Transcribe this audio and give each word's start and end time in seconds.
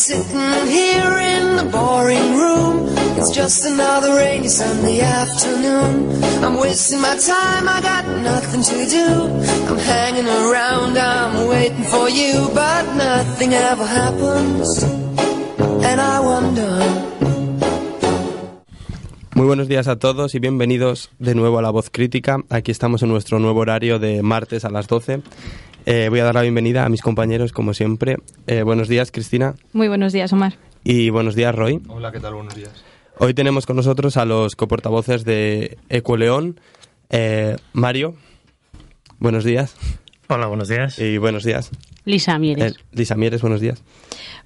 Sitting 0.00 0.66
here 0.66 1.18
in 1.18 1.56
the 1.56 1.68
boring 1.70 2.34
room. 2.40 2.88
It's 3.18 3.30
just 3.30 3.66
another 3.66 4.14
rainy 4.16 4.48
Sunday 4.48 5.00
afternoon. 5.00 6.24
I'm 6.42 6.56
wasting 6.56 7.02
my 7.02 7.16
time, 7.18 7.68
I 7.68 7.80
got 7.82 8.04
nothing 8.24 8.62
to 8.62 8.78
do. 8.88 9.06
I'm 9.68 9.78
hanging 9.78 10.26
around, 10.26 10.96
I'm 10.96 11.46
waiting 11.48 11.84
for 11.84 12.08
you, 12.08 12.48
but 12.54 12.84
nothing 12.96 13.52
ever 13.52 13.84
happens. 13.84 14.82
And 15.84 16.00
I 16.00 16.20
wonder. 16.20 17.10
Muy 19.34 19.46
buenos 19.46 19.68
días 19.68 19.86
a 19.86 19.98
todos 19.98 20.34
y 20.34 20.38
bienvenidos 20.38 21.10
de 21.18 21.34
nuevo 21.34 21.58
a 21.58 21.62
La 21.62 21.70
Voz 21.70 21.90
Crítica. 21.90 22.38
Aquí 22.48 22.70
estamos 22.70 23.02
en 23.02 23.10
nuestro 23.10 23.38
nuevo 23.38 23.60
horario 23.60 23.98
de 23.98 24.22
martes 24.22 24.64
a 24.64 24.70
las 24.70 24.86
12. 24.86 25.22
Eh, 25.86 26.08
voy 26.10 26.20
a 26.20 26.24
dar 26.24 26.34
la 26.34 26.42
bienvenida 26.42 26.84
a 26.84 26.88
mis 26.88 27.02
compañeros, 27.02 27.52
como 27.52 27.74
siempre. 27.74 28.16
Eh, 28.46 28.62
buenos 28.62 28.88
días, 28.88 29.10
Cristina. 29.10 29.54
Muy 29.72 29.88
buenos 29.88 30.12
días, 30.12 30.32
Omar. 30.32 30.54
Y 30.84 31.10
buenos 31.10 31.34
días, 31.34 31.54
Roy. 31.54 31.80
Hola, 31.88 32.12
¿qué 32.12 32.20
tal? 32.20 32.34
Buenos 32.34 32.54
días. 32.54 32.84
Hoy 33.18 33.34
tenemos 33.34 33.66
con 33.66 33.76
nosotros 33.76 34.16
a 34.16 34.24
los 34.24 34.56
coportavoces 34.56 35.24
de 35.24 35.78
Ecualeón. 35.88 36.58
Eh, 37.10 37.56
Mario, 37.72 38.14
buenos 39.18 39.44
días. 39.44 39.76
Hola, 40.28 40.46
buenos 40.46 40.68
días. 40.68 40.98
Y 40.98 41.18
buenos 41.18 41.44
días. 41.44 41.70
Lisa 42.04 42.38
Mieres. 42.38 42.72
Eh, 42.72 42.76
Lisa 42.92 43.16
Mieres, 43.16 43.42
buenos 43.42 43.60
días. 43.60 43.82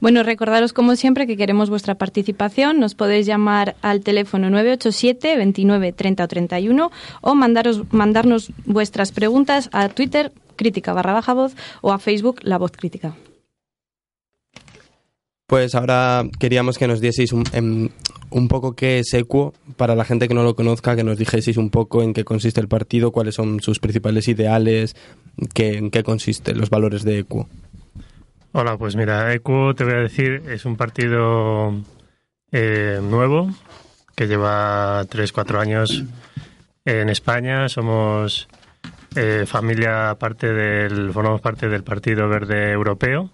Bueno, 0.01 0.23
recordaros 0.23 0.73
como 0.73 0.97
siempre 0.97 1.27
que 1.27 1.37
queremos 1.37 1.71
vuestra 1.71 1.95
participación. 1.95 2.81
Nos 2.81 2.95
podéis 2.95 3.27
llamar 3.27 3.77
al 3.83 4.01
teléfono 4.01 4.51
987 4.51 5.37
29 5.37 5.93
30 5.93 6.25
o 6.25 6.29
31 6.29 6.91
o 7.21 7.35
mandaros, 7.35 7.83
mandarnos 7.93 8.51
vuestras 8.65 9.13
preguntas 9.13 9.69
a 9.73 9.89
Twitter 9.89 10.33
crítica 10.57 10.93
barra 10.93 11.13
baja 11.13 11.35
voz 11.35 11.55
o 11.83 11.93
a 11.93 11.99
Facebook 11.99 12.41
la 12.43 12.59
voz 12.59 12.73
crítica. 12.73 13.15
Pues 15.47 15.75
ahora 15.75 16.25
queríamos 16.39 16.79
que 16.79 16.89
nos 16.89 17.01
dieseis 17.01 17.33
un, 17.33 17.45
em, 17.53 17.91
un 18.31 18.49
poco 18.49 18.75
qué 18.75 18.99
es 19.01 19.13
Equo, 19.13 19.53
para 19.77 19.95
la 19.95 20.05
gente 20.05 20.27
que 20.27 20.35
no 20.35 20.43
lo 20.43 20.57
conozca, 20.57 20.97
que 20.97 21.05
nos 21.05 21.19
dijeseis 21.19 21.59
un 21.59 21.69
poco 21.69 22.03
en 22.03 22.15
qué 22.15 22.25
consiste 22.25 22.61
el 22.61 22.69
partido, 22.69 23.13
cuáles 23.13 23.35
son 23.35 23.61
sus 23.61 23.79
principales 23.79 24.27
ideales, 24.29 24.97
qué, 25.53 25.77
en 25.77 25.91
qué 25.91 26.03
consiste 26.03 26.55
los 26.55 26.71
valores 26.71 27.05
de 27.05 27.19
Equo. 27.19 27.47
Hola, 28.53 28.79
pues 28.79 28.95
mira, 28.95 29.35
ECU, 29.35 29.75
te 29.75 29.83
voy 29.83 29.95
a 29.95 29.99
decir, 29.99 30.43
es 30.49 30.65
un 30.65 30.77
partido 30.77 31.75
eh, 32.53 33.01
nuevo 33.03 33.51
que 34.15 34.29
lleva 34.29 35.05
3-4 35.07 35.59
años 35.59 36.05
en 36.85 37.09
España. 37.09 37.69
Somos 37.69 38.49
eh, 39.17 39.45
familia 39.47 40.17
parte 40.19 40.53
del, 40.53 41.13
formamos 41.13 41.41
parte 41.41 41.69
del 41.69 41.85
Partido 41.85 42.29
Verde 42.29 42.73
Europeo 42.73 43.31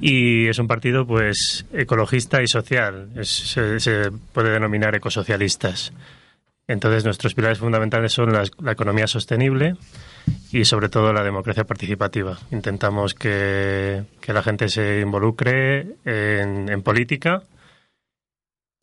y 0.00 0.48
es 0.48 0.58
un 0.58 0.66
partido 0.66 1.06
pues 1.06 1.66
ecologista 1.72 2.42
y 2.42 2.46
social. 2.46 3.10
Se, 3.22 4.10
puede 4.32 4.50
denominar 4.50 4.94
ecosocialistas. 4.94 5.92
Entonces 6.68 7.04
nuestros 7.04 7.34
pilares 7.34 7.58
fundamentales 7.58 8.12
son 8.12 8.32
la, 8.32 8.72
economía 8.72 9.06
sostenible 9.06 9.74
y 10.50 10.64
sobre 10.64 10.88
todo 10.88 11.12
la 11.12 11.22
democracia 11.22 11.64
participativa. 11.64 12.38
Intentamos 12.50 13.14
que, 13.14 14.04
la 14.26 14.42
gente 14.42 14.68
se 14.68 15.00
involucre 15.00 15.86
en 16.04 16.82
política 16.82 17.42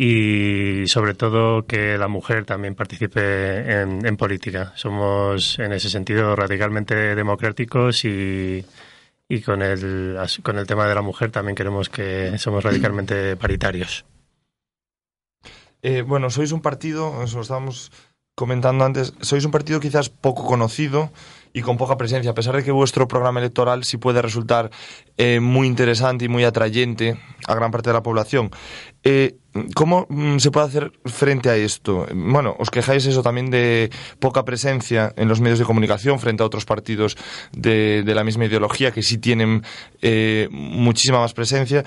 y 0.05 0.85
sobre 0.87 1.13
todo 1.13 1.65
que 1.65 1.97
la 1.97 2.09
mujer 2.09 2.43
también 2.43 2.75
participe 2.75 3.81
en, 3.81 4.17
política. 4.17 4.73
Somos 4.75 5.57
en 5.59 5.71
ese 5.71 5.89
sentido 5.89 6.35
radicalmente 6.35 7.15
democráticos 7.15 8.03
y, 8.03 8.65
y 9.29 9.41
con, 9.41 9.61
el, 9.61 10.17
con 10.43 10.57
el 10.57 10.67
tema 10.67 10.87
de 10.87 10.95
la 10.95 11.01
mujer 11.01 11.31
también 11.31 11.55
queremos 11.55 11.87
que 11.87 12.37
somos 12.37 12.65
radicalmente 12.65 13.37
paritarios. 13.37 14.03
Eh, 15.81 16.01
bueno, 16.01 16.29
sois 16.29 16.51
un 16.51 16.61
partido, 16.61 17.09
os 17.09 17.33
lo 17.33 17.41
estábamos 17.41 17.89
comentando 18.35 18.83
antes, 18.83 19.13
sois 19.21 19.45
un 19.45 19.51
partido 19.51 19.79
quizás 19.79 20.09
poco 20.09 20.43
conocido 20.43 21.11
y 21.53 21.61
con 21.61 21.77
poca 21.77 21.97
presencia, 21.97 22.31
a 22.31 22.33
pesar 22.33 22.55
de 22.55 22.63
que 22.63 22.71
vuestro 22.71 23.07
programa 23.07 23.39
electoral 23.39 23.83
sí 23.83 23.97
puede 23.97 24.21
resultar 24.21 24.71
eh, 25.17 25.39
muy 25.39 25.67
interesante 25.67 26.25
y 26.25 26.29
muy 26.29 26.43
atrayente 26.43 27.19
a 27.47 27.55
gran 27.55 27.71
parte 27.71 27.91
de 27.91 27.93
la 27.93 28.03
población. 28.03 28.49
Eh, 29.03 29.35
¿Cómo 29.75 30.07
mm, 30.09 30.37
se 30.37 30.49
puede 30.49 30.65
hacer 30.65 30.91
frente 31.05 31.49
a 31.49 31.55
esto? 31.55 32.07
Bueno, 32.13 32.55
os 32.57 32.71
quejáis 32.71 33.05
eso 33.05 33.21
también 33.21 33.51
de 33.51 33.91
poca 34.19 34.45
presencia 34.45 35.13
en 35.15 35.27
los 35.27 35.41
medios 35.41 35.59
de 35.59 35.65
comunicación 35.65 36.19
frente 36.19 36.41
a 36.41 36.45
otros 36.45 36.65
partidos 36.65 37.17
de, 37.51 38.03
la 38.05 38.23
misma 38.23 38.45
ideología 38.45 38.91
que 38.91 39.03
sí 39.03 39.17
tienen 39.19 39.63
eh, 40.01 40.47
muchísima 40.51 41.19
más 41.19 41.33
presencia. 41.33 41.83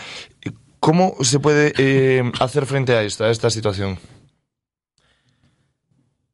¿Cómo 0.79 1.17
se 1.23 1.41
puede 1.41 1.73
eh, 1.79 2.23
hacer 2.39 2.67
frente 2.67 2.93
a 2.93 3.03
esta, 3.03 3.25
a 3.25 3.31
esta 3.31 3.51
situación? 3.51 3.99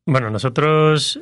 Bueno, 0.04 0.30
nosotros 0.30 1.20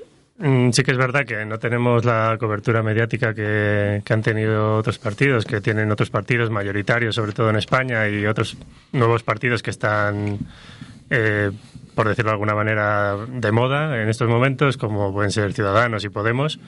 sí 0.73 0.83
que 0.83 0.93
es 0.93 0.97
verdad 0.97 1.27
que 1.27 1.45
no 1.45 1.59
tenemos 1.59 2.05
la 2.05 2.37
cobertura 2.39 2.83
mediática 2.83 3.34
que, 3.34 4.03
que 4.05 4.12
han 4.12 4.23
tenido 4.23 4.77
otros 4.77 4.99
partidos, 4.99 5.45
que 5.45 5.61
tienen 5.61 5.91
otros 5.91 6.11
partidos 6.11 6.51
mayoritarios, 6.51 7.15
sobre 7.15 7.33
todo 7.33 7.51
en 7.51 7.56
España, 7.56 8.09
y 8.09 8.27
otros 8.27 8.56
nuevos 8.93 9.23
partidos 9.23 9.62
que 9.62 9.71
están, 9.71 10.39
eh, 11.11 11.51
por 11.95 12.09
decirlo 12.09 12.31
de 12.31 12.34
alguna 12.34 12.55
manera, 12.55 13.17
de 13.28 13.53
moda 13.53 14.01
en 14.03 14.09
estos 14.09 14.28
momentos, 14.28 14.78
como 14.78 15.12
pueden 15.12 15.31
ser 15.31 15.53
Ciudadanos 15.53 16.05
y 16.05 16.09
Podemos. 16.09 16.59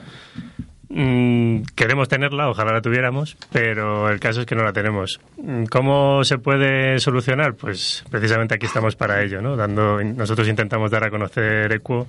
Mm, 0.95 1.63
queremos 1.75 2.07
tenerla, 2.07 2.51
ojalá 2.51 2.71
la 2.71 2.83
tuviéramos, 2.83 3.39
pero 3.51 4.11
el 4.11 4.21
caso 4.21 4.41
es 4.43 4.47
que 4.47 4.55
no 4.55 4.63
la 4.63 4.75
tenemos. 4.75 5.21
Mm, 5.39 5.65
¿Cómo 5.65 6.23
se 6.23 6.37
puede 6.37 6.99
solucionar? 6.99 7.55
Pues 7.55 8.05
precisamente 8.11 8.57
aquí 8.57 8.67
estamos 8.67 8.95
para 8.95 9.23
ello, 9.23 9.41
¿no? 9.41 9.57
Dando, 9.57 10.05
nosotros 10.05 10.47
intentamos 10.49 10.91
dar 10.91 11.05
a 11.05 11.11
conocer 11.11 11.73
ECUO 11.73 12.07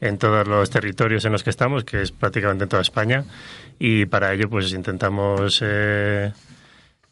en 0.00 0.18
todos 0.18 0.48
los 0.48 0.68
territorios 0.68 1.24
en 1.24 1.30
los 1.30 1.44
que 1.44 1.50
estamos, 1.50 1.84
que 1.84 2.02
es 2.02 2.10
prácticamente 2.10 2.64
en 2.64 2.70
toda 2.70 2.82
España, 2.82 3.22
y 3.78 4.06
para 4.06 4.32
ello 4.32 4.50
pues 4.50 4.72
intentamos 4.72 5.62
eh, 5.64 6.32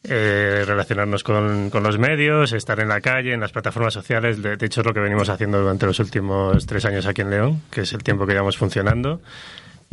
eh, 0.03 0.65
relacionarnos 0.67 1.23
con, 1.23 1.71
con 1.71 1.85
los 1.85 2.01
medios, 2.01 2.53
estar 2.53 2.81
en 2.81 2.89
la 2.89 3.01
calle, 3.01 3.33
en 3.33 3.41
las 3.41 3.53
plataformas 3.53 3.95
sociales. 3.95 4.43
De, 4.43 4.57
de 4.57 4.67
hecho, 4.67 4.81
es 4.81 4.87
lo 4.89 4.93
que 4.93 4.99
venimos 4.99 5.29
haciendo 5.29 5.61
durante 5.61 5.87
los 5.87 6.01
últimos 6.01 6.67
tres 6.67 6.85
años 6.85 7.07
aquí 7.07 7.21
en 7.21 7.31
León, 7.31 7.63
que 7.71 7.83
es 7.83 7.93
el 7.93 8.03
tiempo 8.03 8.27
que 8.27 8.33
llevamos 8.33 8.57
funcionando. 8.57 9.21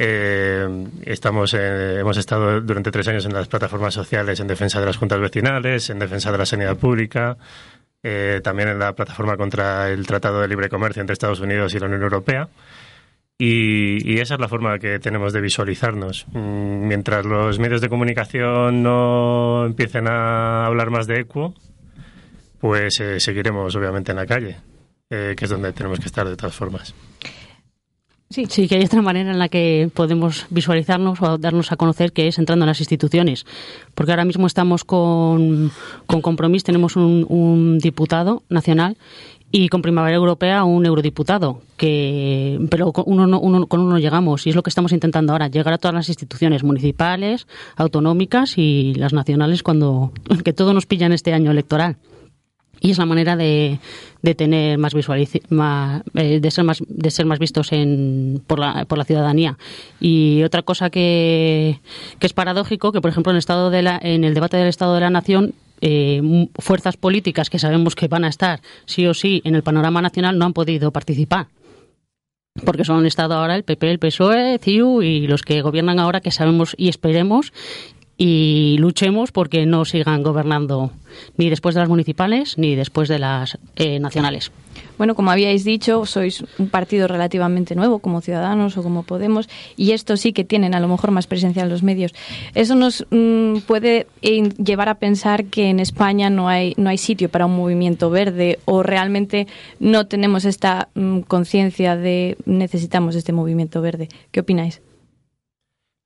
Eh, 0.02 0.88
estamos, 1.04 1.54
eh, 1.54 2.00
hemos 2.00 2.16
estado 2.16 2.62
durante 2.62 2.90
tres 2.90 3.06
años 3.10 3.26
en 3.26 3.34
las 3.34 3.50
plataformas 3.50 3.94
sociales 3.94 4.40
en 4.40 4.48
defensa 4.48 4.80
de 4.80 4.86
las 4.86 4.96
juntas 4.96 5.20
vecinales, 5.20 5.90
en 5.90 6.00
defensa 6.00 6.32
de 6.32 6.38
la 6.38 6.46
sanidad 6.46 6.78
pública, 6.78 7.36
eh, 8.02 8.40
también 8.42 8.70
en 8.70 8.80
la 8.80 8.94
plataforma 8.94 9.36
contra 9.36 9.90
el 9.90 10.08
Tratado 10.08 10.40
de 10.40 10.48
Libre 10.48 10.70
Comercio 10.70 11.02
entre 11.02 11.12
Estados 11.14 11.42
Unidos 11.42 11.76
y 11.76 11.80
la 11.80 11.88
Unión 11.88 12.04
Europea. 12.04 12.48
Y, 13.38 14.10
y 14.10 14.20
esa 14.20 14.36
es 14.36 14.40
la 14.40 14.48
forma 14.48 14.80
que 14.80 15.00
tenemos 15.00 15.34
de 15.34 15.42
visualizarnos. 15.42 16.26
Mm, 16.32 16.88
Mientras 16.88 17.26
los 17.26 17.60
medios 17.60 17.82
de 17.82 17.90
comunicación 17.90 18.82
no 18.82 19.66
empiecen 19.66 20.08
a 20.08 20.66
hablar 20.66 20.92
más 20.92 21.08
de 21.08 21.20
equo, 21.20 21.54
pues 22.60 23.02
eh, 23.02 23.20
seguiremos 23.20 23.76
obviamente 23.76 24.12
en 24.12 24.18
la 24.18 24.26
calle, 24.26 24.58
eh, 25.10 25.36
que 25.38 25.44
es 25.44 25.52
donde 25.52 25.74
tenemos 25.74 26.00
que 26.00 26.06
estar 26.06 26.26
de 26.28 26.38
todas 26.38 26.56
formas. 26.56 26.96
Sí. 28.32 28.46
sí, 28.48 28.68
que 28.68 28.76
hay 28.76 28.84
otra 28.84 29.02
manera 29.02 29.32
en 29.32 29.40
la 29.40 29.50
que 29.50 29.90
podemos 29.92 30.46
visualizarnos 30.52 31.20
o 31.20 31.40
darnos 31.40 31.72
a 31.72 31.78
conocer 31.78 32.14
que 32.14 32.28
es 32.28 32.38
entrando 32.38 32.66
en 32.66 32.68
las 32.68 32.80
instituciones. 32.80 33.46
Porque 33.96 34.12
ahora 34.12 34.24
mismo 34.24 34.46
estamos 34.46 34.84
con, 34.84 35.72
con 36.06 36.22
Compromís, 36.22 36.64
tenemos 36.64 36.96
un, 36.96 37.26
un 37.28 37.80
diputado 37.80 38.44
nacional 38.48 38.98
y 39.52 39.70
con 39.70 39.82
Primavera 39.82 40.16
Europea 40.16 40.64
un 40.64 40.86
eurodiputado, 40.86 41.62
que, 41.76 42.60
pero 42.70 42.92
con 42.92 43.06
uno, 43.08 43.26
no, 43.26 43.40
uno, 43.40 43.66
con 43.66 43.80
uno 43.80 43.94
no 43.94 44.00
llegamos 44.00 44.46
y 44.46 44.52
es 44.52 44.56
lo 44.56 44.62
que 44.62 44.70
estamos 44.70 44.92
intentando 44.92 45.34
ahora, 45.34 45.48
llegar 45.48 45.74
a 45.74 45.78
todas 45.80 45.96
las 45.96 46.10
instituciones 46.10 46.64
municipales, 46.64 47.48
autonómicas 47.76 48.58
y 48.58 48.94
las 48.94 49.14
nacionales 49.14 49.64
cuando 49.64 50.12
que 50.44 50.54
todo 50.54 50.74
nos 50.74 50.86
pilla 50.86 51.08
en 51.08 51.14
este 51.14 51.34
año 51.34 51.50
electoral. 51.50 51.98
Y 52.82 52.92
es 52.92 52.98
la 52.98 53.06
manera 53.06 53.36
de, 53.36 53.80
de 54.22 54.36
tener 54.36 54.78
más 54.78 54.94
más, 55.50 56.02
eh, 56.16 56.40
de 56.40 56.52
ser 56.52 56.64
más 56.64 56.82
de 56.88 57.12
ser 57.12 57.26
más 57.26 57.40
vistos 57.40 57.72
en, 57.72 58.42
por, 58.48 58.60
la, 58.60 58.86
por 58.86 58.98
la 58.98 59.06
ciudadanía. 59.06 59.58
Y 60.00 60.44
otra 60.44 60.62
cosa 60.62 60.90
que, 60.90 61.80
que 62.20 62.28
es 62.28 62.34
paradójico 62.34 62.92
que 62.92 63.02
por 63.02 63.12
ejemplo 63.12 63.32
en 63.32 63.36
el 63.36 63.40
estado 63.40 63.70
de 63.70 63.82
la, 63.82 64.00
en 64.02 64.24
el 64.24 64.34
debate 64.34 64.58
del 64.58 64.68
estado 64.68 64.96
de 64.96 65.02
la 65.02 65.10
nación 65.10 65.54
eh, 65.82 66.48
fuerzas 66.60 66.98
políticas 66.98 67.50
que 67.50 67.60
sabemos 67.60 67.96
que 67.96 68.08
van 68.08 68.26
a 68.26 68.28
estar 68.28 68.62
sí 68.86 69.06
o 69.08 69.14
sí 69.14 69.42
en 69.46 69.56
el 69.56 69.64
panorama 69.64 70.02
nacional 70.02 70.38
no 70.38 70.46
han 70.46 70.54
podido 70.54 70.92
participar. 70.92 71.48
Porque 72.66 72.84
son 72.84 73.06
estado 73.06 73.36
ahora 73.36 73.56
el 73.56 73.64
PP, 73.64 73.90
el 73.90 74.00
PSOE, 74.00 74.60
CIU 74.62 75.02
y 75.02 75.28
los 75.28 75.44
que 75.44 75.62
gobiernan 75.62 76.00
ahora 76.00 76.20
que 76.20 76.32
sabemos 76.32 76.76
y 76.78 76.90
esperemos 76.90 77.54
y 78.22 78.76
luchemos 78.80 79.32
porque 79.32 79.66
no 79.66 79.86
sigan 79.86 80.24
gobernando 80.24 80.92
ni 81.38 81.50
después 81.50 81.74
de 81.74 81.80
las 81.80 81.90
municipales 81.90 82.58
ni 82.58 82.76
después 82.76 83.08
de 83.08 83.18
las 83.18 83.58
eh, 83.78 83.98
nacionales. 84.00 84.52
Bueno, 84.98 85.16
como 85.16 85.32
habíais 85.32 85.64
dicho, 85.64 86.06
sois 86.06 86.44
un 86.60 86.68
partido 86.68 87.08
relativamente 87.08 87.76
nuevo 87.76 88.00
como 88.00 88.20
Ciudadanos 88.20 88.78
o 88.78 88.84
como 88.84 89.04
Podemos 89.04 89.48
y 89.78 89.94
esto 89.94 90.18
sí 90.18 90.34
que 90.34 90.44
tienen 90.44 90.76
a 90.76 90.82
lo 90.82 90.90
mejor 90.90 91.12
más 91.12 91.28
presencia 91.28 91.64
en 91.64 91.70
los 91.70 91.82
medios. 91.82 92.14
Eso 92.56 92.76
nos 92.76 93.08
mm, 93.10 93.60
puede 93.60 94.08
llevar 94.22 94.90
a 94.90 94.96
pensar 94.96 95.46
que 95.46 95.70
en 95.70 95.80
España 95.80 96.30
no 96.30 96.50
hay 96.50 96.74
no 96.76 96.90
hay 96.90 96.98
sitio 96.98 97.30
para 97.30 97.46
un 97.46 97.56
movimiento 97.56 98.10
verde 98.10 98.60
o 98.66 98.84
realmente 98.84 99.48
no 99.80 100.08
tenemos 100.08 100.44
esta 100.44 100.90
mm, 100.94 101.22
conciencia 101.22 101.96
de 101.96 102.36
necesitamos 102.46 103.16
este 103.16 103.32
movimiento 103.32 103.82
verde. 103.82 104.10
¿Qué 104.32 104.42
opináis? 104.42 104.82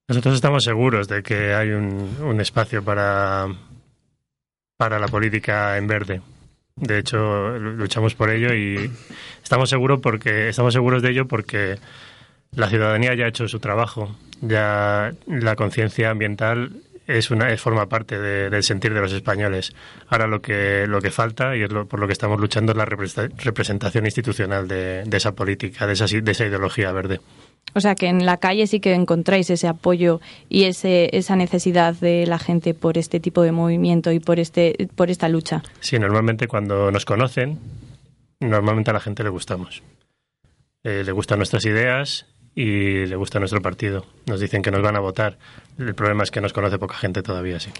Nosotros 0.07 0.35
estamos 0.35 0.63
seguros 0.65 1.07
de 1.07 1.23
que 1.23 1.53
hay 1.53 1.69
un, 1.69 2.39
espacio 2.41 2.83
para, 2.83 3.47
para 4.75 4.99
la 4.99 5.07
política 5.07 5.77
en 5.77 5.87
verde. 5.87 6.21
De 6.75 6.99
hecho, 6.99 7.57
luchamos 7.57 8.13
por 8.13 8.29
ello 8.29 8.53
y 8.53 8.91
estamos 9.41 9.69
seguros 9.69 10.01
porque 10.01 10.49
estamos 10.49 10.73
seguros 10.73 11.01
de 11.01 11.11
ello 11.11 11.27
porque 11.27 11.77
la 12.51 12.67
ciudadanía 12.67 13.15
ya 13.15 13.25
ha 13.25 13.29
hecho 13.29 13.47
su 13.47 13.59
trabajo. 13.59 14.13
Ya 14.41 15.13
la 15.25 15.55
conciencia 15.55 16.09
ambiental 16.09 16.81
es 17.07 17.31
una 17.31 17.51
es, 17.51 17.61
forma 17.61 17.87
parte 17.87 18.19
del 18.19 18.63
sentir 18.63 18.93
de 18.93 18.99
los 18.99 19.13
españoles. 19.13 19.73
Ahora 20.09 20.27
lo 20.27 20.41
que 20.41 20.85
lo 20.85 20.99
que 20.99 21.11
falta 21.11 21.55
y 21.55 21.63
es 21.63 21.69
por 21.69 21.99
lo 21.99 22.07
que 22.07 22.13
estamos 22.13 22.41
luchando 22.41 22.73
es 22.73 22.77
la 22.77 22.85
representación 22.85 24.05
institucional 24.05 24.67
de, 24.67 25.03
de 25.05 25.17
esa 25.17 25.33
política, 25.33 25.87
de 25.87 25.93
esa, 25.93 26.07
de 26.07 26.31
esa 26.31 26.45
ideología 26.45 26.91
verde. 26.91 27.21
O 27.73 27.79
sea 27.79 27.95
que 27.95 28.07
en 28.07 28.25
la 28.25 28.37
calle 28.37 28.67
sí 28.67 28.79
que 28.79 28.93
encontráis 28.93 29.49
ese 29.49 29.67
apoyo 29.67 30.21
y 30.49 30.65
ese, 30.65 31.09
esa 31.15 31.35
necesidad 31.35 31.95
de 31.95 32.25
la 32.27 32.39
gente 32.39 32.73
por 32.73 32.97
este 32.97 33.19
tipo 33.19 33.41
de 33.41 33.51
movimiento 33.51 34.11
y 34.11 34.19
por, 34.19 34.39
este, 34.39 34.87
por 34.95 35.09
esta 35.09 35.29
lucha. 35.29 35.63
Sí, 35.79 35.97
normalmente 35.99 36.47
cuando 36.47 36.91
nos 36.91 37.05
conocen, 37.05 37.59
normalmente 38.39 38.91
a 38.91 38.93
la 38.93 38.99
gente 38.99 39.23
le 39.23 39.29
gustamos. 39.29 39.81
Eh, 40.83 41.03
le 41.05 41.11
gustan 41.11 41.39
nuestras 41.39 41.65
ideas 41.65 42.25
y 42.55 43.05
le 43.07 43.15
gusta 43.15 43.39
nuestro 43.39 43.61
partido. 43.61 44.05
Nos 44.27 44.39
dicen 44.39 44.61
que 44.61 44.69
nos 44.69 44.81
van 44.81 44.95
a 44.95 44.99
votar. 44.99 45.37
El 45.79 45.95
problema 45.95 46.23
es 46.23 46.29
que 46.29 46.39
nos 46.39 46.53
conoce 46.53 46.77
poca 46.77 46.95
gente 46.95 47.23
todavía, 47.23 47.59
sí. 47.59 47.71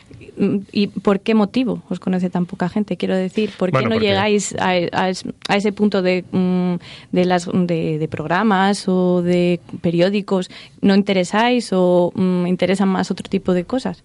¿Y 0.71 0.87
por 0.87 1.19
qué 1.19 1.35
motivo 1.35 1.83
os 1.89 1.99
conoce 1.99 2.31
tan 2.31 2.47
poca 2.47 2.69
gente? 2.69 2.97
Quiero 2.97 3.15
decir, 3.15 3.51
¿por 3.57 3.71
qué 3.71 3.85
no 3.85 3.99
llegáis 3.99 4.55
a, 4.59 5.09
ese 5.49 5.71
punto 5.73 6.01
de, 6.01 6.25
mm, 6.31 6.75
de, 7.11 7.25
las, 7.25 7.47
de, 7.53 8.07
programas 8.09 8.87
o 8.87 9.21
de 9.21 9.59
periódicos? 9.81 10.49
¿No 10.81 10.95
interesáis 10.95 11.69
o 11.71 12.11
mm, 12.15 12.47
interesan 12.47 12.89
más 12.89 13.11
otro 13.11 13.29
tipo 13.29 13.53
de 13.53 13.65
cosas? 13.65 14.03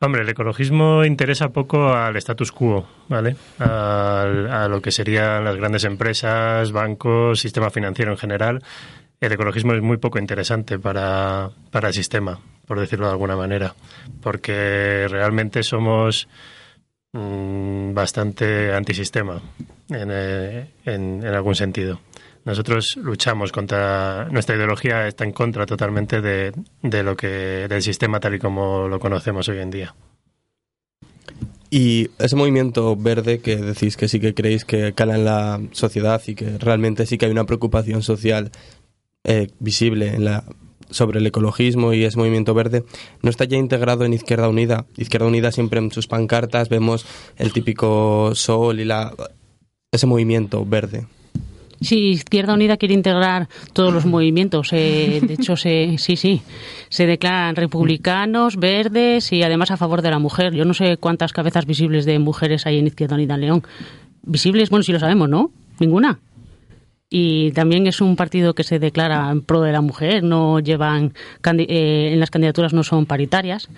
Hombre, 0.00 0.22
el 0.22 0.28
ecologismo 0.28 1.04
interesa 1.04 1.48
poco 1.48 1.88
al 1.92 2.16
status 2.16 2.52
quo, 2.52 2.86
¿vale? 3.08 3.34
a 3.58 4.68
lo 4.70 4.80
que 4.80 4.92
serían 4.92 5.44
las 5.44 5.56
grandes 5.56 5.82
empresas, 5.82 6.70
bancos, 6.70 7.40
sistema 7.40 7.70
financiero 7.70 8.12
en 8.12 8.18
general 8.18 8.62
el 9.20 9.32
ecologismo 9.32 9.74
es 9.74 9.82
muy 9.82 9.96
poco 9.96 10.18
interesante 10.18 10.78
para, 10.78 11.50
para 11.70 11.88
el 11.88 11.94
sistema, 11.94 12.40
por 12.66 12.78
decirlo 12.78 13.06
de 13.06 13.12
alguna 13.12 13.36
manera, 13.36 13.74
porque 14.22 15.06
realmente 15.08 15.62
somos 15.62 16.28
mm, 17.12 17.94
bastante 17.94 18.72
antisistema 18.72 19.40
en, 19.90 20.08
eh, 20.12 20.70
en, 20.84 21.24
en, 21.24 21.34
algún 21.34 21.54
sentido. 21.54 22.00
Nosotros 22.44 22.96
luchamos 22.96 23.52
contra 23.52 24.28
nuestra 24.30 24.56
ideología 24.56 25.06
está 25.06 25.24
en 25.24 25.32
contra 25.32 25.66
totalmente 25.66 26.20
de, 26.20 26.52
de 26.82 27.02
lo 27.02 27.16
que 27.16 27.66
del 27.68 27.82
sistema 27.82 28.20
tal 28.20 28.36
y 28.36 28.38
como 28.38 28.88
lo 28.88 29.00
conocemos 29.00 29.48
hoy 29.48 29.58
en 29.58 29.70
día. 29.70 29.94
Y 31.70 32.08
ese 32.18 32.34
movimiento 32.34 32.96
verde 32.96 33.40
que 33.40 33.56
decís 33.56 33.98
que 33.98 34.08
sí 34.08 34.20
que 34.20 34.32
creéis 34.32 34.64
que 34.64 34.94
cala 34.94 35.16
en 35.16 35.24
la 35.26 35.60
sociedad 35.72 36.22
y 36.26 36.34
que 36.34 36.56
realmente 36.56 37.04
sí 37.04 37.18
que 37.18 37.26
hay 37.26 37.32
una 37.32 37.44
preocupación 37.44 38.02
social 38.02 38.50
eh, 39.30 39.48
visible 39.60 40.14
en 40.14 40.24
la, 40.24 40.42
sobre 40.88 41.18
el 41.18 41.26
ecologismo 41.26 41.92
y 41.92 42.04
ese 42.04 42.16
movimiento 42.16 42.54
verde 42.54 42.84
no 43.20 43.28
está 43.28 43.44
ya 43.44 43.58
integrado 43.58 44.06
en 44.06 44.14
Izquierda 44.14 44.48
Unida. 44.48 44.86
Izquierda 44.96 45.26
Unida 45.26 45.52
siempre 45.52 45.80
en 45.80 45.92
sus 45.92 46.06
pancartas 46.06 46.70
vemos 46.70 47.04
el 47.36 47.52
típico 47.52 48.34
sol 48.34 48.80
y 48.80 48.86
la, 48.86 49.12
ese 49.92 50.06
movimiento 50.06 50.64
verde. 50.64 51.06
Sí, 51.82 52.08
Izquierda 52.08 52.54
Unida 52.54 52.78
quiere 52.78 52.94
integrar 52.94 53.50
todos 53.74 53.92
los 53.92 54.06
movimientos. 54.06 54.72
Eh, 54.72 55.20
de 55.22 55.34
hecho, 55.34 55.56
se, 55.56 55.96
sí, 55.98 56.16
sí, 56.16 56.40
se 56.88 57.06
declaran 57.06 57.54
republicanos, 57.54 58.56
verdes 58.56 59.30
y 59.32 59.42
además 59.42 59.70
a 59.70 59.76
favor 59.76 60.00
de 60.00 60.10
la 60.10 60.18
mujer. 60.18 60.54
Yo 60.54 60.64
no 60.64 60.72
sé 60.72 60.96
cuántas 60.96 61.34
cabezas 61.34 61.66
visibles 61.66 62.06
de 62.06 62.18
mujeres 62.18 62.66
hay 62.66 62.78
en 62.78 62.86
Izquierda 62.86 63.16
Unida 63.16 63.34
en 63.34 63.40
León. 63.42 63.62
Visibles, 64.22 64.70
bueno, 64.70 64.82
sí 64.84 64.92
lo 64.92 64.98
sabemos, 64.98 65.28
¿no? 65.28 65.52
Ninguna 65.78 66.18
y 67.10 67.52
también 67.52 67.86
es 67.86 68.00
un 68.00 68.16
partido 68.16 68.54
que 68.54 68.64
se 68.64 68.78
declara 68.78 69.30
en 69.30 69.40
pro 69.40 69.62
de 69.62 69.72
la 69.72 69.80
mujer, 69.80 70.22
no 70.22 70.60
llevan 70.60 71.14
eh, 71.44 72.10
en 72.12 72.20
las 72.20 72.30
candidaturas 72.30 72.74
no 72.74 72.82
son 72.82 73.06
paritarias, 73.06 73.68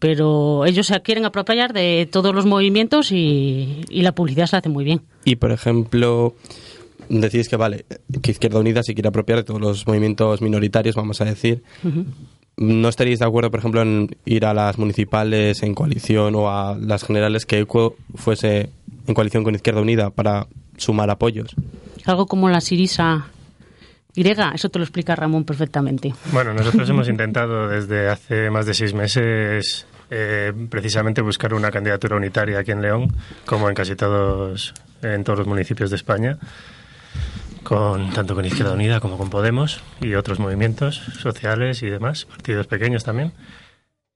pero 0.00 0.64
ellos 0.66 0.88
se 0.88 1.00
quieren 1.02 1.24
apropiar 1.24 1.72
de 1.72 2.08
todos 2.10 2.34
los 2.34 2.44
movimientos 2.44 3.12
y, 3.12 3.84
la 3.88 4.12
publicidad 4.12 4.46
se 4.46 4.56
hace 4.56 4.68
muy 4.68 4.84
bien. 4.84 5.02
Y 5.24 5.36
por 5.36 5.52
ejemplo, 5.52 6.34
decís 7.08 7.48
que 7.48 7.56
vale, 7.56 7.84
que 8.20 8.32
Izquierda 8.32 8.58
Unida 8.58 8.82
se 8.82 8.94
quiere 8.94 9.08
apropiar 9.08 9.38
de 9.38 9.44
todos 9.44 9.60
los 9.60 9.86
movimientos 9.86 10.42
minoritarios, 10.42 10.96
vamos 10.96 11.20
a 11.20 11.24
decir. 11.24 11.62
¿No 12.56 12.88
estaríais 12.88 13.20
de 13.20 13.24
acuerdo, 13.24 13.50
por 13.50 13.60
ejemplo, 13.60 13.80
en 13.80 14.14
ir 14.26 14.44
a 14.44 14.52
las 14.52 14.76
municipales 14.78 15.62
en 15.62 15.74
coalición 15.74 16.34
o 16.34 16.50
a 16.50 16.76
las 16.78 17.04
generales 17.04 17.46
que 17.46 17.60
ECO 17.60 17.96
fuese 18.14 18.70
en 19.06 19.14
coalición 19.14 19.42
con 19.44 19.54
Izquierda 19.54 19.80
Unida 19.80 20.10
para 20.10 20.48
sumar 20.76 21.08
apoyos? 21.10 21.54
Algo 22.06 22.26
como 22.26 22.48
la 22.48 22.60
Sirisa 22.60 23.26
griega, 24.14 24.52
eso 24.54 24.68
te 24.68 24.78
lo 24.78 24.84
explica 24.84 25.16
Ramón 25.16 25.44
perfectamente. 25.44 26.14
Bueno, 26.32 26.52
nosotros 26.52 26.88
hemos 26.90 27.08
intentado 27.08 27.68
desde 27.68 28.08
hace 28.08 28.50
más 28.50 28.66
de 28.66 28.74
seis 28.74 28.94
meses 28.94 29.86
eh, 30.10 30.52
precisamente 30.68 31.22
buscar 31.22 31.54
una 31.54 31.70
candidatura 31.70 32.16
unitaria 32.16 32.58
aquí 32.58 32.70
en 32.70 32.82
León, 32.82 33.14
como 33.46 33.68
en 33.68 33.74
casi 33.74 33.96
todos, 33.96 34.74
en 35.00 35.24
todos 35.24 35.38
los 35.38 35.48
municipios 35.48 35.90
de 35.90 35.96
España, 35.96 36.38
con 37.62 38.12
tanto 38.12 38.34
con 38.34 38.44
Izquierda 38.44 38.74
Unida 38.74 39.00
como 39.00 39.16
con 39.16 39.30
Podemos 39.30 39.82
y 40.00 40.14
otros 40.14 40.38
movimientos 40.38 40.96
sociales 40.96 41.82
y 41.82 41.88
demás, 41.88 42.26
partidos 42.26 42.66
pequeños 42.66 43.04
también. 43.04 43.32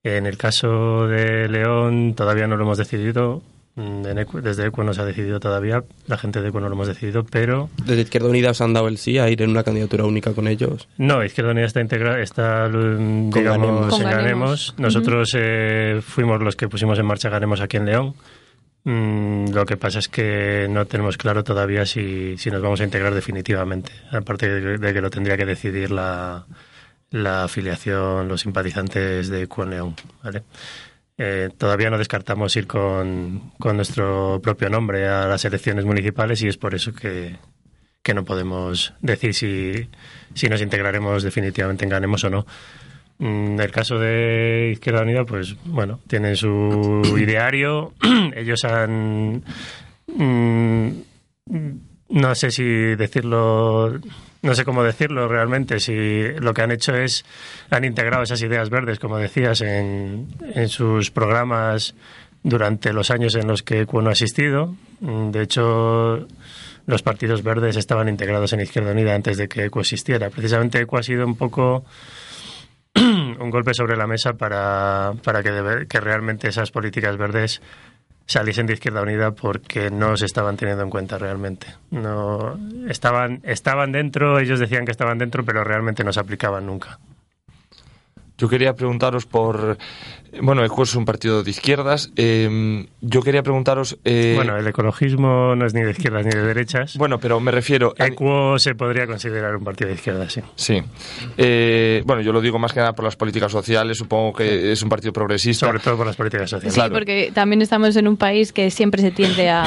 En 0.03 0.27
el 0.27 0.37
caso 0.37 1.09
de 1.09 1.49
León 1.49 2.15
todavía 2.15 2.47
no 2.47 2.57
lo 2.57 2.65
hemos 2.65 2.79
decidido. 2.79 3.43
Mm, 3.77 4.03
desde 4.43 4.67
ECO 4.67 4.85
no 4.85 4.95
se 4.95 5.03
ha 5.03 5.05
decidido 5.05 5.39
todavía, 5.39 5.85
la 6.07 6.17
gente 6.17 6.41
de 6.41 6.49
ECO 6.49 6.61
no 6.61 6.69
lo 6.69 6.75
hemos 6.75 6.89
decidido, 6.89 7.25
pero... 7.25 7.69
¿Desde 7.85 8.03
Izquierda 8.03 8.29
Unida 8.31 8.51
os 8.51 8.61
han 8.63 8.73
dado 8.73 8.89
el 8.89 8.97
sí 8.97 9.19
a 9.19 9.29
ir 9.29 9.43
en 9.43 9.51
una 9.51 9.63
candidatura 9.63 10.05
única 10.05 10.33
con 10.33 10.49
ellos? 10.49 10.89
No, 10.97 11.23
Izquierda 11.23 11.51
Unida 11.51 11.67
está 11.67 11.83
integrada, 11.83 12.21
está, 12.21 12.71
digamos, 12.71 14.01
en 14.01 14.11
Ganemos. 14.11 14.75
Nosotros 14.79 15.37
eh, 15.39 16.01
fuimos 16.03 16.43
los 16.43 16.57
que 16.57 16.69
pusimos 16.69 16.99
en 16.99 17.05
marcha 17.05 17.29
Ganemos 17.29 17.61
aquí 17.61 17.77
en 17.77 17.85
León. 17.85 18.15
Mm, 18.85 19.53
lo 19.53 19.67
que 19.67 19.77
pasa 19.77 19.99
es 19.99 20.09
que 20.09 20.69
no 20.71 20.87
tenemos 20.87 21.19
claro 21.19 21.45
todavía 21.45 21.85
si, 21.85 22.39
si 22.39 22.51
nos 22.51 22.63
vamos 22.63 22.81
a 22.81 22.85
integrar 22.85 23.13
definitivamente, 23.13 23.93
aparte 24.11 24.49
de, 24.49 24.95
que 24.95 25.01
lo 25.03 25.11
tendría 25.11 25.37
que 25.37 25.45
decidir 25.45 25.91
la, 25.91 26.47
la 27.11 27.45
afiliación, 27.45 28.27
los 28.27 28.41
simpatizantes 28.41 29.29
de 29.29 29.43
ECO 29.43 29.65
en 29.65 29.71
León, 29.71 29.97
¿vale? 30.23 30.45
Eh, 31.19 31.49
todavía 31.57 31.89
no 31.89 31.97
descartamos 31.97 32.55
ir 32.57 32.67
con, 32.67 33.53
nuestro 33.59 34.41
propio 34.43 34.69
nombre 34.69 35.09
a 35.09 35.27
las 35.27 35.45
elecciones 35.47 35.87
municipales 35.87 36.43
y 36.43 36.49
es 36.49 36.59
por 36.59 36.75
eso 36.75 36.93
que, 36.93 37.37
no 38.15 38.25
podemos 38.25 38.93
decir 39.01 39.35
si, 39.35 39.89
si, 40.35 40.49
nos 40.49 40.61
integraremos 40.61 41.23
definitivamente 41.23 41.85
en 41.85 41.91
Ganemos 41.91 42.23
o 42.25 42.31
no. 42.31 42.47
En 43.19 43.55
mm, 43.55 43.61
el 43.61 43.71
caso 43.71 43.99
de 43.99 44.71
Izquierda 44.73 45.03
Unida, 45.03 45.25
pues 45.25 45.57
bueno, 45.65 46.01
tienen 46.07 46.37
su 46.37 47.03
ideario. 47.19 47.95
Ellos 48.37 48.65
han. 48.65 49.43
Mm, 50.07 50.89
no 52.09 52.35
sé 52.35 52.51
si 52.51 52.65
decirlo 52.65 53.99
no 54.47 54.55
sé 54.55 54.65
cómo 54.65 54.83
decirlo 54.83 55.29
realmente, 55.29 55.81
si 55.81 56.23
lo 56.39 56.55
que 56.55 56.63
han 56.63 56.71
hecho 56.71 56.95
es, 56.95 57.25
han 57.69 57.85
integrado 57.85 58.23
esas 58.23 58.41
ideas 58.43 58.71
verdes, 58.71 58.99
como 58.99 59.19
decías, 59.19 59.61
en, 59.61 60.29
en 60.55 60.69
sus 60.69 61.11
programas 61.11 61.95
durante 62.43 62.93
los 62.93 63.11
años 63.11 63.35
en 63.35 63.49
los 63.49 63.63
que 63.63 63.81
ECUO 63.81 64.03
no 64.03 64.09
ha 64.09 64.13
existido. 64.13 64.77
Mm, 65.01 65.31
De 65.31 65.43
hecho, 65.43 66.27
los 66.87 67.03
partidos 67.03 67.43
verdes 67.43 67.77
estaban 67.77 68.09
integrados 68.09 68.53
en 68.53 68.61
Izquierda 68.61 68.93
Unida 68.93 69.15
antes 69.15 69.37
de 69.37 69.49
que 69.49 69.65
ECUO 69.65 69.81
existiera. 69.81 70.31
Precisamente 70.31 70.81
ECUO 70.81 70.99
ha 70.99 71.03
sido 71.03 71.27
un 71.27 71.37
poco 71.37 71.85
un 72.95 73.51
golpe 73.51 73.75
sobre 73.75 73.97
la 73.97 74.07
mesa 74.07 74.35
para, 74.35 75.15
para 75.25 75.43
que, 75.43 75.87
que 75.89 76.01
realmente 76.01 76.49
esas 76.49 76.71
políticas 76.71 77.17
verdes 77.17 77.61
saliesen 78.27 78.67
de 78.67 78.75
Izquierda 78.75 79.03
Unida 79.03 79.31
porque 79.31 79.91
no 79.91 80.17
se 80.17 80.27
estaban 80.27 80.57
teniendo 80.57 80.83
en 80.83 80.91
cuenta 80.91 81.17
realmente. 81.17 81.69
No 81.91 82.59
estaban 82.89 83.41
estaban 83.45 83.93
dentro, 83.93 84.39
ellos 84.39 84.61
decían 84.61 84.85
que 84.85 84.91
estaban 84.91 85.19
dentro, 85.19 85.45
pero 85.45 85.65
realmente 85.65 86.05
no 86.05 86.13
se 86.13 86.21
aplicaban 86.21 86.67
nunca. 86.67 86.99
Yo 88.39 88.49
quería 88.49 88.75
preguntaros 88.75 89.25
por... 89.25 89.79
Bueno, 90.41 90.65
ECUO 90.65 90.85
es 90.85 90.95
un 90.95 91.05
partido 91.05 91.43
de 91.43 91.51
izquierdas. 91.51 92.11
eh, 92.17 92.87
yo 93.01 93.23
quería 93.23 93.43
preguntaros... 93.43 93.99
eh, 94.05 94.33
bueno, 94.37 94.57
el 94.57 94.67
ecologismo 94.67 95.55
no 95.55 95.65
es 95.67 95.75
ni 95.75 95.83
de 95.83 95.91
izquierdas 95.93 96.25
ni 96.27 96.33
de 96.33 96.43
derechas. 96.43 96.97
bueno, 96.97 97.19
pero 97.19 97.39
me 97.41 97.51
refiero... 97.51 97.95
a- 97.99 98.07
ECUO 98.07 98.59
se 98.59 98.75
podría 98.75 99.07
considerar 99.07 99.57
un 99.57 99.65
partido 99.65 99.89
de 99.89 99.95
izquierdas, 99.95 100.33
sí. 100.33 100.41
Sí. 100.57 100.83
Eh, 101.39 102.03
bueno, 102.05 102.23
yo 102.23 102.33
lo 102.33 102.41
digo 102.41 102.59
más 102.59 102.73
que 102.73 102.81
nada 102.81 102.93
por 102.95 103.05
las 103.05 103.17
políticas 103.17 103.53
sociales. 103.53 103.99
Supongo 103.99 104.33
que 104.35 104.73
es 104.73 104.83
un 104.83 104.89
partido 104.89 105.13
progresista. 105.13 105.67
Sobre 105.67 105.79
todo 105.79 105.97
por 105.97 106.07
las 106.07 106.17
políticas 106.17 106.51
sociales. 106.51 106.75
Sí, 106.75 106.81
Claro. 106.81 106.93
porque 106.95 107.31
también 107.35 107.63
estamos 107.63 107.97
en 107.97 108.09
un 108.09 108.17
país 108.17 108.53
que 108.53 108.71
siempre 108.71 109.01
se 109.03 109.11
tiende 109.11 109.49
a, 109.51 109.65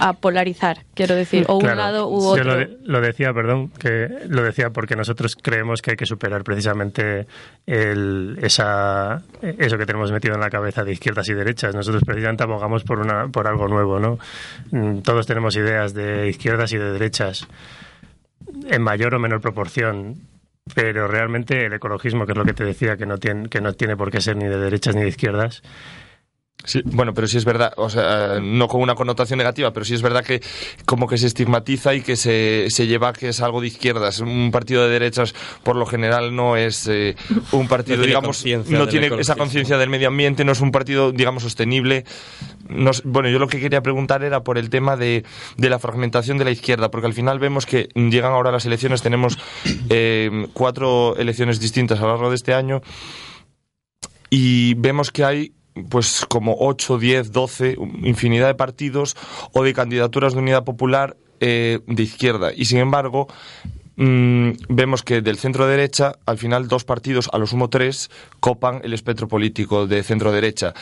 a 0.00 0.12
polarizar, 0.14 0.84
quiero 0.94 1.14
decir, 1.14 1.44
o 1.48 1.54
un 1.56 1.60
Claro. 1.60 1.76
lado 1.76 2.08
u 2.08 2.20
Yo 2.20 2.28
otro. 2.30 2.44
lo, 2.44 2.56
de- 2.56 2.76
lo 2.84 3.00
decía, 3.00 3.32
perdón, 3.32 3.70
que 3.78 4.08
lo 4.28 4.42
decía 4.42 4.70
porque 4.70 4.96
nosotros 4.96 5.36
creemos 5.40 5.82
que 5.82 5.92
hay 5.92 5.96
que 5.96 6.06
superar 6.06 6.44
precisamente 6.44 7.26
el, 7.66 8.38
esa, 8.42 9.22
eso 9.42 9.76
que 9.78 9.86
tenemos 9.86 10.05
metido 10.12 10.34
en 10.34 10.40
la 10.40 10.50
cabeza 10.50 10.84
de 10.84 10.92
izquierdas 10.92 11.28
y 11.28 11.34
derechas. 11.34 11.74
Nosotros 11.74 12.02
precisamente 12.04 12.42
abogamos 12.44 12.84
por, 12.84 12.98
una, 12.98 13.28
por 13.28 13.46
algo 13.46 13.68
nuevo, 13.68 13.98
¿no? 13.98 14.18
Mm, 14.70 15.00
Todos 15.00 15.26
tenemos 15.26 15.56
ideas 15.56 15.94
de 15.94 16.28
izquierdas 16.28 16.72
y 16.72 16.78
de 16.78 16.92
derechas 16.92 17.46
en 18.68 18.82
mayor 18.82 19.14
o 19.14 19.18
menor 19.18 19.40
proporción. 19.40 20.14
Pero 20.74 21.06
realmente 21.06 21.66
el 21.66 21.74
ecologismo, 21.74 22.26
que 22.26 22.32
es 22.32 22.38
lo 22.38 22.44
que 22.44 22.52
te 22.52 22.64
decía, 22.64 22.96
que 22.96 23.06
no 23.06 23.18
tiene, 23.18 23.48
que 23.48 23.60
no 23.60 23.74
tiene 23.74 23.96
por 23.96 24.10
qué 24.10 24.20
ser 24.20 24.36
ni 24.36 24.46
de 24.46 24.58
derechas 24.58 24.96
ni 24.96 25.02
de 25.02 25.08
izquierdas, 25.08 25.62
Sí, 26.64 26.82
bueno, 26.84 27.14
pero 27.14 27.28
sí 27.28 27.36
es 27.36 27.44
verdad, 27.44 27.72
o 27.76 27.88
sea, 27.88 28.40
no 28.42 28.66
con 28.66 28.80
una 28.80 28.96
connotación 28.96 29.38
negativa, 29.38 29.72
pero 29.72 29.84
sí 29.84 29.94
es 29.94 30.02
verdad 30.02 30.24
que 30.24 30.40
como 30.84 31.06
que 31.06 31.16
se 31.16 31.28
estigmatiza 31.28 31.94
y 31.94 32.00
que 32.00 32.16
se, 32.16 32.66
se 32.70 32.88
lleva 32.88 33.12
que 33.12 33.28
es 33.28 33.40
algo 33.40 33.60
de 33.60 33.68
izquierdas. 33.68 34.18
Un 34.18 34.50
partido 34.50 34.82
de 34.84 34.90
derechas, 34.90 35.34
por 35.62 35.76
lo 35.76 35.86
general, 35.86 36.34
no 36.34 36.56
es 36.56 36.88
eh, 36.88 37.14
un 37.52 37.68
partido, 37.68 37.98
No 37.98 38.06
digamos, 38.06 38.44
no 38.68 38.88
tiene 38.88 39.10
esa 39.20 39.36
conciencia 39.36 39.78
del 39.78 39.90
medio 39.90 40.08
ambiente, 40.08 40.44
no 40.44 40.52
es 40.52 40.60
un 40.60 40.72
partido, 40.72 41.12
digamos, 41.12 41.44
sostenible. 41.44 42.04
Bueno, 43.04 43.28
yo 43.28 43.38
lo 43.38 43.46
que 43.46 43.60
quería 43.60 43.82
preguntar 43.82 44.24
era 44.24 44.42
por 44.42 44.58
el 44.58 44.68
tema 44.68 44.96
de, 44.96 45.24
de 45.56 45.70
la 45.70 45.78
fragmentación 45.78 46.36
de 46.36 46.46
la 46.46 46.50
izquierda, 46.50 46.90
porque 46.90 47.06
al 47.06 47.14
final 47.14 47.38
vemos 47.38 47.64
que 47.64 47.90
llegan 47.94 48.32
ahora 48.32 48.50
las 48.50 48.66
elecciones, 48.66 49.02
tenemos 49.02 49.38
eh, 49.88 50.48
cuatro 50.52 51.16
elecciones 51.16 51.60
distintas 51.60 52.00
a 52.00 52.02
lo 52.02 52.08
largo 52.08 52.30
de 52.30 52.36
este 52.36 52.54
año 52.54 52.82
y 54.30 54.74
vemos 54.74 55.12
que 55.12 55.24
hay 55.24 55.55
pues 55.88 56.24
como 56.28 56.56
8, 56.58 56.98
10, 56.98 57.32
12, 57.32 57.76
infinidad 58.02 58.48
de 58.48 58.54
partidos 58.54 59.16
o 59.52 59.62
de 59.62 59.74
candidaturas 59.74 60.32
de 60.32 60.40
unidad 60.40 60.64
popular 60.64 61.16
eh, 61.40 61.80
de 61.86 62.02
izquierda. 62.02 62.52
Y 62.54 62.64
sin 62.64 62.78
embargo, 62.78 63.28
mm, 63.96 64.50
vemos 64.68 65.02
que 65.02 65.20
del 65.20 65.38
centro 65.38 65.66
derecha, 65.66 66.14
al 66.26 66.38
final 66.38 66.68
dos 66.68 66.84
partidos, 66.84 67.28
a 67.32 67.38
lo 67.38 67.46
sumo 67.46 67.68
tres, 67.68 68.10
copan 68.40 68.80
el 68.84 68.94
espectro 68.94 69.28
político 69.28 69.86
de 69.86 70.02
centro 70.02 70.32
derecha. 70.32 70.74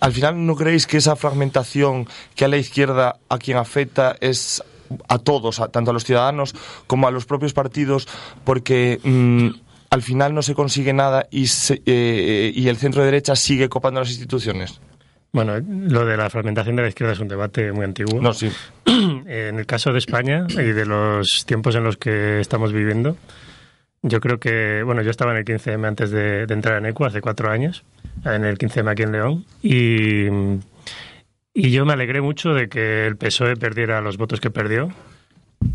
Al 0.00 0.12
final, 0.12 0.44
¿no 0.46 0.56
creéis 0.56 0.86
que 0.86 0.96
esa 0.96 1.14
fragmentación 1.14 2.08
que 2.34 2.44
a 2.44 2.48
la 2.48 2.56
izquierda 2.56 3.20
a 3.28 3.38
quien 3.38 3.56
afecta 3.56 4.16
es 4.20 4.62
a 5.08 5.18
todos, 5.18 5.62
tanto 5.72 5.90
a 5.90 5.94
los 5.94 6.04
ciudadanos 6.04 6.54
como 6.86 7.06
a 7.06 7.10
los 7.10 7.24
propios 7.24 7.52
partidos, 7.52 8.08
porque 8.44 9.00
mm, 9.02 9.48
al 9.92 10.00
final 10.02 10.34
no 10.34 10.40
se 10.42 10.54
consigue 10.54 10.92
nada 10.94 11.26
y, 11.30 11.46
se- 11.48 11.82
eh, 11.84 12.50
y 12.54 12.68
el 12.68 12.76
centro 12.78 13.04
derecha 13.04 13.36
sigue 13.36 13.68
copando 13.68 14.00
las 14.00 14.08
instituciones? 14.10 14.80
bueno, 15.34 15.54
lo 15.60 16.04
de 16.04 16.16
la 16.18 16.28
fragmentación 16.28 16.76
de 16.76 16.82
la 16.82 16.88
izquierda 16.88 17.12
es 17.14 17.20
un 17.20 17.28
debate 17.28 17.72
muy 17.72 17.84
antiguo. 17.84 18.20
No, 18.20 18.32
sí. 18.34 18.50
En 18.86 19.58
el 19.58 19.64
caso 19.66 19.90
de 19.92 19.98
España 19.98 20.46
y 20.50 20.56
de 20.72 20.84
los 20.84 21.44
tiempos 21.46 21.74
en 21.74 21.84
los 21.84 21.96
que 21.96 22.38
estamos 22.40 22.72
viviendo, 22.72 23.16
yo 24.02 24.20
creo 24.20 24.38
que, 24.38 24.82
bueno, 24.82 25.00
yo 25.02 25.10
estaba 25.10 25.32
en 25.32 25.38
el 25.38 25.44
15M 25.46 25.86
antes 25.88 26.10
de, 26.10 26.44
de 26.46 26.52
entrar 26.54 26.76
en 26.78 26.86
ECU 26.86 27.04
hace 27.06 27.20
cuatro 27.22 27.50
años, 27.50 27.82
en 28.26 28.44
el 28.44 28.58
15M 28.58 28.90
aquí 28.90 29.02
en 29.04 29.12
León, 29.12 29.44
y, 29.62 30.26
y 31.54 31.70
yo 31.70 31.84
me 31.86 31.92
alegré 31.94 32.20
mucho 32.20 32.50
de 32.54 32.68
que 32.68 33.06
el 33.06 33.16
PSOE 33.16 33.56
perdiera 33.56 34.00
los 34.02 34.16
votos 34.18 34.38
que 34.40 34.50
perdió 34.50 34.90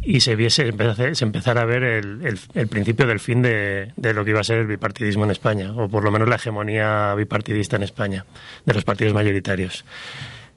y 0.01 0.21
se 0.21 0.35
viese 0.35 0.71
se 1.13 1.23
empezara 1.25 1.61
a 1.61 1.65
ver 1.65 1.83
el, 1.83 2.25
el- 2.25 2.39
el 2.53 2.67
principio 2.67 3.05
del 3.07 3.19
fin 3.19 3.41
de, 3.41 3.91
de 3.95 4.13
lo 4.13 4.23
que 4.23 4.31
iba 4.31 4.39
a 4.39 4.43
ser 4.43 4.59
el 4.59 4.67
bipartidismo 4.67 5.23
en 5.25 5.31
España, 5.31 5.71
o 5.73 5.89
por 5.89 6.03
lo 6.03 6.11
menos 6.11 6.27
la 6.29 6.35
hegemonía 6.35 7.13
bipartidista 7.15 7.75
en 7.75 7.83
España, 7.83 8.25
de 8.65 8.73
los 8.73 8.83
partidos 8.83 9.13
mayoritarios. 9.13 9.83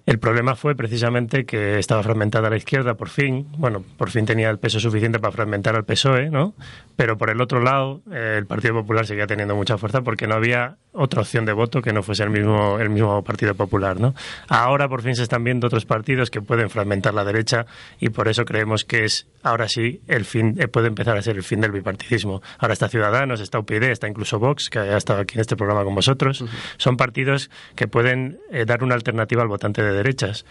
El 0.07 0.19
problema 0.19 0.57
fue 0.57 0.75
precisamente 0.75 1.45
que 1.45 1.79
estaba 1.79 2.03
fragmentada 2.03 2.51
la 2.51 2.57
izquierda 2.57 2.95
por 2.95 3.09
fin. 3.09 3.47
Bueno, 3.57 3.85
por 3.97 4.11
fin 4.11 4.27
tenía 4.27 4.51
el 4.51 4.59
peso 4.59 4.81
suficiente 4.81 5.19
para 5.19 5.33
fragmentar 5.33 5.77
al 5.77 5.85
PSOE, 5.85 6.31
¿no? 6.31 6.55
Pero 6.97 7.17
por 7.17 7.31
el 7.31 7.41
otro 7.41 7.61
lado, 7.61 8.03
eh, 8.13 8.37
el 8.39 8.47
Partido 8.47 8.75
Popular 8.75 9.07
seguía 9.07 9.27
teniendo 9.27 9.55
mucha 9.55 9.79
fuerza 9.79 10.03
porque 10.03 10.27
no 10.27 10.35
había 10.35 10.77
otra 10.93 11.21
opción 11.21 11.45
de 11.45 11.53
voto 11.53 11.83
que 11.83 11.93
no 11.93 12.03
fuese 12.03 12.25
el 12.25 12.31
mismo, 12.31 12.79
el 12.79 12.91
mismo 12.91 13.23
Partido 13.23 13.55
Popular, 13.55 14.01
¿no? 14.01 14.15
Ahora 14.49 14.89
por 14.89 15.03
fin 15.03 15.15
se 15.15 15.23
están 15.23 15.45
viendo 15.45 15.67
otros 15.67 15.87
partidos 15.87 16.31
que 16.31 16.43
pueden 16.43 16.69
fragmentar 16.69 17.15
la 17.15 17.25
derecha 17.25 17.67
y 18.01 18.11
por 18.11 18.29
eso 18.29 18.45
creemos 18.45 18.85
que 18.85 19.05
es 19.05 19.29
ahora 19.43 19.69
sí 19.69 20.01
el 20.09 20.25
fin, 20.25 20.57
eh, 20.59 20.69
puede 20.69 20.89
empezar 20.89 21.17
a 21.17 21.23
ser 21.23 21.37
el 21.37 21.43
fin 21.43 21.61
del 21.61 21.73
bipartidismo. 21.73 22.43
Ahora 22.59 22.75
está 22.75 22.89
Ciudadanos, 22.89 23.41
está 23.41 23.59
UPyD, 23.59 23.85
está 23.85 24.09
incluso 24.09 24.39
Vox, 24.39 24.69
que 24.69 24.81
ha 24.81 24.97
estado 24.97 25.21
aquí 25.21 25.37
en 25.37 25.43
este 25.43 25.57
programa 25.57 25.85
con 25.85 25.95
vosotros. 25.95 26.45
Son 26.77 26.97
partidos 26.97 27.51
que 27.77 27.87
pueden 27.87 28.39
eh, 28.51 28.65
dar 28.65 28.83
una 28.83 28.95
alternativa 28.95 29.43
al 29.43 29.49
votante 29.49 29.83
de 29.83 29.93
derechas. 30.03 30.45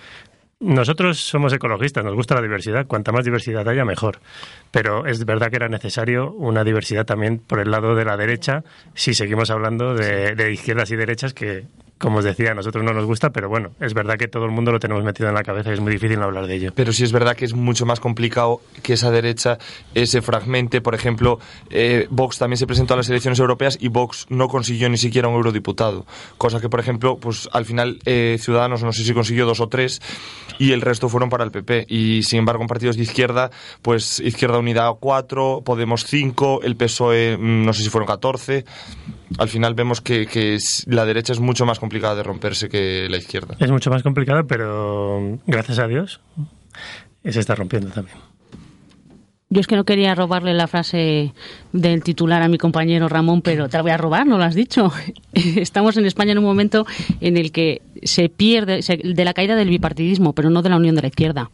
Nosotros 0.62 1.20
somos 1.20 1.54
ecologistas, 1.54 2.04
nos 2.04 2.16
gusta 2.16 2.36
la 2.36 2.42
diversidad, 2.42 2.86
cuanta 2.86 3.14
más 3.14 3.24
diversidad 3.24 3.68
haya 3.70 3.86
mejor. 3.86 4.20
Pero 4.72 5.06
es 5.06 5.24
verdad 5.24 5.50
que 5.50 5.56
era 5.56 5.70
necesario 5.70 6.34
una 6.34 6.66
diversidad 6.66 7.06
también 7.06 7.40
por 7.40 7.60
el 7.60 7.72
lado 7.72 7.96
de 7.96 8.04
la 8.04 8.18
derecha, 8.18 8.64
si 8.94 9.14
seguimos 9.14 9.52
hablando 9.52 9.94
de, 9.94 10.36
de 10.36 10.52
izquierdas 10.52 10.92
y 10.92 10.98
derechas, 10.98 11.34
que, 11.34 11.66
como 12.00 12.20
os 12.20 12.24
decía, 12.24 12.52
a 12.52 12.54
nosotros 12.54 12.84
no 12.84 12.94
nos 12.94 13.06
gusta, 13.06 13.32
pero 13.32 13.50
bueno, 13.50 13.72
es 13.80 13.94
verdad 13.94 14.18
que 14.18 14.28
todo 14.28 14.46
el 14.46 14.52
mundo 14.52 14.72
lo 14.72 14.80
tenemos 14.80 15.04
metido 15.04 15.28
en 15.28 15.36
la 15.36 15.44
cabeza 15.44 15.70
y 15.70 15.74
es 15.74 15.80
muy 15.82 15.92
difícil 15.92 16.22
hablar 16.22 16.48
de 16.48 16.56
ello. 16.56 16.72
Pero 16.74 16.94
sí 16.94 17.04
es 17.04 17.12
verdad 17.12 17.36
que 17.36 17.46
es 17.46 17.54
mucho 17.54 17.86
más 17.86 18.00
complicado 18.00 18.62
que 18.82 18.94
esa 18.94 19.12
derecha 19.12 19.58
se 19.94 20.22
fragmente. 20.22 20.82
Por 20.82 20.96
ejemplo, 20.96 21.40
eh, 21.70 22.08
Vox 22.10 22.38
también 22.38 22.58
se 22.58 22.66
presentó 22.66 22.94
a 22.94 22.98
las 22.98 23.10
elecciones 23.10 23.40
europeas 23.40 23.78
y 23.80 23.90
Vox 23.90 24.28
no 24.30 24.48
consiguió 24.48 24.90
ni 24.90 24.98
siquiera 24.98 25.28
un 25.28 25.36
eurodiputado. 25.36 26.06
Cosa 26.38 26.62
que, 26.62 26.70
por 26.70 26.80
ejemplo, 26.80 27.18
pues 27.18 27.50
al 27.52 27.66
final 27.66 28.00
eh, 28.06 28.38
Ciudadanos 28.40 28.82
no 28.82 28.94
sé 28.94 29.04
si 29.04 29.14
consiguió 29.14 29.46
dos 29.46 29.60
o 29.60 29.68
tres 29.68 30.02
y 30.58 30.72
el 30.72 30.82
resto 30.82 31.10
fueron 31.10 31.30
para 31.30 31.44
el 31.44 31.52
PP. 31.52 31.86
Y 31.90 32.24
sin 32.24 32.40
embargo, 32.40 32.62
en 32.62 32.68
partidos 32.68 32.96
de 32.96 33.04
izquierda, 33.04 33.52
pues 33.82 34.20
Izquierda 34.20 34.58
Unida 34.58 34.90
cuatro, 35.00 35.62
Podemos 35.66 36.06
cinco, 36.06 36.62
el 36.64 36.76
PSOE 36.76 37.38
mm, 37.38 37.66
no 37.66 37.74
sé 37.74 37.84
si 37.84 37.90
fueron 37.90 38.08
14. 38.08 38.66
Al 39.38 39.48
final 39.50 39.74
vemos 39.76 40.02
que, 40.02 40.26
que 40.26 40.56
es- 40.56 40.86
la 40.88 41.06
derecha 41.06 41.34
es 41.34 41.40
mucho 41.40 41.66
más 41.66 41.80
complicada 41.80 42.16
de 42.16 42.24
romperse 42.24 42.68
que 42.70 43.08
la 43.10 43.18
izquierda. 43.18 43.56
Es 43.60 43.70
mucho 43.72 43.90
más 43.90 44.02
complicado, 44.04 44.46
pero 44.48 45.38
gracias 45.46 45.80
a 45.80 45.88
Dios 45.88 46.20
se 47.24 47.40
está 47.40 47.56
rompiendo 47.56 47.90
también. 47.92 48.18
Yo 49.52 49.62
es 49.62 49.68
que 49.68 49.76
no 49.76 49.84
quería 49.84 50.14
robarle 50.14 50.54
la 50.54 50.68
frase 50.68 51.34
del 51.74 52.04
titular 52.04 52.44
a 52.44 52.48
mi 52.48 52.60
compañero 52.60 53.10
Ramón, 53.10 53.42
pero 53.42 53.68
te 53.68 53.78
la 53.78 53.82
voy 53.82 53.92
a 53.92 53.98
robar, 53.98 54.28
no 54.28 54.38
lo 54.38 54.44
has 54.44 54.54
dicho. 54.54 54.92
Estamos 55.34 55.98
en 55.98 56.06
España 56.06 56.34
en 56.34 56.38
un 56.38 56.44
momento 56.44 56.86
en 57.20 57.36
el 57.36 57.52
que 57.52 57.82
se 58.04 58.30
pierde 58.30 58.84
se- 58.84 58.98
de 58.98 59.26
la 59.26 59.34
caída 59.34 59.56
del 59.56 59.70
bipartidismo, 59.70 60.34
pero 60.34 60.52
no 60.52 60.62
de 60.62 60.70
la 60.70 60.78
unión 60.78 60.96
de 60.96 61.02
la 61.02 61.08
izquierda. 61.08 61.50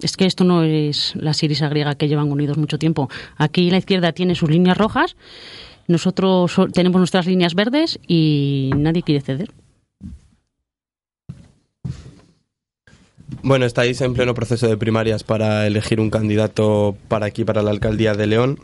Es 0.00 0.16
que 0.16 0.24
esto 0.26 0.44
no 0.44 0.62
es 0.62 1.12
la 1.16 1.34
sirisa 1.34 1.68
griega 1.68 1.94
que 1.94 2.08
llevan 2.08 2.30
unidos 2.30 2.56
mucho 2.58 2.78
tiempo. 2.78 3.10
Aquí 3.36 3.70
la 3.70 3.78
izquierda 3.78 4.12
tiene 4.12 4.34
sus 4.34 4.50
líneas 4.50 4.76
rojas, 4.78 5.16
nosotros 5.88 6.52
so- 6.52 6.68
tenemos 6.68 6.98
nuestras 6.98 7.26
líneas 7.26 7.54
verdes 7.54 7.98
y 8.06 8.70
nadie 8.76 9.02
quiere 9.02 9.20
ceder. 9.20 9.50
Bueno, 13.42 13.66
estáis 13.66 14.00
en 14.00 14.14
pleno 14.14 14.34
proceso 14.34 14.66
de 14.68 14.76
primarias 14.76 15.24
para 15.24 15.66
elegir 15.66 16.00
un 16.00 16.10
candidato 16.10 16.96
para 17.08 17.26
aquí, 17.26 17.44
para 17.44 17.62
la 17.62 17.70
alcaldía 17.70 18.14
de 18.14 18.26
León. 18.26 18.58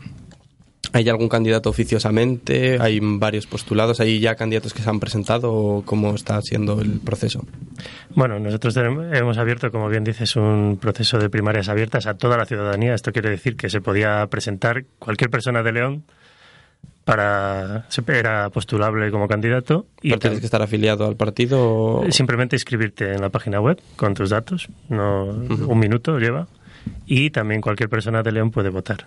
¿Hay 0.94 1.08
algún 1.08 1.28
candidato 1.28 1.70
oficiosamente? 1.70 2.76
¿Hay 2.80 2.98
varios 3.00 3.46
postulados? 3.46 4.00
¿Hay 4.00 4.20
ya 4.20 4.34
candidatos 4.34 4.74
que 4.74 4.82
se 4.82 4.90
han 4.90 5.00
presentado? 5.00 5.52
¿O 5.52 5.82
¿Cómo 5.84 6.14
está 6.14 6.40
siendo 6.42 6.80
el 6.80 7.00
proceso? 7.00 7.46
Bueno, 8.14 8.38
nosotros 8.38 8.76
hemos 8.76 9.38
abierto, 9.38 9.70
como 9.70 9.88
bien 9.88 10.04
dices, 10.04 10.36
un 10.36 10.78
proceso 10.80 11.18
de 11.18 11.30
primarias 11.30 11.68
abiertas 11.68 12.06
a 12.06 12.14
toda 12.14 12.36
la 12.36 12.44
ciudadanía. 12.44 12.94
Esto 12.94 13.12
quiere 13.12 13.30
decir 13.30 13.56
que 13.56 13.70
se 13.70 13.80
podía 13.80 14.26
presentar 14.26 14.84
cualquier 14.98 15.30
persona 15.30 15.62
de 15.62 15.72
León 15.72 16.04
para 17.04 17.86
era 18.06 18.50
postulable 18.50 19.10
como 19.10 19.26
candidato 19.26 19.86
y 20.00 20.10
¿Pero 20.10 20.20
tienes 20.20 20.40
que 20.40 20.46
estar 20.46 20.62
afiliado 20.62 21.06
al 21.06 21.16
partido 21.16 21.58
o... 21.60 22.10
simplemente 22.10 22.56
inscribirte 22.56 23.12
en 23.12 23.20
la 23.20 23.30
página 23.30 23.60
web 23.60 23.80
con 23.96 24.14
tus 24.14 24.30
datos 24.30 24.68
no 24.88 25.24
un 25.24 25.78
minuto 25.78 26.18
lleva 26.18 26.46
y 27.06 27.30
también 27.30 27.60
cualquier 27.60 27.88
persona 27.88 28.22
de 28.22 28.32
León 28.32 28.50
puede 28.50 28.68
votar. 28.70 29.06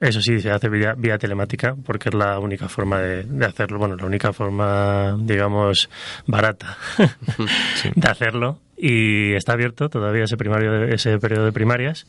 Eso 0.00 0.20
sí 0.20 0.38
se 0.40 0.50
hace 0.50 0.68
vía, 0.68 0.94
vía 0.96 1.18
telemática 1.18 1.74
porque 1.84 2.08
es 2.10 2.14
la 2.14 2.38
única 2.38 2.68
forma 2.68 3.00
de, 3.00 3.44
hacerlo 3.44 3.78
bueno 3.78 3.96
la 3.96 4.06
única 4.06 4.32
forma 4.32 5.16
digamos 5.18 5.90
barata 6.26 6.76
de 7.96 8.08
hacerlo 8.08 8.60
y 8.76 9.32
está 9.34 9.54
abierto 9.54 9.88
todavía 9.88 10.24
ese 10.24 10.36
primario 10.36 10.84
ese 10.84 11.18
periodo 11.18 11.46
de 11.46 11.52
primarias 11.52 12.06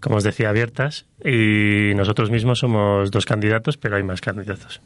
como 0.00 0.16
os 0.16 0.24
decía, 0.24 0.48
abiertas 0.48 1.06
y 1.24 1.92
nosotros 1.94 2.30
mismos 2.30 2.58
somos 2.58 3.10
dos 3.10 3.24
candidatos, 3.24 3.76
pero 3.76 3.96
hay 3.96 4.02
más 4.02 4.20
candidatos. 4.20 4.80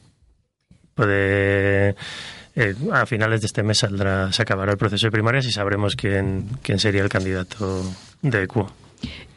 Puede, 0.94 1.96
eh, 2.54 2.74
a 2.92 3.06
finales 3.06 3.40
de 3.40 3.46
este 3.46 3.62
mes 3.62 3.78
saldrá, 3.78 4.32
se 4.32 4.42
acabará 4.42 4.72
el 4.72 4.78
proceso 4.78 5.06
de 5.06 5.10
primarias 5.10 5.46
y 5.46 5.52
sabremos 5.52 5.96
quién, 5.96 6.46
quién 6.62 6.78
sería 6.78 7.02
el 7.02 7.08
candidato 7.08 7.82
de 8.20 8.42
ECUO. 8.42 8.70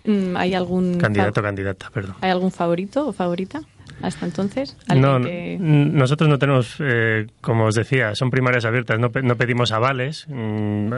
Mm, 0.05 0.37
¿Hay 0.37 0.53
algún 0.53 0.97
candidato 0.97 1.41
candidata, 1.41 1.89
perdón? 1.91 2.15
¿Hay 2.21 2.29
algún 2.29 2.51
favorito 2.51 3.07
o 3.07 3.13
favorita? 3.13 3.61
Hasta 4.01 4.25
entonces? 4.25 4.75
No, 4.93 5.19
nosotros 5.19 6.29
no 6.29 6.37
tenemos, 6.37 6.75
eh, 6.79 7.27
como 7.41 7.65
os 7.65 7.75
decía, 7.75 8.15
son 8.15 8.29
primarias 8.29 8.65
abiertas, 8.65 8.99
no, 8.99 9.09
pedimos 9.11 9.71
avales. 9.71 10.25
Mm, 10.29 10.91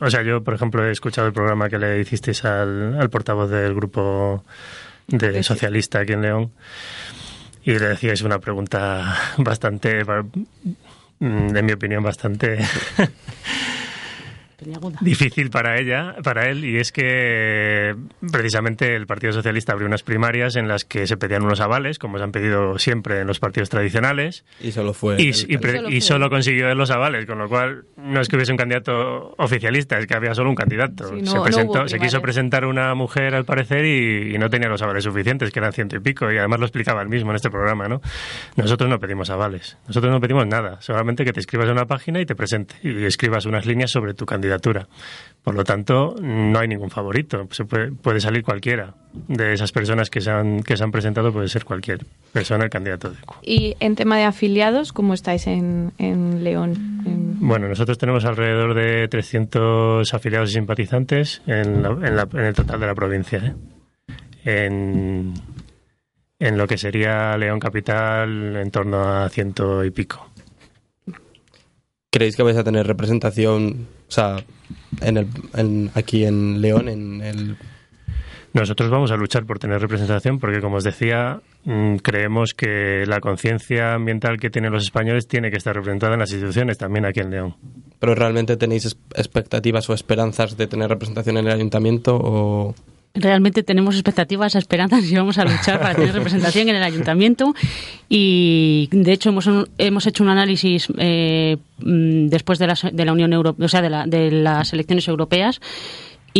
o 0.00 0.10
sea, 0.10 0.22
yo, 0.22 0.42
por 0.42 0.54
ejemplo, 0.54 0.86
he 0.86 0.90
escuchado 0.90 1.26
el 1.26 1.32
programa 1.32 1.68
que 1.68 1.78
le 1.78 2.00
hicisteis 2.00 2.44
al, 2.44 3.08
portavoz 3.10 3.50
del 3.50 3.74
grupo 3.74 4.44
de 5.06 5.42
socialista 5.42 6.00
aquí 6.00 6.12
en 6.12 6.22
León 6.22 6.50
y 7.64 7.72
le 7.78 7.88
decíais 7.88 8.22
una 8.22 8.38
pregunta 8.38 9.16
bastante, 9.38 10.04
mm, 11.18 11.56
en 11.56 11.66
mi 11.66 11.72
opinión, 11.72 12.02
bastante 12.02 12.58
difícil 15.00 15.50
para 15.50 15.78
ella, 15.78 16.16
para 16.24 16.48
él, 16.48 16.64
y 16.64 16.78
es 16.78 16.90
que 16.90 17.94
precisamente 18.32 18.96
el 18.96 19.06
Partido 19.06 19.32
Socialista 19.32 19.72
abrió 19.72 19.86
unas 19.86 20.02
primarias 20.02 20.56
en 20.56 20.66
las 20.66 20.84
que 20.84 21.06
se 21.06 21.16
pedían 21.16 21.44
unos 21.44 21.60
avales, 21.60 21.98
como 21.98 22.18
se 22.18 22.24
han 22.24 22.32
pedido 22.32 22.78
siempre 22.78 23.20
en 23.20 23.26
los 23.26 23.38
partidos 23.38 23.68
tradicionales. 23.68 24.44
Y 24.60 24.72
solo 24.72 24.92
fue. 24.92 25.16
Y, 25.20 26.00
solo, 26.00 26.28
consiguió 26.28 26.74
los 26.74 26.90
avales, 26.90 27.26
con 27.26 27.38
lo 27.38 27.48
cual 27.48 27.84
no 27.96 28.20
es 28.20 28.28
que 28.28 28.36
hubiese 28.36 28.52
un 28.52 28.58
candidato 28.58 29.34
oficialista, 29.38 29.98
es 29.98 30.06
que 30.06 30.14
había 30.14 30.34
solo 30.34 30.50
un 30.50 30.56
candidato. 30.56 31.08
se, 31.08 31.40
presentó, 31.40 31.86
se 31.86 31.98
quiso 31.98 32.20
presentar 32.20 32.64
una 32.64 32.94
mujer 32.94 33.34
al 33.34 33.44
parecer 33.44 33.84
y, 33.84 34.38
no 34.38 34.50
tenía 34.50 34.68
los 34.68 34.82
avales 34.82 35.04
suficientes, 35.04 35.50
que 35.50 35.58
eran 35.58 35.72
ciento 35.72 35.96
y 35.96 36.00
pico, 36.00 36.30
y 36.30 36.38
además 36.38 36.60
lo 36.60 36.66
explicaba 36.66 37.02
él 37.02 37.08
mismo 37.08 37.30
en 37.30 37.36
este 37.36 37.50
programa, 37.50 37.88
¿no? 37.88 38.00
Nosotros 38.56 38.88
no 38.88 39.00
pedimos 39.00 39.30
avales, 39.30 39.76
nosotros 39.88 40.12
no 40.12 40.20
pedimos 40.20 40.46
nada, 40.46 40.80
solamente 40.80 41.24
que 41.24 41.32
te 41.32 41.40
escribas 41.40 41.66
en 41.66 41.72
una 41.72 41.86
página 41.86 42.20
y 42.20 42.26
te 42.26 42.36
presente 42.36 42.76
y 42.82 43.04
escribas 43.04 43.46
unas 43.46 43.66
líneas 43.66 43.90
sobre 43.90 44.14
tu 44.14 44.26
candidato 44.26 44.47
por 45.48 45.54
lo 45.54 45.64
tanto, 45.64 46.14
no 46.20 46.58
hay 46.58 46.68
ningún 46.68 46.90
favorito. 46.90 47.48
Se 47.52 47.64
puede, 47.64 48.20
salir 48.20 48.42
cualquiera. 48.42 48.92
De 49.28 49.54
esas 49.54 49.72
personas 49.72 50.10
que 50.10 50.20
se, 50.20 50.30
han, 50.30 50.62
que 50.62 50.76
se 50.76 50.84
han 50.84 50.90
presentado 50.90 51.32
puede 51.32 51.48
ser 51.48 51.64
cualquier 51.64 52.04
persona 52.34 52.64
el 52.64 52.70
candidato 52.70 53.08
de 53.08 53.16
Y 53.40 53.74
en 53.80 53.96
tema 53.96 54.18
de 54.18 54.24
afiliados, 54.24 54.92
¿cómo 54.92 55.14
estáis 55.14 55.46
en, 55.46 55.94
León? 56.44 56.74
Bueno, 57.40 57.66
nosotros 57.66 57.96
tenemos 57.96 58.26
alrededor 58.26 58.74
de 58.74 59.08
300 59.08 60.12
afiliados 60.12 60.50
y 60.50 60.52
simpatizantes 60.52 61.40
en, 61.46 61.82
el 61.86 62.54
total 62.54 62.80
de 62.80 62.86
la 62.86 62.94
provincia. 62.94 63.38
¿eh? 63.38 63.54
En, 64.44 65.32
en 66.38 66.58
lo 66.58 66.66
que 66.66 66.76
sería 66.76 67.38
León 67.38 67.58
Capital, 67.58 68.54
en 68.54 68.70
torno 68.70 69.02
a 69.02 69.28
ciento 69.30 69.82
y 69.82 69.90
pico. 69.90 70.27
¿Creéis 72.10 72.36
que 72.36 72.42
vais 72.42 72.56
a 72.56 72.64
tener 72.64 72.86
representación, 72.86 73.86
o 74.08 74.10
sea, 74.10 74.36
en 75.02 75.18
el, 75.18 75.90
aquí 75.94 76.24
en 76.24 76.62
León, 76.62 76.88
en 76.88 77.20
el... 77.20 77.56
Nosotros 78.54 78.88
vamos 78.88 79.10
a 79.10 79.16
luchar 79.16 79.44
por 79.44 79.58
tener 79.58 79.78
representación 79.78 80.38
porque, 80.38 80.62
como 80.62 80.76
os 80.76 80.84
decía, 80.84 81.42
mm, 81.64 81.96
creemos 81.96 82.54
que 82.54 83.04
la 83.06 83.20
conciencia 83.20 83.92
ambiental 83.92 84.38
que 84.40 84.48
tienen 84.48 84.72
los 84.72 84.84
españoles 84.84 85.28
tiene 85.28 85.50
que 85.50 85.58
estar 85.58 85.76
representada 85.76 86.14
en 86.14 86.20
las 86.20 86.32
instituciones, 86.32 86.78
también 86.78 87.04
aquí 87.04 87.20
en 87.20 87.30
León. 87.30 87.56
¿Pero 87.98 88.14
realmente 88.14 88.56
tenéis 88.56 88.96
expectativas 89.14 89.90
o 89.90 89.92
esperanzas 89.92 90.56
de 90.56 90.66
tener 90.66 90.88
representación 90.88 91.36
en 91.36 91.46
el 91.46 91.52
ayuntamiento 91.52 92.16
o...? 92.16 92.74
Realmente 93.14 93.62
tenemos 93.62 93.94
expectativas, 93.94 94.54
esperanzas 94.54 95.04
y 95.04 95.14
vamos 95.14 95.38
a 95.38 95.44
luchar 95.44 95.80
para 95.80 95.94
tener 95.94 96.14
representación 96.14 96.68
en 96.68 96.76
el 96.76 96.82
ayuntamiento. 96.82 97.54
Y 98.08 98.88
de 98.92 99.12
hecho 99.12 99.30
hemos, 99.30 99.48
hemos 99.78 100.06
hecho 100.06 100.22
un 100.22 100.30
análisis 100.30 100.88
eh, 100.98 101.56
mm, 101.78 102.28
después 102.28 102.58
de 102.58 102.66
la, 102.66 102.74
de 102.92 103.04
la 103.04 103.12
Unión 103.12 103.32
Europea, 103.32 103.64
o 103.64 103.68
sea, 103.68 103.82
de, 103.82 103.90
la, 103.90 104.06
de 104.06 104.30
las 104.30 104.72
elecciones 104.72 105.08
europeas 105.08 105.60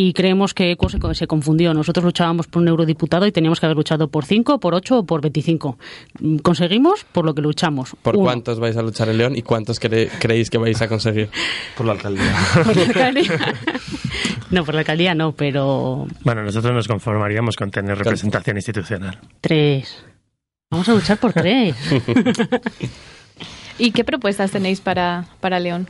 y 0.01 0.13
creemos 0.13 0.55
que 0.55 0.71
ECO 0.71 0.89
se, 0.89 1.27
confundió. 1.27 1.75
Nosotros 1.75 2.05
luchábamos 2.05 2.47
por 2.47 2.63
un 2.63 2.69
eurodiputado 2.69 3.27
y 3.27 3.33
teníamos 3.33 3.59
que 3.59 3.67
haber 3.67 3.77
luchado 3.77 4.07
por 4.07 4.25
5, 4.25 4.61
por 4.61 4.73
8 4.73 4.99
o 4.99 5.05
por 5.05 5.21
25. 5.21 5.77
Mm, 6.21 6.37
conseguimos 6.37 7.05
por 7.11 7.25
lo 7.25 7.35
que 7.35 7.43
luchamos. 7.43 7.97
¿Por 8.03 8.15
cuántos 8.15 8.61
vais 8.61 8.77
a 8.77 8.83
luchar 8.83 9.09
en 9.09 9.19
León 9.19 9.37
y 9.37 9.43
cuántos 9.43 9.81
creéis 9.81 10.51
que 10.51 10.59
vais 10.59 10.81
a 10.83 10.89
conseguir? 10.89 11.31
Por 11.77 11.87
la 11.87 11.93
alcaldía. 11.93 12.37
¿Por 12.65 12.77
la 12.77 12.83
alcaldía? 12.85 13.55
no, 14.51 14.65
por 14.65 14.75
la 14.75 14.81
alcaldía 14.81 15.15
no, 15.15 15.33
pero... 15.33 16.07
Bueno, 16.23 16.45
nosotros 16.45 16.73
nos 16.73 16.87
conformaríamos 16.87 17.57
con 17.57 17.71
tener 17.71 17.99
representación 17.99 18.57
institucional. 18.57 19.19
Tres. 19.41 20.05
Vamos 20.71 20.89
a 20.89 20.95
luchar 20.95 21.19
por 21.19 21.33
tres. 21.33 21.75
¿Y 23.79 23.91
qué 23.91 24.05
propuestas 24.05 24.51
tenéis 24.51 24.81
para, 24.81 25.27
para 25.41 25.59
León? 25.59 25.89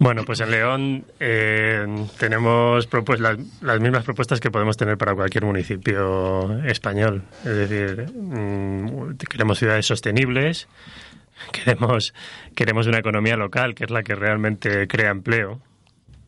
Bueno, 0.00 0.24
pues 0.24 0.38
en 0.38 0.52
León 0.52 1.04
eh, 1.18 1.84
tenemos 2.20 2.88
las, 3.18 3.80
mismas 3.80 4.04
propuestas 4.04 4.38
que 4.38 4.48
podemos 4.48 4.76
tener 4.76 4.96
para 4.96 5.12
cualquier 5.16 5.44
municipio 5.44 6.62
español. 6.64 7.24
Es 7.44 7.68
decir, 7.68 8.06
mm, 8.14 9.16
queremos 9.28 9.58
ciudades 9.58 9.86
sostenibles, 9.86 10.68
queremos, 11.52 12.14
queremos 12.54 12.86
una 12.86 12.98
economía 12.98 13.36
local, 13.36 13.74
que 13.74 13.84
es 13.84 13.90
la 13.90 14.04
que 14.04 14.14
realmente 14.14 14.86
crea 14.86 15.10
empleo, 15.10 15.60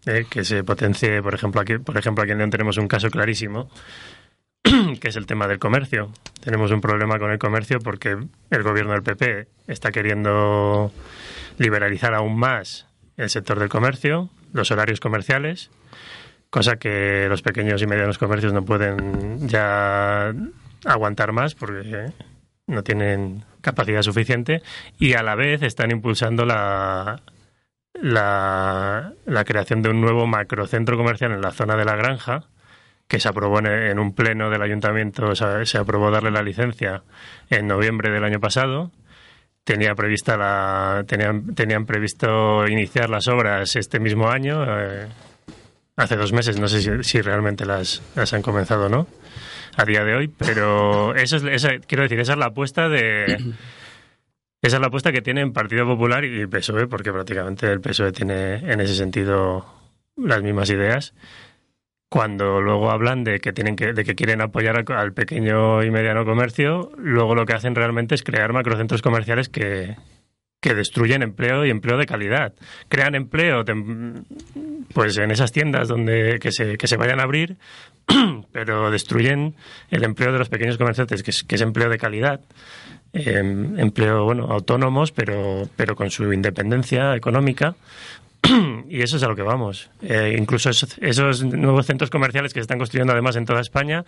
eh, 0.04 0.26
que 0.28 0.44
se 0.44 0.64
potencie, 0.64 1.22
por 1.22 1.34
ejemplo, 1.34 1.60
aquí, 1.60 1.78
por 1.78 1.96
ejemplo, 1.96 2.24
aquí 2.24 2.32
en 2.32 2.38
León 2.38 2.50
tenemos 2.50 2.76
un 2.76 2.88
caso 2.88 3.08
clarísimo, 3.08 3.70
que 4.64 5.08
es 5.08 5.14
el 5.14 5.26
tema 5.26 5.46
del 5.46 5.60
comercio. 5.60 6.10
Tenemos 6.42 6.72
un 6.72 6.80
problema 6.80 7.20
con 7.20 7.30
el 7.30 7.38
comercio 7.38 7.78
porque 7.78 8.16
el 8.50 8.62
gobierno 8.64 8.94
del 8.94 9.04
PP 9.04 9.46
está 9.68 9.92
queriendo 9.92 10.90
liberalizar 11.56 12.14
aún 12.14 12.36
más 12.36 12.89
el 13.20 13.30
sector 13.30 13.58
del 13.58 13.68
comercio, 13.68 14.30
los 14.52 14.70
horarios 14.70 14.98
comerciales, 14.98 15.70
cosa 16.48 16.76
que 16.76 17.26
los 17.28 17.42
pequeños 17.42 17.82
y 17.82 17.86
medianos 17.86 18.18
comercios 18.18 18.52
no 18.52 18.64
pueden 18.64 19.46
ya 19.46 20.32
aguantar 20.84 21.32
más 21.32 21.54
porque 21.54 22.12
no 22.66 22.82
tienen 22.82 23.44
capacidad 23.60 24.02
suficiente 24.02 24.62
y 24.98 25.12
a 25.12 25.22
la 25.22 25.34
vez 25.34 25.62
están 25.62 25.90
impulsando 25.90 26.46
la, 26.46 27.20
la, 27.92 29.44
creación 29.44 29.82
de 29.82 29.90
un 29.90 30.00
nuevo 30.00 30.26
macrocentro 30.26 30.96
comercial 30.96 31.32
en 31.32 31.42
la 31.42 31.50
zona 31.50 31.76
de 31.76 31.84
la 31.84 31.96
granja 31.96 32.44
que 33.06 33.20
se 33.20 33.28
aprobó 33.28 33.58
en, 33.58 33.98
un 33.98 34.14
pleno 34.14 34.50
del 34.50 34.62
ayuntamiento, 34.62 35.34
se 35.34 35.78
aprobó 35.78 36.10
darle 36.10 36.30
la 36.30 36.42
licencia 36.42 37.02
en 37.50 37.66
noviembre 37.66 38.10
del 38.10 38.24
año 38.24 38.40
pasado 38.40 38.92
tenía 39.64 39.94
prevista 39.94 40.36
la 40.36 41.04
tenían 41.06 41.54
tenían 41.54 41.86
previsto 41.86 42.66
iniciar 42.66 43.10
las 43.10 43.28
obras 43.28 43.76
este 43.76 44.00
mismo 44.00 44.28
año 44.28 44.64
eh, 44.66 45.06
hace 45.96 46.16
dos 46.16 46.32
meses 46.32 46.58
no 46.58 46.68
sé 46.68 47.02
si, 47.02 47.20
realmente 47.20 47.66
las, 47.66 48.02
las 48.16 48.32
han 48.32 48.42
comenzado 48.42 48.86
o 48.86 48.88
no 48.88 49.06
a 49.76 49.84
día 49.84 50.04
de 50.04 50.14
hoy 50.14 50.28
pero 50.28 51.14
eso 51.16 51.36
es 51.36 51.44
esa, 51.44 51.78
quiero 51.86 52.02
decir 52.02 52.20
esa 52.20 52.32
es 52.32 52.38
la 52.38 52.46
apuesta 52.46 52.88
de 52.88 53.24
esa 54.62 54.76
es 54.76 54.80
la 54.80 54.88
apuesta 54.88 55.12
que 55.12 55.22
tienen 55.22 55.52
Partido 55.52 55.86
Popular 55.86 56.24
y 56.24 56.46
PSOE 56.46 56.86
porque 56.86 57.12
prácticamente 57.12 57.70
el 57.70 57.80
PSOE 57.80 58.12
tiene 58.12 58.54
en 58.72 58.80
ese 58.80 58.94
sentido 58.94 59.66
las 60.16 60.42
mismas 60.42 60.70
ideas 60.70 61.14
cuando 62.10 62.60
luego 62.60 62.90
hablan 62.90 63.22
de 63.22 63.38
que 63.38 63.52
tienen 63.52 63.76
que, 63.76 63.92
de 63.92 64.04
que 64.04 64.16
quieren 64.16 64.42
apoyar 64.42 64.84
al, 64.92 65.12
pequeño 65.12 65.84
y 65.84 65.90
mediano 65.92 66.24
comercio, 66.24 66.90
luego 66.98 67.36
lo 67.36 67.46
que 67.46 67.54
hacen 67.54 67.76
realmente 67.76 68.16
es 68.16 68.24
crear 68.24 68.52
macrocentros 68.52 69.00
comerciales 69.00 69.48
que, 69.48 69.96
que 70.60 70.74
destruyen 70.74 71.22
empleo 71.22 71.64
y 71.64 71.70
empleo 71.70 71.96
de 71.96 72.06
calidad. 72.06 72.52
Crean 72.88 73.14
empleo 73.14 73.64
pues 74.92 75.18
en 75.18 75.30
esas 75.30 75.52
tiendas 75.52 75.86
donde 75.86 76.40
que 76.40 76.50
se, 76.50 76.76
que 76.76 76.88
se 76.88 76.96
vayan 76.96 77.20
a 77.20 77.22
abrir, 77.22 77.58
pero 78.52 78.90
destruyen 78.90 79.54
el 79.90 80.02
empleo 80.02 80.32
de 80.32 80.38
los 80.40 80.48
pequeños 80.48 80.78
comerciantes, 80.78 81.22
que 81.22 81.30
es, 81.30 81.44
que 81.44 81.54
es 81.54 81.60
empleo 81.60 81.88
de 81.88 81.98
calidad. 81.98 82.40
Em, 83.12 83.76
empleo 83.80 84.22
bueno 84.22 84.46
autónomos 84.52 85.10
pero 85.10 85.68
pero 85.74 85.96
con 85.96 86.12
su 86.12 86.32
independencia 86.32 87.16
económica 87.16 87.74
y 88.88 89.02
eso 89.02 89.16
es 89.16 89.22
a 89.22 89.28
lo 89.28 89.36
que 89.36 89.42
vamos. 89.42 89.90
Eh, 90.02 90.36
incluso 90.38 90.70
esos, 90.70 91.44
nuevos 91.44 91.86
centros 91.86 92.10
comerciales 92.10 92.52
que 92.52 92.60
se 92.60 92.62
están 92.62 92.78
construyendo 92.78 93.12
además 93.12 93.36
en 93.36 93.44
toda 93.44 93.60
España 93.60 94.04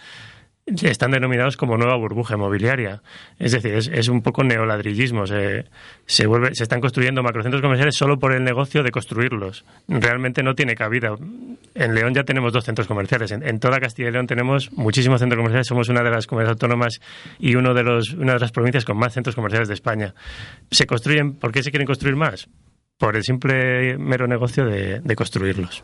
están 0.66 1.10
denominados 1.10 1.56
como 1.56 1.76
nueva 1.76 1.96
burbuja 1.96 2.34
inmobiliaria. 2.34 3.02
Es 3.38 3.52
decir, 3.52 3.74
es, 3.74 4.08
un 4.08 4.22
poco 4.22 4.44
neoladrillismo. 4.44 5.26
Se, 5.26 5.64
se, 6.06 6.26
vuelve, 6.26 6.54
se 6.54 6.62
están 6.62 6.80
construyendo 6.80 7.22
macrocentros 7.22 7.60
comerciales 7.60 7.96
solo 7.96 8.18
por 8.18 8.32
el 8.32 8.44
negocio 8.44 8.82
de 8.84 8.92
construirlos. 8.92 9.64
Realmente 9.88 10.42
no 10.42 10.54
tiene 10.54 10.76
cabida. 10.76 11.16
En 11.74 11.94
León 11.94 12.14
ya 12.14 12.22
tenemos 12.22 12.52
dos 12.52 12.64
centros 12.64 12.86
comerciales. 12.86 13.32
En, 13.32 13.58
toda 13.58 13.80
Castilla 13.80 14.08
y 14.08 14.12
León 14.12 14.28
tenemos 14.28 14.72
muchísimos 14.72 15.20
centros 15.20 15.38
comerciales. 15.38 15.66
Somos 15.66 15.88
una 15.88 16.02
de 16.02 16.10
las 16.10 16.26
comunidades 16.28 16.54
autónomas 16.54 17.00
y 17.40 17.56
uno 17.56 17.74
de 17.74 17.82
los, 17.82 18.12
una 18.12 18.34
de 18.34 18.40
las 18.40 18.52
provincias 18.52 18.84
con 18.84 18.96
más 18.96 19.12
centros 19.12 19.34
comerciales 19.34 19.66
de 19.66 19.74
España. 19.74 20.14
¿Se 20.70 20.86
construyen? 20.86 21.34
¿Por 21.34 21.50
qué 21.50 21.62
se 21.64 21.70
quieren 21.70 21.86
construir 21.86 22.14
más? 22.14 22.48
Por 23.02 23.16
el 23.16 23.24
simple 23.24 23.98
mero 23.98 24.28
negocio 24.28 24.64
de, 24.64 25.16
construirlos. 25.16 25.82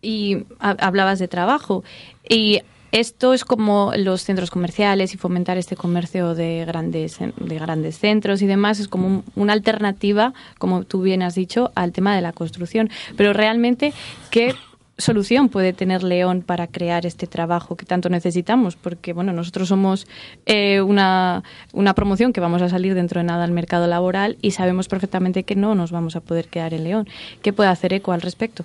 Y 0.00 0.44
hablabas 0.60 1.18
de 1.18 1.26
trabajo. 1.26 1.82
Y 2.28 2.60
esto 2.92 3.34
es 3.34 3.44
como 3.44 3.90
los 3.96 4.22
centros 4.22 4.52
comerciales 4.52 5.12
y 5.12 5.16
fomentar 5.16 5.58
este 5.58 5.74
comercio 5.74 6.36
de 6.36 6.64
grandes, 6.64 7.18
de 7.18 7.58
grandes 7.58 7.98
centros 7.98 8.42
y 8.42 8.46
demás 8.46 8.78
es 8.78 8.86
como 8.86 9.24
una 9.34 9.54
alternativa, 9.54 10.34
como 10.58 10.84
tú 10.84 11.02
bien 11.02 11.24
has 11.24 11.34
dicho, 11.34 11.72
al 11.74 11.90
tema 11.90 12.14
de 12.14 12.20
la 12.20 12.32
construcción. 12.32 12.90
Pero 13.16 13.32
realmente, 13.32 13.92
¿qué 14.30 14.54
solución 15.02 15.48
puede 15.48 15.72
tener 15.72 16.02
León 16.02 16.42
para 16.42 16.66
crear 16.66 17.04
este 17.04 17.26
trabajo 17.26 17.76
que 17.76 17.84
tanto 17.84 18.08
necesitamos? 18.08 18.76
Porque, 18.76 19.12
bueno, 19.12 19.32
nosotros 19.32 19.68
somos 19.68 20.06
eh, 20.46 20.80
una, 20.80 21.42
una 21.72 21.94
promoción 21.94 22.32
que 22.32 22.40
vamos 22.40 22.62
a 22.62 22.68
salir 22.68 22.94
dentro 22.94 23.20
de 23.20 23.24
nada 23.24 23.44
al 23.44 23.52
mercado 23.52 23.86
laboral 23.86 24.38
y 24.40 24.52
sabemos 24.52 24.88
perfectamente 24.88 25.42
que 25.44 25.56
no 25.56 25.74
nos 25.74 25.92
vamos 25.92 26.16
a 26.16 26.20
poder 26.20 26.48
quedar 26.48 26.72
en 26.72 26.84
León. 26.84 27.08
¿Qué 27.42 27.52
puede 27.52 27.68
hacer 27.68 27.92
ECO 27.92 28.12
al 28.12 28.22
respecto? 28.22 28.64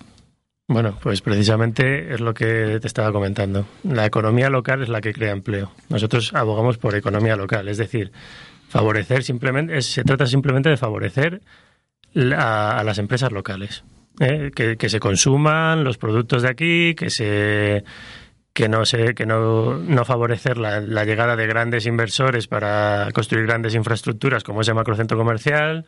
Bueno, 0.70 0.98
pues 1.02 1.22
precisamente 1.22 2.14
es 2.14 2.20
lo 2.20 2.34
que 2.34 2.80
te 2.82 2.88
estaba 2.88 3.12
comentando. 3.14 3.66
La 3.84 4.06
economía 4.06 4.50
local 4.50 4.84
es 4.84 4.90
la 4.90 5.00
que 5.00 5.14
crea 5.14 5.32
empleo. 5.32 5.72
Nosotros 5.90 6.34
abogamos 6.34 6.78
por 6.78 6.94
economía 6.94 7.38
local, 7.38 7.70
es 7.70 7.78
decir, 7.78 8.12
favorecer 8.68 9.24
simplemente, 9.24 9.82
se 9.82 10.04
trata 10.04 10.26
simplemente 10.26 10.70
de 10.70 10.76
favorecer 10.76 11.42
a 12.36 12.82
las 12.86 12.98
empresas 12.98 13.32
locales, 13.32 13.84
¿eh? 14.20 14.52
que, 14.54 14.90
se 14.90 15.00
consuman 15.00 15.84
los 15.84 15.98
productos 15.98 16.44
de 16.44 16.50
aquí, 16.50 16.96
que 16.96 17.10
se 17.10 17.84
que 18.54 18.70
no 18.70 18.86
se, 18.86 19.14
que 19.14 19.28
no, 19.28 19.78
no 19.78 20.04
favorecer 20.04 20.58
la, 20.58 20.82
la 20.82 21.06
llegada 21.06 21.36
de 21.36 21.46
grandes 21.46 21.86
inversores 21.86 22.48
para 22.48 23.10
construir 23.14 23.46
grandes 23.46 23.76
infraestructuras 23.76 24.44
como 24.44 24.62
ese 24.62 24.74
macrocentro 24.74 25.16
comercial, 25.16 25.86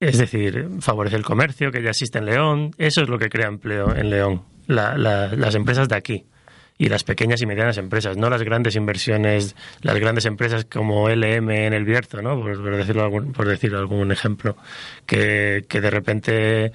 es 0.00 0.18
decir, 0.18 0.68
favorece 0.80 1.16
el 1.16 1.24
comercio 1.24 1.70
que 1.70 1.82
ya 1.82 1.90
existe 1.90 2.18
en 2.18 2.26
León. 2.26 2.70
Eso 2.78 3.02
es 3.02 3.08
lo 3.08 3.18
que 3.18 3.28
crea 3.28 3.46
empleo 3.46 3.94
en 3.94 4.10
León. 4.10 4.42
las 4.66 5.54
empresas 5.54 5.88
de 5.88 5.96
aquí 5.96 6.26
y 6.78 6.88
las 6.88 7.04
pequeñas 7.04 7.40
y 7.42 7.46
medianas 7.46 7.78
empresas, 7.78 8.16
no 8.16 8.28
las 8.28 8.42
grandes 8.42 8.76
inversiones, 8.76 9.56
las 9.82 9.98
grandes 9.98 10.26
empresas 10.26 10.64
como 10.64 11.08
LM 11.08 11.50
en 11.50 11.72
el 11.72 11.84
Bierzo, 11.84 12.20
¿no? 12.22 12.40
por, 12.40 12.76
decirlo 12.76 13.10
por 13.32 13.48
decir 13.48 13.74
algún 13.74 14.12
ejemplo, 14.12 14.56
que, 15.06 15.64
que 15.68 15.80
de 15.80 15.90
repente 15.90 16.72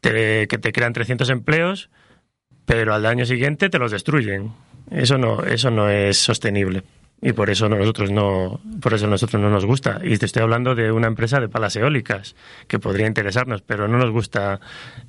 te, 0.00 0.46
que 0.48 0.58
te 0.58 0.72
crean 0.72 0.92
300 0.92 1.30
empleos, 1.30 1.90
pero 2.66 2.94
al 2.94 3.06
año 3.06 3.24
siguiente 3.24 3.70
te 3.70 3.78
los 3.78 3.92
destruyen. 3.92 4.52
Eso 4.90 5.18
no, 5.18 5.44
eso 5.44 5.70
no 5.70 5.88
es 5.88 6.18
sostenible 6.18 6.82
y 7.20 7.32
por 7.32 7.50
eso 7.50 7.68
nosotros 7.68 8.10
no 8.10 8.60
por 8.80 8.94
eso 8.94 9.06
nosotros 9.06 9.42
no 9.42 9.50
nos 9.50 9.66
gusta 9.66 10.00
y 10.04 10.16
te 10.18 10.26
estoy 10.26 10.42
hablando 10.42 10.74
de 10.74 10.92
una 10.92 11.08
empresa 11.08 11.40
de 11.40 11.48
palas 11.48 11.74
eólicas 11.76 12.36
que 12.68 12.78
podría 12.78 13.06
interesarnos 13.06 13.62
pero 13.62 13.88
no 13.88 13.98
nos 13.98 14.10
gusta 14.10 14.60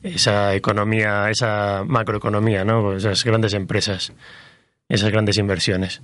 esa 0.01 0.55
economía 0.55 1.29
esa 1.29 1.83
macroeconomía 1.85 2.65
no 2.65 2.93
esas 2.93 3.23
grandes 3.23 3.53
empresas 3.53 4.13
esas 4.89 5.11
grandes 5.11 5.37
inversiones. 5.37 6.01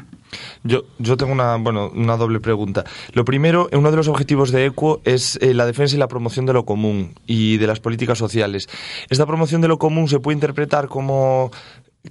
Yo, 0.63 0.83
yo 0.99 1.17
tengo 1.17 1.33
una, 1.33 1.55
bueno, 1.57 1.89
una 1.93 2.17
doble 2.17 2.39
pregunta. 2.39 2.85
Lo 3.13 3.25
primero, 3.25 3.67
uno 3.73 3.89
de 3.89 3.97
los 3.97 4.07
objetivos 4.07 4.51
de 4.51 4.67
ECUO 4.67 5.01
es 5.05 5.39
eh, 5.41 5.55
la 5.55 5.65
defensa 5.65 5.95
y 5.95 5.99
la 5.99 6.07
promoción 6.07 6.45
de 6.45 6.53
lo 6.53 6.65
común 6.65 7.15
y 7.25 7.57
de 7.57 7.65
las 7.65 7.79
políticas 7.79 8.19
sociales. 8.19 8.69
¿Esta 9.09 9.25
promoción 9.25 9.61
de 9.61 9.67
lo 9.67 9.79
común 9.79 10.07
se 10.07 10.19
puede 10.19 10.35
interpretar 10.35 10.87
como 10.87 11.51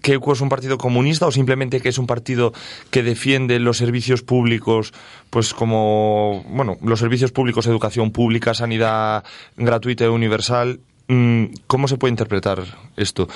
que 0.01 0.19
es 0.33 0.41
un 0.41 0.49
partido 0.49 0.79
comunista 0.79 1.27
o 1.27 1.31
simplemente 1.31 1.81
que 1.81 1.89
es 1.89 1.99
un 1.99 2.07
partido 2.07 2.53
que 2.91 3.03
defiende 3.03 3.59
los 3.59 3.79
servicios 3.79 4.23
públicos, 4.23 4.93
pues 5.31 5.55
como, 5.55 6.45
bueno, 6.49 6.77
los 6.83 7.01
servicios 7.01 7.33
públicos, 7.33 7.67
educación 7.67 8.11
pública, 8.11 8.55
sanidad 8.55 9.25
gratuita 9.57 10.05
y 10.05 10.09
universal? 10.09 10.81
Mm, 11.09 11.47
¿Cómo 11.67 11.89
se 11.89 11.97
puede 11.97 12.13
interpretar 12.13 12.63
esto? 12.97 13.29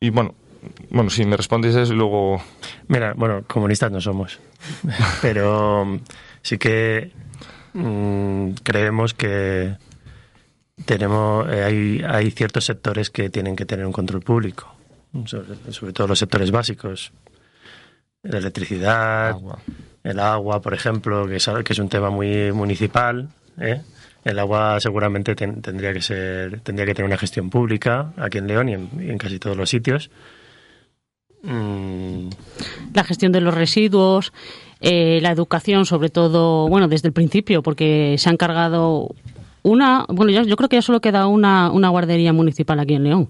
Y 0.00 0.10
bueno, 0.10 0.34
bueno, 0.90 1.10
si 1.10 1.24
me 1.24 1.36
respondes 1.36 1.74
eso 1.74 1.94
luego... 1.94 2.42
Mira, 2.88 3.14
bueno, 3.16 3.42
comunistas 3.46 3.90
no 3.90 4.00
somos, 4.00 4.38
pero 5.22 6.00
sí 6.42 6.58
que 6.58 7.10
mm, 7.74 8.50
creemos 8.62 9.14
que 9.14 9.76
tenemos 10.84 11.48
eh, 11.50 11.62
hay, 11.62 12.02
hay 12.08 12.30
ciertos 12.30 12.64
sectores 12.64 13.10
que 13.10 13.30
tienen 13.30 13.54
que 13.54 13.66
tener 13.66 13.86
un 13.86 13.92
control 13.92 14.22
público 14.22 14.74
sobre, 15.26 15.92
todo 15.92 16.06
los 16.06 16.18
sectores 16.18 16.50
básicos, 16.50 17.12
la 18.22 18.38
electricidad, 18.38 19.36
el 20.02 20.18
agua, 20.18 20.60
por 20.60 20.74
ejemplo, 20.74 21.26
que 21.26 21.36
es, 21.36 21.50
que 21.64 21.72
es 21.72 21.78
un 21.78 21.88
tema 21.88 22.10
muy 22.10 22.52
municipal. 22.52 23.28
¿eh? 23.58 23.82
El 24.24 24.38
agua 24.38 24.78
seguramente 24.80 25.34
tendría 25.34 25.92
que 25.92 26.00
ser, 26.00 26.60
tendría 26.60 26.86
que 26.86 26.94
tener 26.94 27.08
una 27.08 27.18
gestión 27.18 27.50
pública 27.50 28.12
aquí 28.16 28.38
en 28.38 28.46
León 28.46 28.68
y 28.68 28.74
en, 28.74 29.18
casi 29.18 29.38
todos 29.38 29.56
los 29.56 29.68
sitios. 29.68 30.10
Mm. 31.42 32.28
La 32.94 33.04
gestión 33.04 33.32
de 33.32 33.40
los 33.40 33.52
residuos, 33.52 34.32
eh, 34.80 35.18
la 35.22 35.32
educación, 35.32 35.86
sobre 35.86 36.08
todo, 36.08 36.68
bueno, 36.68 36.86
desde 36.88 37.08
el 37.08 37.12
principio, 37.12 37.62
porque 37.62 38.16
se 38.18 38.28
han 38.28 38.36
cargado 38.36 39.14
una, 39.62 40.04
bueno, 40.08 40.32
yo, 40.32 40.56
creo 40.56 40.68
que 40.68 40.76
ya 40.76 40.82
solo 40.82 41.00
queda 41.00 41.26
una, 41.26 41.70
una 41.70 41.88
guardería 41.88 42.32
municipal 42.32 42.80
aquí 42.80 42.94
en 42.94 43.04
León. 43.04 43.28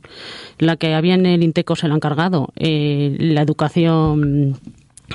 La 0.59 0.77
que 0.77 0.95
había 0.95 1.14
en 1.14 1.27
el 1.27 1.42
Inteco 1.42 1.77
se 1.77 1.88
la 1.88 1.95
han 1.95 2.01
cargado. 2.01 2.49
Eh, 2.57 3.16
la 3.18 3.42
educación 3.42 4.59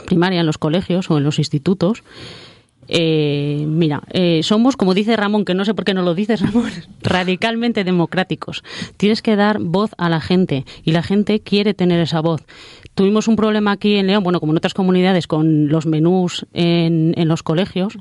primaria 0.05 0.41
en 0.41 0.45
los 0.45 0.57
colegios 0.57 1.09
o 1.09 1.17
en 1.17 1.23
los 1.23 1.39
institutos. 1.39 2.03
Eh, 2.89 3.65
mira, 3.67 4.03
eh, 4.13 4.41
somos, 4.43 4.77
como 4.77 4.93
dice 4.93 5.15
Ramón, 5.15 5.43
que 5.43 5.53
no 5.53 5.65
sé 5.65 5.73
por 5.73 5.83
qué 5.83 5.93
no 5.93 6.03
lo 6.03 6.15
dices, 6.15 6.39
Ramón, 6.39 6.71
radicalmente 7.01 7.83
democráticos. 7.83 8.63
Tienes 8.95 9.21
que 9.21 9.35
dar 9.35 9.59
voz 9.59 9.91
a 9.97 10.09
la 10.09 10.21
gente 10.21 10.65
y 10.83 10.91
la 10.91 11.03
gente 11.03 11.39
quiere 11.39 11.73
tener 11.73 11.99
esa 11.99 12.21
voz. 12.21 12.45
Tuvimos 12.93 13.27
un 13.27 13.35
problema 13.35 13.71
aquí 13.71 13.95
en 13.95 14.07
León, 14.07 14.23
bueno, 14.23 14.39
como 14.39 14.53
en 14.53 14.57
otras 14.57 14.73
comunidades, 14.73 15.27
con 15.27 15.67
los 15.67 15.85
menús 15.85 16.45
en, 16.53 17.13
en 17.17 17.27
los 17.27 17.43
colegios 17.43 17.97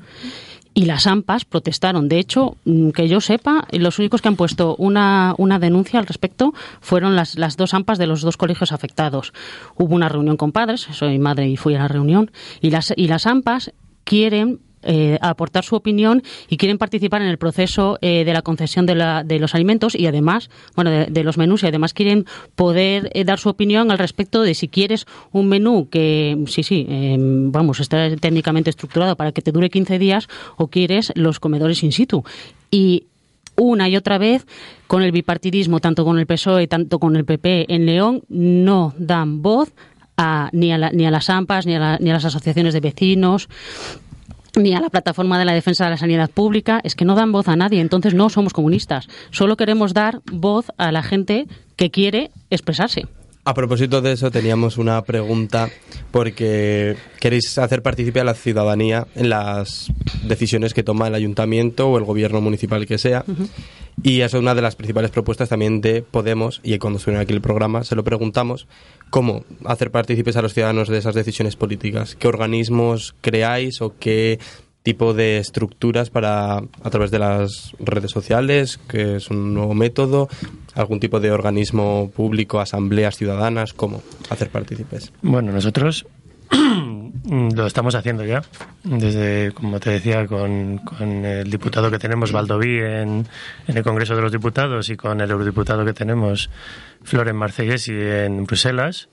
y 0.77 0.85
las 0.85 1.07
AMPAs 1.07 1.43
protestaron. 1.43 2.07
De 2.07 2.19
hecho, 2.19 2.55
mm, 2.65 2.91
que 2.91 3.07
yo 3.07 3.19
sepa, 3.19 3.65
los 3.71 3.97
únicos 3.97 4.21
que 4.21 4.27
han 4.27 4.35
puesto 4.35 4.75
una, 4.75 5.33
una 5.39 5.57
denuncia 5.57 5.99
al 5.99 6.05
respecto 6.05 6.53
fueron 6.81 7.15
las, 7.15 7.35
las 7.35 7.57
dos 7.57 7.73
AMPAs 7.73 7.97
de 7.97 8.05
los 8.05 8.21
dos 8.21 8.37
colegios 8.37 8.71
afectados. 8.71 9.33
Hubo 9.75 9.95
una 9.95 10.07
reunión 10.07 10.37
con 10.37 10.51
padres, 10.51 10.81
soy 10.91 11.17
madre 11.17 11.49
y 11.49 11.57
fui 11.57 11.73
a 11.73 11.79
la 11.79 11.87
reunión, 11.87 12.29
y 12.61 12.69
las, 12.69 12.93
y 12.95 13.07
las 13.07 13.25
AMPAs 13.25 13.71
quieren 14.03 14.59
eh, 14.83 15.17
aportar 15.21 15.63
su 15.63 15.75
opinión 15.75 16.23
y 16.49 16.57
quieren 16.57 16.77
participar 16.77 17.21
en 17.21 17.27
el 17.27 17.37
proceso 17.37 17.97
eh, 18.01 18.23
de 18.23 18.33
la 18.33 18.41
concesión 18.41 18.85
de, 18.85 18.95
la, 18.95 19.23
de, 19.23 19.39
los 19.39 19.55
alimentos 19.55 19.95
y 19.95 20.05
además, 20.05 20.49
bueno, 20.75 20.91
de, 20.91 21.23
los 21.23 21.37
menús 21.37 21.63
y 21.63 21.67
además 21.67 21.93
quieren 21.93 22.25
poder 22.55 23.09
eh, 23.13 23.23
dar 23.23 23.39
su 23.39 23.49
opinión 23.49 23.91
al 23.91 23.97
respecto 23.97 24.43
de 24.43 24.53
si 24.53 24.67
quieres 24.67 25.05
un 25.31 25.49
menú 25.49 25.89
que, 25.89 26.43
sí, 26.47 26.63
sí, 26.63 26.85
em, 26.89 27.51
vamos, 27.51 27.79
está 27.79 28.15
técnicamente 28.17 28.69
estructurado 28.69 29.15
para 29.15 29.31
que 29.31 29.41
te 29.41 29.51
dure 29.51 29.69
15 29.69 29.99
días 29.99 30.27
o 30.57 30.67
quieres 30.67 31.11
los 31.15 31.39
comedores 31.39 31.83
in 31.83 31.91
situ. 31.91 32.23
Y 32.69 33.05
una 33.55 33.89
y 33.89 33.97
otra 33.97 34.17
vez 34.17 34.45
con 34.85 35.01
el 35.01 35.11
bipartidismo, 35.11 35.79
tanto 35.79 36.05
con 36.05 36.19
el 36.19 36.27
PSOE, 36.27 36.67
tanto 36.67 36.99
con 36.99 37.15
el 37.15 37.25
PP 37.25 37.73
en 37.73 37.85
León, 37.85 38.23
no 38.29 38.93
dan 38.97 39.41
voz 39.41 39.73
a, 40.15 40.49
ni, 40.53 40.71
a 40.71 40.77
ni 40.91 41.05
a 41.05 41.11
las 41.11 41.29
AMPAs, 41.29 41.65
ni 41.65 41.75
a, 41.75 41.97
ni 41.99 42.09
a 42.09 42.13
las 42.13 42.25
asociaciones 42.25 42.73
de 42.73 42.79
vecinos, 42.79 43.49
ni 44.57 44.73
a 44.73 44.81
la 44.81 44.89
plataforma 44.89 45.39
de 45.39 45.45
la 45.45 45.53
defensa 45.53 45.85
de 45.85 45.91
la 45.91 45.97
sanidad 45.97 46.29
pública, 46.29 46.81
es 46.83 46.95
que 46.95 47.05
no 47.05 47.15
dan 47.15 47.31
voz 47.31 47.47
a 47.47 47.55
nadie, 47.55 47.79
entonces 47.79 48.13
no 48.13 48.29
somos 48.29 48.53
comunistas. 48.53 49.07
Solo 49.31 49.57
queremos 49.57 49.93
dar 49.93 50.21
voz 50.31 50.71
a 50.77 50.91
la 50.91 51.03
gente 51.03 51.47
que 51.75 51.91
quiere 51.91 52.31
expresarse. 52.49 53.05
A 53.47 53.53
propósito 53.53 54.01
de 54.01 54.11
eso, 54.11 54.29
teníamos 54.29 54.77
una 54.77 55.01
pregunta 55.03 55.69
porque 56.11 56.97
queréis 57.21 57.57
hacer 57.57 57.81
partícipe 57.81 58.19
a 58.19 58.25
la 58.25 58.33
ciudadanía 58.33 59.07
en 59.15 59.29
las 59.29 59.89
decisiones 60.23 60.73
que 60.73 60.83
toma 60.83 61.07
el 61.07 61.15
ayuntamiento 61.15 61.87
o 61.87 61.97
el 61.97 62.03
gobierno 62.03 62.41
municipal 62.41 62.85
que 62.85 62.97
sea. 62.97 63.23
Y 64.03 64.19
esa 64.19 64.35
es 64.37 64.41
una 64.41 64.53
de 64.53 64.61
las 64.61 64.75
principales 64.75 65.11
propuestas 65.11 65.47
también 65.47 65.79
de 65.79 66.01
Podemos, 66.01 66.59
y 66.61 66.77
cuando 66.77 66.97
estuvieron 66.97 67.21
aquí 67.21 67.33
el 67.33 67.39
programa 67.39 67.85
se 67.85 67.95
lo 67.95 68.03
preguntamos, 68.03 68.67
cómo 69.09 69.43
hacer 69.65 69.91
partícipes 69.91 70.35
a 70.37 70.41
los 70.41 70.53
ciudadanos 70.53 70.89
de 70.89 70.97
esas 70.97 71.15
decisiones 71.15 71.55
políticas. 71.55 72.15
¿Qué 72.15 72.27
organismos 72.27 73.15
creáis 73.21 73.81
o 73.81 73.95
qué 73.99 74.39
tipo 74.83 75.13
de 75.13 75.37
estructuras 75.37 76.09
para 76.09 76.57
a 76.57 76.89
través 76.89 77.11
de 77.11 77.19
las 77.19 77.73
redes 77.77 78.09
sociales, 78.09 78.79
que 78.87 79.17
es 79.17 79.29
un 79.29 79.53
nuevo 79.53 79.73
método, 79.73 80.29
algún 80.75 81.01
tipo 81.01 81.19
de 81.19 81.31
organismo 81.31 82.09
público, 82.15 82.61
asambleas 82.61 83.17
ciudadanas, 83.17 83.73
cómo 83.73 84.01
hacer 84.29 84.49
partícipes. 84.49 85.11
Bueno, 85.21 85.51
nosotros 85.51 86.05
lo 87.29 87.67
estamos 87.67 87.95
haciendo 87.95 88.23
ya. 88.23 88.41
Desde, 88.83 89.51
como 89.51 89.79
te 89.79 89.89
decía, 89.91 90.25
con, 90.25 90.79
el 91.25 91.49
diputado 91.49 91.91
que 91.91 91.99
tenemos, 91.99 92.31
Valdoví, 92.31 92.79
en, 92.79 93.27
el 93.67 93.83
Congreso 93.83 94.15
de 94.15 94.21
los 94.21 94.31
Diputados 94.31 94.89
y 94.89 94.95
con 94.95 95.19
el 95.19 95.29
eurodiputado 95.29 95.83
que 95.83 95.93
tenemos, 95.93 96.49
Floren 97.03 97.35
Marcellesi, 97.35 97.93
en 97.93 98.45
Bruselas. 98.45 99.09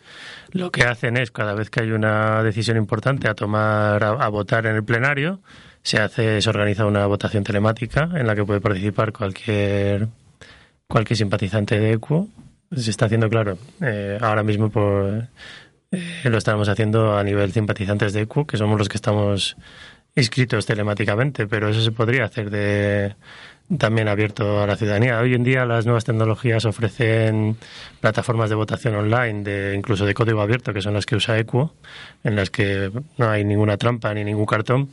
Lo 0.51 0.70
que 0.70 0.85
hacen 0.85 1.16
es, 1.16 1.31
cada 1.31 1.55
vez 1.55 1.70
que 1.70 1.81
hay 1.81 1.92
una 1.92 2.42
decisión 2.42 2.77
importante 2.77 3.29
a 3.29 3.35
tomar, 3.35 4.03
a, 4.03 4.11
a 4.11 4.29
votar 4.29 4.66
en 4.66 4.77
el 4.77 4.85
plenario, 4.85 5.40
se 5.85 5.99
hace, 5.99 6.40
se 6.40 6.49
organiza 6.49 6.87
una 6.87 7.07
votación 7.07 7.44
telemática 7.44 8.09
en 8.14 8.27
la 8.27 8.35
que 8.35 8.44
puede 8.44 8.61
participar 8.61 9.12
cualquier, 9.12 10.09
cualquier 10.88 11.16
simpatizante 11.16 11.79
de 11.79 11.92
ECUO. 11.92 12.29
Se 12.75 12.90
está 12.90 13.05
haciendo, 13.05 13.29
claro, 13.29 13.59
eh, 13.83 14.18
ahora 14.20 14.42
mismo 14.42 14.70
por 14.70 15.29
eh, 15.90 16.23
lo 16.25 16.38
estamos 16.38 16.68
haciendo 16.68 17.16
a 17.16 17.23
nivel 17.23 17.53
simpatizantes 17.53 18.14
de 18.14 18.23
ECU, 18.23 18.47
que 18.47 18.57
somos 18.57 18.79
los 18.79 18.88
que 18.88 18.97
estamos 18.97 19.57
inscritos 20.16 20.64
telemáticamente, 20.64 21.47
pero 21.47 21.68
eso 21.68 21.83
se 21.83 21.92
podría 21.92 22.25
hacer 22.25 22.49
de 22.51 23.14
también 23.79 24.09
abierto 24.09 24.62
a 24.62 24.66
la 24.66 24.77
ciudadanía. 24.77 25.18
Hoy 25.18 25.35
en 25.35 25.44
día 25.44 25.64
las 25.64 25.87
nuevas 25.87 26.05
tecnologías 26.05 26.64
ofrecen 26.64 27.57
plataformas 28.00 28.50
de 28.50 28.57
votación 28.57 28.94
online, 28.94 29.42
de 29.42 29.74
incluso 29.74 30.05
de 30.05 30.14
código 30.14 30.40
abierto, 30.40 30.72
que 30.72 30.83
son 30.83 30.94
las 30.94 31.07
que 31.07 31.16
usa 31.16 31.38
ECU, 31.38 31.70
en 32.22 32.37
las 32.37 32.50
que 32.50 32.90
no 33.16 33.31
hay 33.31 33.44
ninguna 33.44 33.77
trampa 33.77 34.12
ni 34.14 34.24
ningún 34.24 34.46
cartón 34.46 34.90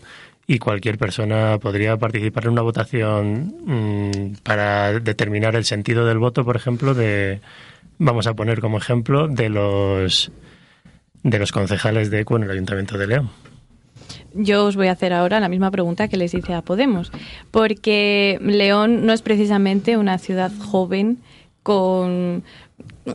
y 0.48 0.60
cualquier 0.60 0.98
persona 0.98 1.58
podría 1.60 1.98
participar 1.98 2.46
en 2.46 2.52
una 2.52 2.62
votación 2.62 3.56
mmm, 3.66 4.34
para 4.44 5.00
determinar 5.00 5.56
el 5.56 5.66
sentido 5.66 6.06
del 6.06 6.18
voto, 6.18 6.44
por 6.44 6.56
ejemplo, 6.56 6.94
de 6.94 7.40
vamos 8.00 8.28
a 8.28 8.34
poner 8.34 8.60
como 8.60 8.78
ejemplo 8.78 9.28
de 9.28 9.50
los 9.50 10.32
de 11.24 11.40
los 11.40 11.52
concejales 11.52 12.10
de 12.10 12.22
ECU 12.22 12.38
en 12.38 12.44
el 12.44 12.52
Ayuntamiento 12.52 12.98
de 12.98 13.08
León. 13.08 13.30
Yo 14.34 14.66
os 14.66 14.76
voy 14.76 14.88
a 14.88 14.94
hacer 14.94 15.14
ahora 15.14 15.40
la 15.40 15.50
misma 15.50 15.72
pregunta 15.72 16.08
que 16.08 16.18
les 16.18 16.34
hice 16.34 16.54
a 16.54 16.62
Podemos, 16.62 17.12
porque 17.52 18.40
León 18.42 19.06
no 19.06 19.14
es 19.14 19.22
precisamente 19.22 19.98
una 19.98 20.18
ciudad 20.18 20.52
joven 20.58 21.20
con 21.64 22.44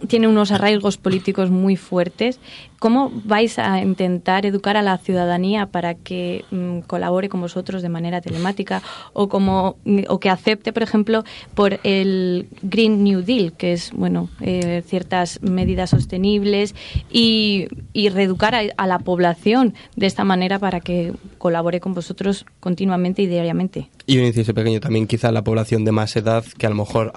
tiene 0.08 0.28
unos 0.28 0.50
arraigos 0.50 0.96
políticos 0.96 1.50
muy 1.50 1.76
fuertes. 1.76 2.40
¿Cómo 2.78 3.10
vais 3.24 3.58
a 3.58 3.80
intentar 3.80 4.44
educar 4.44 4.76
a 4.76 4.82
la 4.82 4.98
ciudadanía 4.98 5.66
para 5.66 5.94
que 5.94 6.44
mm, 6.50 6.80
colabore 6.80 7.28
con 7.28 7.40
vosotros 7.40 7.82
de 7.82 7.88
manera 7.88 8.20
telemática 8.20 8.82
o 9.12 9.28
como 9.28 9.76
o 10.08 10.20
que 10.20 10.30
acepte, 10.30 10.72
por 10.72 10.82
ejemplo, 10.82 11.24
por 11.54 11.80
el 11.84 12.48
Green 12.62 13.02
New 13.02 13.22
Deal, 13.22 13.52
que 13.52 13.72
es 13.72 13.92
bueno 13.92 14.28
eh, 14.40 14.82
ciertas 14.86 15.40
medidas 15.42 15.90
sostenibles 15.90 16.74
y, 17.10 17.68
y 17.92 18.08
reeducar 18.08 18.54
a, 18.54 18.62
a, 18.76 18.86
la 18.86 18.98
población 18.98 19.74
de 19.96 20.06
esta 20.06 20.24
manera 20.24 20.58
para 20.58 20.80
que 20.80 21.12
colabore 21.38 21.80
con 21.80 21.94
vosotros 21.94 22.44
continuamente 22.60 23.22
y 23.22 23.26
diariamente? 23.26 23.88
Y 24.06 24.18
un 24.18 24.26
inciso 24.26 24.52
pequeño 24.52 24.80
también, 24.80 25.06
quizá 25.06 25.32
la 25.32 25.42
población 25.42 25.84
de 25.84 25.92
más 25.92 26.14
edad 26.16 26.44
que 26.58 26.66
a 26.66 26.70
lo 26.70 26.76
mejor 26.76 27.12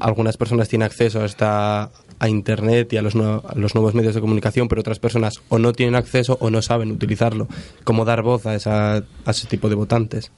algunas 0.00 0.36
personas 0.36 0.68
tienen 0.68 0.86
acceso 0.86 1.22
hasta 1.22 1.90
a 2.20 2.28
Internet 2.28 2.92
y 2.92 2.98
a 2.98 3.02
los, 3.02 3.16
nuevos 3.16 3.94
medios 3.94 4.14
de 4.14 4.20
comunicación, 4.20 4.68
pero 4.68 4.82
otras 4.82 5.00
personas 5.00 5.40
o 5.48 5.58
no 5.58 5.72
tienen 5.72 5.96
acceso 5.96 6.38
o 6.40 6.50
no 6.50 6.62
saben 6.62 6.92
utilizarlo. 6.92 7.48
¿Cómo 7.82 8.04
dar 8.04 8.22
voz 8.22 8.46
a, 8.46 8.54
esa, 8.54 8.96
a 8.96 9.30
ese 9.30 9.48
tipo 9.48 9.68
de 9.68 9.74
votantes? 9.74 10.30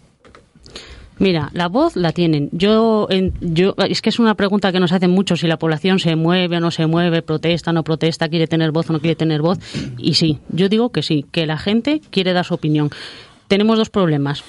Mira, 1.18 1.50
la 1.52 1.68
voz 1.68 1.94
la 1.96 2.12
tienen. 2.12 2.48
Yo, 2.52 3.08
yo, 3.40 3.74
es 3.88 4.00
que 4.00 4.08
es 4.08 4.18
una 4.18 4.34
pregunta 4.34 4.72
que 4.72 4.80
nos 4.80 4.92
hacen 4.92 5.10
mucho 5.10 5.36
si 5.36 5.46
la 5.46 5.58
población 5.58 5.98
se 5.98 6.16
mueve 6.16 6.56
o 6.56 6.60
no 6.60 6.70
se 6.70 6.86
mueve, 6.86 7.22
protesta 7.22 7.70
o 7.70 7.72
no 7.72 7.84
protesta, 7.84 8.28
quiere 8.28 8.46
tener 8.46 8.72
voz 8.72 8.88
o 8.88 8.92
no 8.92 9.00
quiere 9.00 9.14
tener 9.14 9.42
voz. 9.42 9.58
Y 9.98 10.14
sí, 10.14 10.38
yo 10.48 10.68
digo 10.68 10.90
que 10.90 11.02
sí, 11.02 11.26
que 11.30 11.46
la 11.46 11.58
gente 11.58 12.00
quiere 12.10 12.32
dar 12.32 12.44
su 12.44 12.54
opinión. 12.54 12.90
Tenemos 13.48 13.76
dos 13.76 13.90
problemas. 13.90 14.42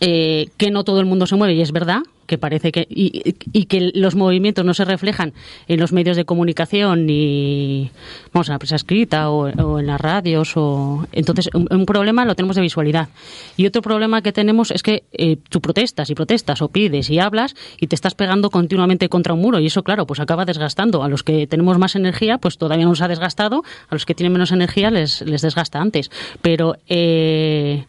Eh, 0.00 0.48
que 0.58 0.70
no 0.70 0.84
todo 0.84 1.00
el 1.00 1.06
mundo 1.06 1.26
se 1.26 1.36
mueve 1.36 1.54
y 1.54 1.62
es 1.62 1.72
verdad 1.72 2.02
que 2.26 2.36
parece 2.36 2.70
que 2.70 2.86
y, 2.88 3.34
y, 3.52 3.64
que 3.64 3.90
los 3.94 4.14
movimientos 4.14 4.64
no 4.64 4.74
se 4.74 4.84
reflejan 4.84 5.32
en 5.68 5.80
los 5.80 5.92
medios 5.92 6.18
de 6.18 6.24
comunicación 6.24 7.06
ni 7.06 7.90
vamos 8.32 8.48
en 8.48 8.52
la 8.52 8.58
prensa 8.58 8.76
escrita 8.76 9.30
o, 9.30 9.48
en 9.48 9.86
las 9.86 10.00
radios 10.00 10.52
o 10.56 11.06
entonces 11.12 11.48
un, 11.54 11.66
un, 11.70 11.86
problema 11.86 12.24
lo 12.26 12.36
tenemos 12.36 12.56
de 12.56 12.62
visualidad. 12.62 13.08
Y 13.56 13.66
otro 13.66 13.80
problema 13.80 14.20
que 14.22 14.32
tenemos 14.32 14.70
es 14.70 14.82
que 14.82 15.04
eh, 15.12 15.38
tú 15.48 15.62
protestas 15.62 16.08
y 16.10 16.14
protestas 16.14 16.60
o 16.62 16.68
pides 16.68 17.08
y 17.08 17.18
hablas 17.18 17.56
y 17.80 17.88
te 17.88 17.94
estás 17.94 18.14
pegando 18.14 18.50
continuamente 18.50 19.08
contra 19.08 19.32
un 19.32 19.40
muro 19.40 19.58
y 19.60 19.66
eso 19.66 19.82
claro 19.82 20.06
pues 20.06 20.20
acaba 20.20 20.44
desgastando. 20.44 21.02
A 21.02 21.08
los 21.08 21.22
que 21.22 21.46
tenemos 21.46 21.78
más 21.78 21.96
energía 21.96 22.36
pues 22.38 22.58
todavía 22.58 22.84
nos 22.84 23.00
ha 23.00 23.08
desgastado 23.08 23.64
a 23.88 23.94
los 23.94 24.04
que 24.04 24.14
tienen 24.14 24.34
menos 24.34 24.52
energía 24.52 24.90
les 24.90 25.22
les 25.22 25.40
desgasta 25.40 25.80
antes. 25.80 26.10
Pero 26.42 26.76
eh, 26.86 27.86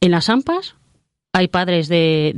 en 0.00 0.10
las 0.10 0.28
AMPAs 0.30 0.74
hay 1.34 1.48
padres 1.48 1.88
de, 1.88 2.32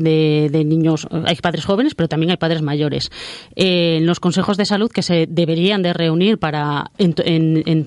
de, 0.51 0.65
niños, 0.65 1.07
hay 1.27 1.37
padres 1.37 1.67
jóvenes, 1.67 1.95
pero 1.95 2.09
también 2.09 2.31
hay 2.31 2.39
padres 2.39 2.63
mayores. 2.63 3.11
Eh, 3.55 4.01
los 4.03 4.21
consejos 4.21 4.57
de 4.57 4.65
salud 4.65 4.91
que 4.91 5.03
se 5.03 5.27
deberían 5.29 5.83
de 5.83 5.93
reunir 5.93 6.39
para 6.39 6.91
en, 6.97 7.85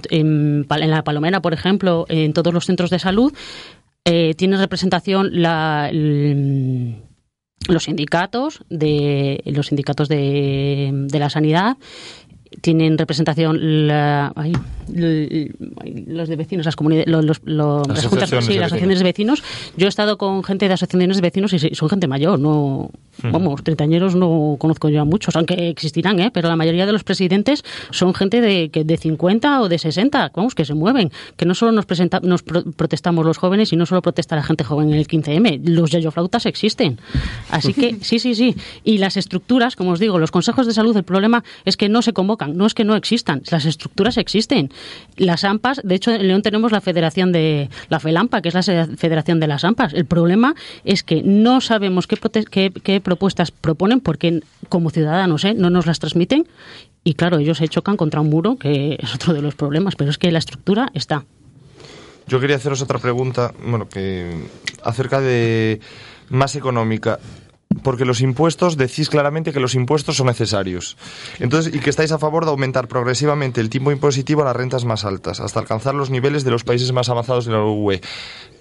la 0.70 1.04
Palomera, 1.04 1.42
por 1.42 1.54
ejemplo, 1.54 2.06
en 2.10 2.32
todos 2.34 2.54
los 2.54 2.66
centros 2.66 2.92
de 2.92 3.00
salud, 3.00 3.34
eh, 4.06 4.36
tiene 4.36 4.58
representación 4.58 5.42
la, 5.42 5.90
los 5.92 7.84
sindicatos 7.84 8.64
de 8.70 9.42
los 9.46 9.66
sindicatos 9.66 10.10
de, 10.10 10.92
de 10.94 11.20
la 11.20 11.32
sanidad 11.32 11.78
tienen 12.62 12.98
representación 12.98 13.88
la, 13.88 14.34
ay, 14.36 14.54
los 16.08 16.28
de 16.28 16.36
vecinos, 16.36 16.66
las 16.66 16.76
comunidades, 16.76 17.08
los, 17.08 17.24
los, 17.24 17.42
los, 17.44 17.88
las, 17.88 18.06
juntas, 18.06 18.30
sí, 18.30 18.56
las 18.56 18.68
asociaciones 18.68 19.00
de 19.00 19.04
vecinos. 19.04 19.44
Yo 19.78 19.86
he 19.86 19.90
estado 19.90 20.18
con 20.18 20.44
gente 20.44 20.68
de 20.68 20.74
asociaciones 20.74 21.18
de 21.18 21.22
vecinos 21.22 21.54
y 21.54 21.76
son 21.76 21.90
gente 21.90 22.08
mayor, 22.08 22.40
no. 22.40 22.92
Vamos, 23.24 23.64
treintañeros 23.64 24.16
no 24.16 24.56
conozco 24.60 24.90
yo 24.90 25.02
a 25.02 25.06
muchos, 25.06 25.36
aunque 25.36 25.70
existirán, 25.70 26.20
¿eh? 26.20 26.32
pero 26.32 26.50
la 26.50 26.56
mayoría 26.56 26.86
de 26.86 26.92
los 26.92 27.04
presidentes 27.04 27.64
son 27.92 28.14
gente 28.14 28.42
de, 28.42 28.70
de 28.70 28.98
50 28.98 29.62
o 29.62 29.70
de 29.70 29.78
60, 29.78 30.32
vamos, 30.36 30.56
que 30.56 30.66
se 30.66 30.74
mueven, 30.74 31.12
que 31.36 31.46
no 31.46 31.54
solo 31.54 31.72
nos, 31.72 31.86
presenta, 31.86 32.20
nos 32.22 32.44
pro, 32.44 32.64
protestamos 32.64 33.26
los 33.26 33.38
jóvenes 33.38 33.74
y 33.74 33.76
no 33.76 33.86
solo 33.86 34.02
protesta 34.02 34.36
la 34.36 34.44
gente 34.44 34.64
joven 34.64 34.90
en 34.90 34.96
el 34.96 35.08
15M, 35.08 35.68
los 35.68 35.92
yayoflautas 35.92 36.46
existen. 36.46 37.00
Así 37.50 37.74
que 37.74 37.98
sí, 38.02 38.20
sí, 38.20 38.36
sí. 38.36 38.56
Y 38.84 38.98
las 38.98 39.18
estructuras, 39.18 39.76
como 39.76 39.92
os 39.92 40.00
digo, 40.00 40.20
los 40.20 40.32
consejos 40.32 40.68
de 40.68 40.74
salud, 40.74 40.96
el 40.98 41.04
problema 41.04 41.44
es 41.66 41.78
que 41.78 41.90
no 41.90 42.02
se 42.02 42.14
convocan, 42.14 42.58
no 42.58 42.66
es 42.66 42.74
que 42.74 42.84
no 42.84 42.96
existan, 42.96 43.42
las 43.52 43.66
estructuras 43.66 44.18
existen. 44.18 44.72
Las 45.18 45.44
AMPAs, 45.44 45.82
de 45.84 45.96
hecho 45.96 46.12
en 46.12 46.28
León 46.28 46.42
tenemos 46.42 46.72
la 46.72 46.82
federación 46.82 47.32
de 47.32 47.70
la 47.90 48.00
FELAMPA, 48.00 48.42
que 48.42 48.50
es 48.50 48.56
la 48.56 48.64
federación 48.64 49.40
de 49.40 49.48
las 49.48 49.64
AMPAs. 49.64 49.94
El 49.94 50.06
problema 50.06 50.56
es 50.84 51.04
que 51.04 51.22
no 51.24 51.62
sabemos 51.62 52.08
qué, 52.08 52.18
qué, 52.50 52.72
qué 52.72 53.02
propuestas 53.10 53.50
proponen 53.50 54.02
porque 54.02 54.42
como 54.70 54.92
ciudadanos 54.92 55.44
¿eh? 55.44 55.56
no 55.56 55.72
nos 55.72 55.88
las 55.88 55.98
transmiten 55.98 56.48
y 57.04 57.16
claro, 57.16 57.40
ellos 57.40 57.58
se 57.58 57.68
chocan 57.68 57.98
contra 57.98 58.22
un 58.22 58.30
muro, 58.30 58.58
que 58.58 58.98
es 59.00 59.16
otro 59.16 59.34
de 59.34 59.42
los 59.42 59.56
problemas, 59.56 59.96
pero 59.96 60.12
es 60.12 60.20
que 60.20 60.32
la 60.32 60.38
estructura 60.38 60.92
está. 60.94 61.26
Yo 62.28 62.40
quería 62.40 62.58
haceros 62.58 62.84
otra 62.84 63.00
pregunta, 63.00 63.52
bueno, 63.66 63.90
que 63.90 64.46
acerca 64.84 65.20
de 65.20 65.80
más 66.30 66.56
económica 66.56 67.18
porque 67.84 68.06
los 68.06 68.22
impuestos, 68.22 68.78
decís 68.78 69.10
claramente 69.10 69.54
que 69.54 69.60
los 69.60 69.76
impuestos 69.76 70.18
son 70.18 70.28
necesarios. 70.28 70.98
Entonces, 71.40 71.74
y 71.74 71.80
que 71.80 71.90
estáis 71.90 72.12
a 72.12 72.20
favor 72.20 72.46
de 72.46 72.52
aumentar 72.52 72.88
progresivamente 72.88 73.62
el 73.62 73.70
tipo 73.70 73.92
impositivo 73.92 74.42
a 74.42 74.46
las 74.46 74.56
rentas 74.56 74.86
más 74.86 75.06
altas, 75.06 75.40
hasta 75.40 75.60
alcanzar 75.60 75.96
los 75.96 76.10
niveles 76.10 76.44
de 76.44 76.52
los 76.52 76.64
países 76.64 76.92
más 76.92 77.10
avanzados 77.10 77.46
de 77.46 77.54
la 77.54 77.64
UE. 77.64 78.02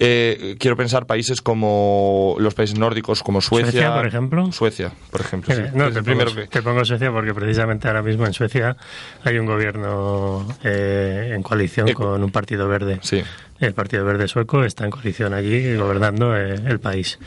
Eh, 0.00 0.56
quiero 0.60 0.76
pensar 0.76 1.06
países 1.06 1.42
como 1.42 2.36
los 2.38 2.54
países 2.54 2.78
nórdicos, 2.78 3.22
como 3.22 3.40
Suecia. 3.40 3.72
Suecia, 3.72 3.94
por 3.94 4.06
ejemplo. 4.06 4.52
Suecia, 4.52 4.92
por 5.10 5.20
ejemplo. 5.20 5.54
Sí. 5.54 5.62
No, 5.74 5.90
te, 5.90 6.02
primero 6.02 6.30
pongo, 6.30 6.42
que... 6.42 6.48
te 6.48 6.62
pongo 6.62 6.84
Suecia 6.84 7.10
porque 7.10 7.34
precisamente 7.34 7.88
ahora 7.88 8.02
mismo 8.02 8.26
en 8.26 8.32
Suecia 8.32 8.76
hay 9.24 9.38
un 9.38 9.46
gobierno 9.46 10.46
eh, 10.62 11.32
en 11.34 11.42
coalición 11.42 11.92
con 11.94 12.22
un 12.22 12.30
partido 12.30 12.68
verde. 12.68 13.00
Sí. 13.02 13.22
El 13.60 13.74
Partido 13.74 14.04
Verde 14.04 14.28
Sueco 14.28 14.62
está 14.62 14.84
en 14.84 14.90
coalición 14.90 15.34
allí 15.34 15.74
gobernando 15.74 16.36
eh, 16.36 16.54
el 16.66 16.78
país. 16.78 17.18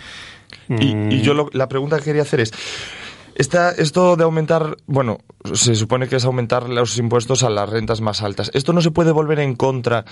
Y, 0.79 1.15
y 1.15 1.21
yo 1.21 1.33
lo, 1.33 1.49
la 1.53 1.67
pregunta 1.67 1.97
que 1.97 2.05
quería 2.05 2.21
hacer 2.21 2.39
es, 2.39 2.53
esta, 3.35 3.71
esto 3.71 4.15
de 4.15 4.23
aumentar, 4.23 4.77
bueno, 4.85 5.19
se 5.53 5.75
supone 5.75 6.07
que 6.07 6.17
es 6.17 6.25
aumentar 6.25 6.69
los 6.69 6.97
impuestos 6.97 7.43
a 7.43 7.49
las 7.49 7.69
rentas 7.69 8.01
más 8.01 8.21
altas. 8.21 8.51
¿Esto 8.53 8.73
no 8.73 8.81
se 8.81 8.91
puede 8.91 9.11
volver 9.11 9.39
en 9.39 9.55
contra 9.55 10.05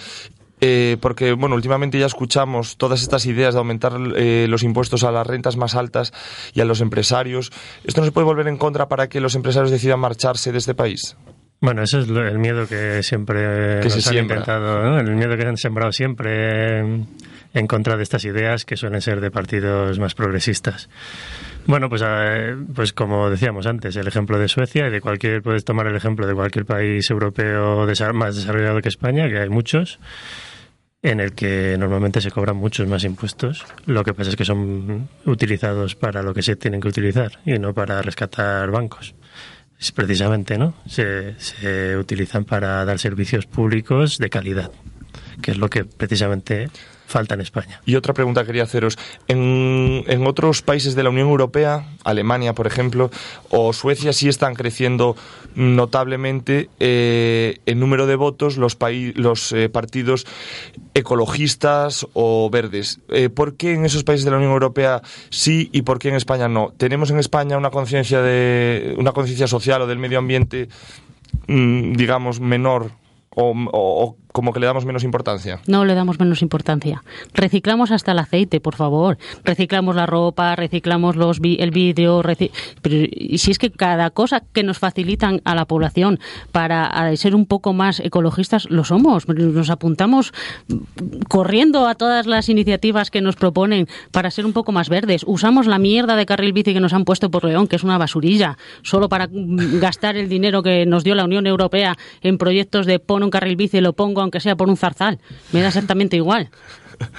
eh, 0.62 0.98
porque 1.00 1.34
bueno, 1.34 1.56
últimamente 1.56 1.98
ya 2.00 2.06
escuchamos 2.06 2.78
todas 2.78 3.02
estas 3.02 3.26
ideas 3.26 3.54
de 3.54 3.60
aumentar 3.60 3.94
eh, 4.16 4.46
los 4.50 4.64
impuestos 4.64 5.04
a 5.04 5.12
las 5.12 5.26
rentas 5.26 5.56
más 5.56 5.76
altas 5.76 6.12
y 6.54 6.62
a 6.62 6.66
los 6.66 6.82
empresarios. 6.82 7.52
¿Esto 7.86 8.02
no 8.02 8.06
se 8.06 8.12
puede 8.12 8.26
volver 8.26 8.48
en 8.48 8.58
contra 8.58 8.90
para 8.90 9.08
que 9.08 9.22
los 9.22 9.36
empresarios 9.36 9.72
decidan 9.72 10.00
marcharse 10.00 10.52
de 10.52 10.58
este 10.58 10.76
país? 10.76 11.16
Bueno, 11.62 11.84
eso 11.84 12.00
es 12.00 12.08
lo, 12.08 12.26
el 12.26 12.40
miedo 12.40 12.68
que 12.68 13.04
siempre 13.04 13.80
que 13.82 13.90
se 13.90 13.98
han 13.98 14.02
siembra. 14.02 14.38
intentado, 14.38 14.82
¿no? 14.82 15.00
el 15.00 15.16
miedo 15.16 15.36
que 15.36 15.44
se 15.44 15.48
han 15.48 15.58
sembrado 15.58 15.92
siempre 15.92 17.06
en 17.54 17.68
contra 17.68 17.98
de 17.98 18.04
estas 18.04 18.26
ideas 18.26 18.66
que 18.66 18.78
suelen 18.78 19.02
ser 19.02 19.22
de 19.22 19.32
partidos 19.32 19.98
más 20.00 20.14
progresistas. 20.14 20.90
Bueno, 21.66 21.90
pues, 21.90 22.04
eh, 22.06 22.56
pues 22.74 22.94
como 22.94 23.30
decíamos 23.30 23.66
antes, 23.66 23.96
el 23.96 24.08
ejemplo 24.08 24.38
de 24.38 24.48
Suecia 24.48 24.88
y 24.88 24.92
de 24.92 25.02
cualquier, 25.02 25.42
puedes 25.42 25.66
tomar 25.66 25.88
el 25.88 25.96
ejemplo 25.96 26.28
de 26.28 26.34
cualquier 26.34 26.66
país 26.66 27.10
europeo 27.10 27.88
más 28.14 28.36
desarrollado 28.36 28.82
que 28.82 28.90
España, 28.90 29.28
que 29.30 29.40
hay 29.40 29.50
muchos. 29.50 30.00
en 31.02 31.22
el 31.22 31.32
que 31.32 31.78
normalmente 31.80 32.20
se 32.20 32.30
cobran 32.30 32.58
muchos 32.58 32.86
más 32.86 33.06
impuestos. 33.06 33.66
Lo 33.86 34.04
que 34.04 34.14
pasa 34.14 34.32
es 34.32 34.36
que 34.36 34.44
son 34.44 35.08
utilizados 35.26 35.96
para 35.96 36.22
lo 36.22 36.34
que 36.34 36.42
se 36.42 36.58
tienen 36.58 36.82
que 36.82 36.90
utilizar 36.90 37.40
y 37.46 37.58
no 37.58 37.74
para 37.74 38.02
rescatar 38.02 38.70
bancos. 38.70 39.16
Precisamente, 39.96 40.58
¿no? 40.58 40.74
Se, 40.88 41.40
se 41.40 41.96
utilizan 41.96 42.44
para 42.44 42.84
dar 42.84 43.00
servicios 43.00 43.46
públicos 43.46 44.18
de 44.18 44.30
calidad, 44.30 44.72
que 45.42 45.52
es 45.52 45.58
lo 45.58 45.70
que 45.70 45.86
precisamente 45.86 46.70
falta 47.10 47.34
en 47.34 47.42
España. 47.42 47.82
Y 47.86 47.96
otra 47.96 48.14
pregunta 48.14 48.46
quería 48.46 48.64
haceros. 48.64 48.98
En, 49.28 50.04
en, 50.08 50.28
otros 50.28 50.62
países 50.62 50.96
de 50.96 51.04
la 51.04 51.10
Unión 51.10 51.28
Europea, 51.28 51.86
Alemania, 52.04 52.54
por 52.54 52.68
ejemplo, 52.68 53.10
o 53.50 53.74
Suecia, 53.74 54.14
sí 54.14 54.30
están 54.30 54.54
creciendo 54.54 55.16
notablemente 55.56 56.70
eh, 56.80 57.58
el 57.66 57.80
número 57.80 58.06
de 58.06 58.16
votos 58.16 58.58
los, 58.58 58.78
los 59.16 59.52
eh, 59.52 59.70
partidos 59.70 60.28
ecologistas 60.94 62.08
o 62.14 62.50
verdes. 62.52 63.00
Eh, 63.10 63.30
¿Por 63.30 63.56
qué 63.56 63.74
en 63.74 63.86
esos 63.86 64.04
países 64.04 64.26
de 64.26 64.32
la 64.32 64.38
Unión 64.38 64.52
Europea 64.52 65.02
sí 65.30 65.70
y 65.74 65.82
por 65.82 65.98
qué 65.98 66.10
en 66.10 66.16
España 66.16 66.48
no? 66.48 66.74
¿Tenemos 66.78 67.10
en 67.10 67.18
España 67.18 67.58
una 67.58 67.72
conciencia 67.72 68.22
de 68.22 68.96
una 68.98 69.12
conciencia 69.14 69.48
social 69.48 69.82
o 69.82 69.88
del 69.88 69.98
medio 69.98 70.20
ambiente, 70.20 70.70
mmm, 71.48 71.94
digamos, 71.94 72.40
menor 72.40 72.92
o, 73.36 74.16
como 74.40 74.54
que 74.54 74.62
le 74.62 74.68
damos 74.68 74.86
menos 74.86 75.04
importancia. 75.04 75.60
No 75.68 75.84
le 75.84 75.96
damos 75.96 76.18
menos 76.18 76.42
importancia. 76.42 77.04
Reciclamos 77.34 77.92
hasta 77.92 78.14
el 78.14 78.20
aceite, 78.20 78.62
por 78.62 78.74
favor. 78.74 79.18
Reciclamos 79.44 79.98
la 79.98 80.06
ropa, 80.06 80.56
reciclamos 80.56 81.18
los 81.18 81.42
vi 81.42 81.58
el 81.60 81.72
vídeo. 81.72 82.22
Pero 82.82 82.96
y 83.12 83.38
si 83.38 83.52
es 83.52 83.60
que 83.60 83.70
cada 83.70 84.12
cosa 84.12 84.42
que 84.54 84.64
nos 84.64 84.80
facilitan 84.80 85.42
a 85.44 85.56
la 85.56 85.66
población 85.66 86.22
para 86.54 87.14
ser 87.18 87.36
un 87.36 87.48
poco 87.48 87.74
más 87.74 88.00
ecologistas, 88.00 88.70
lo 88.70 88.86
somos. 88.86 89.28
Nos 89.28 89.70
apuntamos 89.70 90.32
corriendo 91.28 91.90
a 91.90 91.96
todas 91.96 92.26
las 92.26 92.48
iniciativas 92.48 93.12
que 93.12 93.20
nos 93.20 93.36
proponen 93.36 93.90
para 94.14 94.32
ser 94.32 94.46
un 94.46 94.54
poco 94.54 94.72
más 94.72 94.88
verdes. 94.88 95.26
Usamos 95.28 95.68
la 95.68 95.80
mierda 95.80 96.16
de 96.16 96.26
carril 96.26 96.54
bici 96.54 96.74
que 96.74 96.80
nos 96.80 96.94
han 96.94 97.04
puesto 97.04 97.30
por 97.30 97.44
León, 97.44 97.68
que 97.68 97.76
es 97.76 97.84
una 97.84 97.98
basurilla, 97.98 98.58
solo 98.84 99.10
para 99.10 99.28
gastar 99.30 100.16
el 100.16 100.30
dinero 100.30 100.64
que 100.64 100.86
nos 100.86 101.04
dio 101.04 101.14
la 101.14 101.26
Unión 101.26 101.46
Europea 101.46 101.98
en 102.22 102.38
proyectos 102.38 102.86
de 102.86 103.00
pon 103.00 103.24
un 103.24 103.32
carril 103.32 103.58
bici 103.58 103.82
lo 103.82 103.92
pongo 103.92 104.29
aunque 104.30 104.40
sea 104.40 104.56
por 104.56 104.70
un 104.70 104.78
zarzal. 104.78 105.18
Me 105.52 105.62
da 105.62 105.70
exactamente 105.70 106.16
igual. 106.16 106.50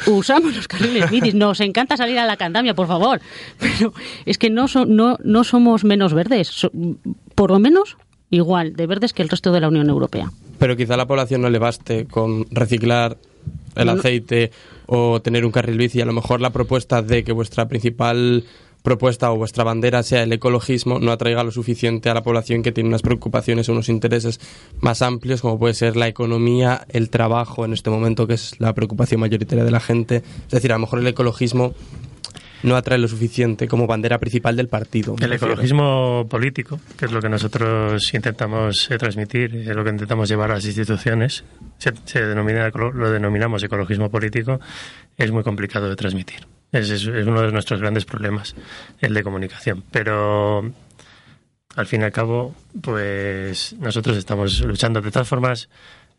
Usamos 0.06 0.54
los 0.54 0.68
carriles 0.68 1.10
bicis. 1.10 1.34
Nos 1.34 1.58
encanta 1.60 1.96
salir 1.96 2.18
a 2.18 2.26
la 2.26 2.36
candamia, 2.36 2.74
por 2.74 2.86
favor. 2.86 3.20
Pero 3.58 3.92
es 4.24 4.38
que 4.38 4.48
no, 4.48 4.68
so, 4.68 4.86
no, 4.86 5.18
no 5.24 5.42
somos 5.42 5.82
menos 5.82 6.14
verdes. 6.14 6.48
So, 6.48 6.70
por 7.34 7.50
lo 7.50 7.58
menos 7.58 7.96
igual 8.30 8.76
de 8.76 8.86
verdes 8.86 9.12
que 9.12 9.22
el 9.22 9.28
resto 9.28 9.50
de 9.50 9.60
la 9.60 9.68
Unión 9.68 9.88
Europea. 9.88 10.30
Pero 10.60 10.76
quizá 10.76 10.94
a 10.94 10.96
la 10.96 11.06
población 11.06 11.42
no 11.42 11.50
le 11.50 11.58
baste 11.58 12.06
con 12.06 12.46
reciclar 12.50 13.18
el 13.74 13.88
aceite 13.88 14.52
o 14.86 15.20
tener 15.20 15.44
un 15.44 15.50
carril 15.50 15.78
bici. 15.78 16.00
A 16.00 16.04
lo 16.04 16.12
mejor 16.12 16.40
la 16.40 16.50
propuesta 16.50 17.02
de 17.02 17.24
que 17.24 17.32
vuestra 17.32 17.66
principal 17.66 18.44
propuesta 18.82 19.30
o 19.30 19.36
vuestra 19.36 19.64
bandera 19.64 20.02
sea 20.02 20.22
el 20.22 20.32
ecologismo 20.32 20.98
no 20.98 21.12
atraiga 21.12 21.44
lo 21.44 21.50
suficiente 21.50 22.10
a 22.10 22.14
la 22.14 22.22
población 22.22 22.62
que 22.62 22.72
tiene 22.72 22.88
unas 22.88 23.02
preocupaciones 23.02 23.68
o 23.68 23.72
unos 23.72 23.88
intereses 23.88 24.40
más 24.80 25.02
amplios 25.02 25.42
como 25.42 25.58
puede 25.58 25.74
ser 25.74 25.96
la 25.96 26.08
economía, 26.08 26.86
el 26.88 27.10
trabajo 27.10 27.64
en 27.64 27.72
este 27.72 27.90
momento 27.90 28.26
que 28.26 28.34
es 28.34 28.58
la 28.58 28.72
preocupación 28.74 29.20
mayoritaria 29.20 29.64
de 29.64 29.70
la 29.70 29.80
gente. 29.80 30.16
Es 30.16 30.50
decir, 30.50 30.72
a 30.72 30.76
lo 30.76 30.80
mejor 30.80 31.00
el 31.00 31.06
ecologismo 31.06 31.74
no 32.62 32.76
atrae 32.76 32.98
lo 32.98 33.08
suficiente 33.08 33.66
como 33.66 33.86
bandera 33.86 34.18
principal 34.18 34.56
del 34.56 34.68
partido. 34.68 35.16
El 35.20 35.32
ecologismo 35.32 36.26
político, 36.28 36.78
que 36.98 37.06
es 37.06 37.12
lo 37.12 37.20
que 37.20 37.28
nosotros 37.28 38.12
intentamos 38.12 38.90
eh, 38.90 38.98
transmitir, 38.98 39.56
es 39.56 39.74
lo 39.74 39.82
que 39.84 39.90
intentamos 39.90 40.28
llevar 40.28 40.50
a 40.50 40.54
las 40.54 40.66
instituciones, 40.66 41.44
se, 41.78 41.92
se 42.04 42.24
denomina, 42.24 42.68
lo 42.68 43.10
denominamos 43.10 43.62
ecologismo 43.62 44.10
político, 44.10 44.60
es 45.16 45.30
muy 45.30 45.42
complicado 45.42 45.88
de 45.88 45.96
transmitir. 45.96 46.46
Es, 46.72 46.90
es, 46.90 47.06
es, 47.06 47.26
uno 47.26 47.42
de 47.42 47.52
nuestros 47.52 47.80
grandes 47.80 48.04
problemas, 48.04 48.54
el 49.00 49.14
de 49.14 49.22
comunicación. 49.22 49.82
Pero 49.90 50.72
al 51.76 51.86
fin 51.86 52.02
y 52.02 52.04
al 52.04 52.12
cabo, 52.12 52.54
pues 52.80 53.74
nosotros 53.78 54.16
estamos 54.16 54.60
luchando. 54.60 55.00
De 55.00 55.10
todas 55.10 55.28
formas, 55.28 55.68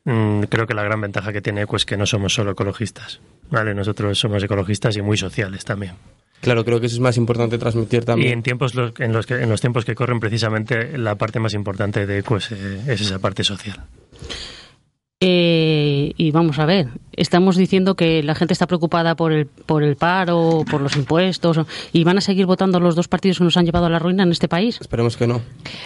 mmm, 0.06 0.44
creo 0.44 0.68
que 0.68 0.74
la 0.74 0.84
gran 0.84 1.02
ventaja 1.02 1.32
que 1.34 1.42
tiene 1.42 1.62
ECO 1.62 1.76
es 1.76 1.86
que 1.86 1.98
no 1.98 2.06
somos 2.06 2.34
solo 2.34 2.52
ecologistas. 2.52 3.22
¿vale? 3.50 3.74
Nosotros 3.76 4.18
somos 4.18 4.42
ecologistas 4.44 4.96
y 4.98 5.02
muy 5.02 5.18
sociales 5.18 5.64
también. 5.66 5.94
Claro, 6.40 6.66
creo 6.66 6.80
que 6.80 6.88
eso 6.88 6.96
es 6.96 7.02
más 7.02 7.18
importante 7.18 7.60
transmitir 7.60 8.04
también. 8.04 8.30
Y 8.30 8.34
en 8.34 8.42
tiempos 8.42 8.74
los, 8.74 8.94
en 9.00 9.14
los 9.14 9.28
que 9.28 9.36
en 9.36 9.50
los 9.50 9.62
tiempos 9.62 9.86
que 9.86 9.94
corren 9.94 10.20
precisamente 10.20 10.98
la 10.98 11.16
parte 11.16 11.40
más 11.40 11.54
importante 11.54 12.08
de 12.08 12.18
ECO 12.18 12.38
es, 12.38 12.52
es 12.52 13.02
esa 13.02 13.20
parte 13.20 13.44
social. 13.44 13.80
Eh, 15.24 16.14
y 16.18 16.32
vamos 16.32 16.58
a 16.58 16.66
ver, 16.66 16.88
estamos 17.14 17.56
diciendo 17.56 17.94
que 17.96 18.24
la 18.24 18.34
gente 18.34 18.54
está 18.54 18.66
preocupada 18.66 19.14
por 19.14 19.32
el, 19.32 19.46
por 19.46 19.84
el 19.84 19.96
paro, 19.96 20.66
por 20.70 20.82
los 20.82 20.96
impuestos, 20.96 21.60
y 21.94 22.04
van 22.04 22.18
a 22.18 22.22
seguir 22.22 22.48
votando 22.48 22.80
los 22.80 22.96
dos 22.96 23.08
partidos 23.08 23.38
que 23.38 23.44
nos 23.44 23.56
han 23.56 23.66
llevado 23.66 23.86
a 23.86 23.90
la 23.92 24.00
ruina 24.00 24.24
en 24.24 24.32
este 24.32 24.48
país. 24.48 24.80
Esperemos 24.82 25.18
que 25.18 25.28
no. 25.28 25.42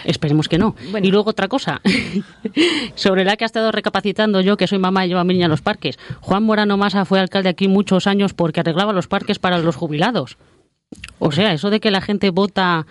Esperemos 0.06 0.48
que 0.48 0.56
no. 0.56 0.74
Bueno. 0.90 1.06
Y 1.06 1.10
luego 1.10 1.28
otra 1.30 1.48
cosa, 1.48 1.82
sobre 2.94 3.24
la 3.26 3.36
que 3.36 3.44
ha 3.44 3.46
estado 3.46 3.72
recapacitando 3.72 4.40
yo, 4.40 4.56
que 4.56 4.66
soy 4.66 4.78
mamá 4.78 5.04
y 5.04 5.08
llevo 5.08 5.20
a 5.20 5.24
mi 5.24 5.34
niña 5.34 5.46
a 5.46 5.50
los 5.50 5.60
parques. 5.60 5.98
Juan 6.22 6.42
Morano 6.42 6.78
Masa 6.78 7.04
fue 7.04 7.20
alcalde 7.20 7.50
aquí 7.50 7.68
muchos 7.68 8.06
años 8.06 8.32
porque 8.32 8.60
arreglaba 8.60 8.94
los 8.94 9.06
parques 9.06 9.38
para 9.38 9.58
los 9.58 9.76
jubilados. 9.76 10.38
O 11.18 11.30
sea, 11.30 11.52
eso 11.52 11.68
de 11.68 11.80
que 11.80 11.90
la 11.90 12.00
gente 12.00 12.30
vota 12.30 12.86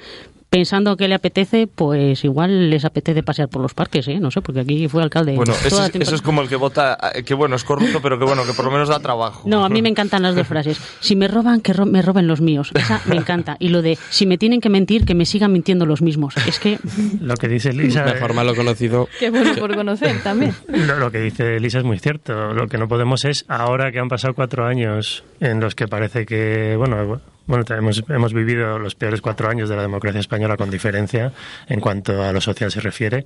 pensando 0.55 0.95
que 0.95 1.09
le 1.09 1.15
apetece, 1.15 1.67
pues 1.67 2.23
igual 2.23 2.69
les 2.69 2.85
apetece 2.85 3.23
pasear 3.23 3.49
por 3.49 3.61
los 3.61 3.73
parques, 3.73 4.07
¿eh? 4.07 4.21
No 4.21 4.31
sé, 4.31 4.39
porque 4.41 4.61
aquí 4.61 4.87
fue 4.87 5.03
alcalde. 5.03 5.35
Bueno, 5.35 5.51
eso 5.51 5.83
es, 5.83 5.93
eso 5.93 6.15
es, 6.15 6.21
como 6.21 6.41
el 6.41 6.47
que 6.47 6.55
vota, 6.55 6.97
que 7.25 7.33
bueno, 7.33 7.57
es 7.57 7.65
corrupto, 7.65 8.01
pero 8.01 8.17
que 8.17 8.23
bueno, 8.23 8.45
que 8.45 8.53
por 8.53 8.63
lo 8.63 8.71
menos 8.71 8.87
da 8.87 9.01
trabajo. 9.01 9.49
No, 9.49 9.65
a 9.65 9.69
mí 9.69 9.81
me 9.81 9.89
encantan 9.89 10.23
las 10.23 10.33
dos 10.33 10.47
frases. 10.47 10.79
Si 11.01 11.17
me 11.17 11.27
roban, 11.27 11.59
que 11.59 11.73
ro 11.73 11.85
me 11.85 12.01
roben 12.01 12.25
los 12.25 12.39
míos. 12.39 12.71
Esa 12.73 13.01
me 13.05 13.17
encanta. 13.17 13.57
Y 13.59 13.67
lo 13.67 13.81
de, 13.81 13.97
si 14.09 14.25
me 14.25 14.37
tienen 14.37 14.61
que 14.61 14.69
mentir, 14.69 15.03
que 15.03 15.13
me 15.13 15.25
sigan 15.25 15.51
mintiendo 15.51 15.85
los 15.85 16.01
mismos. 16.01 16.37
Es 16.47 16.57
que... 16.57 16.79
Lo 17.19 17.35
que 17.35 17.49
dice 17.49 17.73
Lisa... 17.73 18.05
Mejor 18.05 18.33
malo 18.33 18.55
conocido. 18.55 19.09
Qué 19.19 19.31
bueno 19.31 19.55
por 19.55 19.75
conocer 19.75 20.23
también. 20.23 20.55
Lo, 20.69 20.97
lo 20.97 21.11
que 21.11 21.19
dice 21.19 21.59
Lisa 21.59 21.79
es 21.79 21.83
muy 21.83 21.99
cierto. 21.99 22.53
Lo 22.53 22.67
que 22.67 22.77
no 22.77 22.87
podemos 22.87 23.25
es, 23.25 23.43
ahora 23.49 23.91
que 23.91 23.99
han 23.99 24.07
pasado 24.07 24.33
cuatro 24.33 24.65
años 24.65 25.25
en 25.41 25.59
los 25.59 25.75
que 25.75 25.89
parece 25.89 26.25
que, 26.25 26.77
bueno, 26.77 27.19
bueno, 27.47 27.63
hemos, 27.69 28.33
vivido 28.33 28.79
los 28.79 28.95
peores 28.95 29.21
cuatro 29.21 29.49
años 29.49 29.69
de 29.69 29.75
la 29.75 29.81
democracia 29.81 30.19
española 30.19 30.57
con 30.57 30.69
diferencia 30.69 31.31
en 31.67 31.79
cuanto 31.79 32.23
a 32.23 32.31
lo 32.31 32.41
social 32.41 32.71
se 32.71 32.81
refiere. 32.81 33.25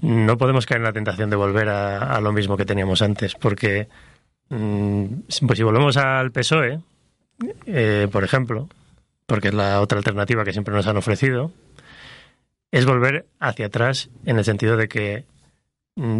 No 0.00 0.38
podemos 0.38 0.66
caer 0.66 0.80
en 0.80 0.84
la 0.84 0.92
tentación 0.92 1.30
de 1.30 1.36
volver 1.36 1.68
a, 1.68 2.20
lo 2.20 2.32
mismo 2.32 2.56
que 2.56 2.64
teníamos 2.64 3.02
antes, 3.02 3.34
porque 3.34 3.88
mmm, 4.48 5.06
pues 5.46 5.56
si 5.56 5.62
volvemos 5.62 5.96
al 5.96 6.32
PSOE, 6.32 6.80
eh, 7.66 8.08
por 8.10 8.24
ejemplo, 8.24 8.68
porque 9.26 9.48
es 9.48 9.54
la 9.54 9.80
otra 9.80 9.98
alternativa 9.98 10.44
que 10.44 10.52
siempre 10.52 10.74
nos 10.74 10.86
han 10.86 10.96
ofrecido, 10.96 11.52
es 12.70 12.86
volver 12.86 13.26
hacia 13.38 13.66
atrás 13.66 14.08
en 14.24 14.38
el 14.38 14.44
sentido 14.44 14.76
de 14.76 14.88
que 14.88 15.24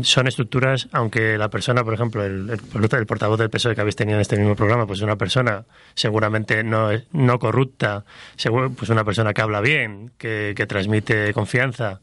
son 0.03 0.27
estructuras, 0.27 0.89
aunque 0.93 1.39
la 1.39 1.49
persona, 1.49 1.83
por 1.83 1.95
ejemplo, 1.95 2.25
el, 2.25 2.51
el, 2.51 3.07
portavoz 3.07 3.39
del 3.39 3.49
PSOE 3.49 3.75
que 3.75 3.81
habéis 3.81 3.97
tenido 3.97 4.17
en 4.17 4.21
este 4.21 4.37
mismo 4.37 4.55
programa, 4.55 4.87
pues 4.87 4.99
es 4.99 5.03
una 5.03 5.17
persona 5.17 5.65
seguramente 5.95 6.63
no, 6.63 6.91
no 7.13 7.39
corrupta, 7.39 8.05
seguro, 8.37 8.71
pues 8.71 8.91
una 8.91 9.05
persona 9.05 9.33
que 9.33 9.41
habla 9.41 9.61
bien, 9.61 10.13
que, 10.19 10.55
transmite 10.69 11.33
confianza 11.33 12.01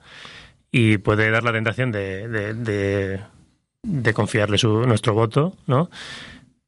y 0.72 0.98
puede 0.98 1.30
dar 1.30 1.44
la 1.44 1.52
tentación 1.52 1.92
de, 1.92 2.28
de, 2.28 2.54
de, 2.54 3.20
de 3.84 4.14
confiarle 4.14 4.58
su, 4.58 4.82
nuestro 4.86 5.14
voto, 5.14 5.56
¿no? 5.68 5.90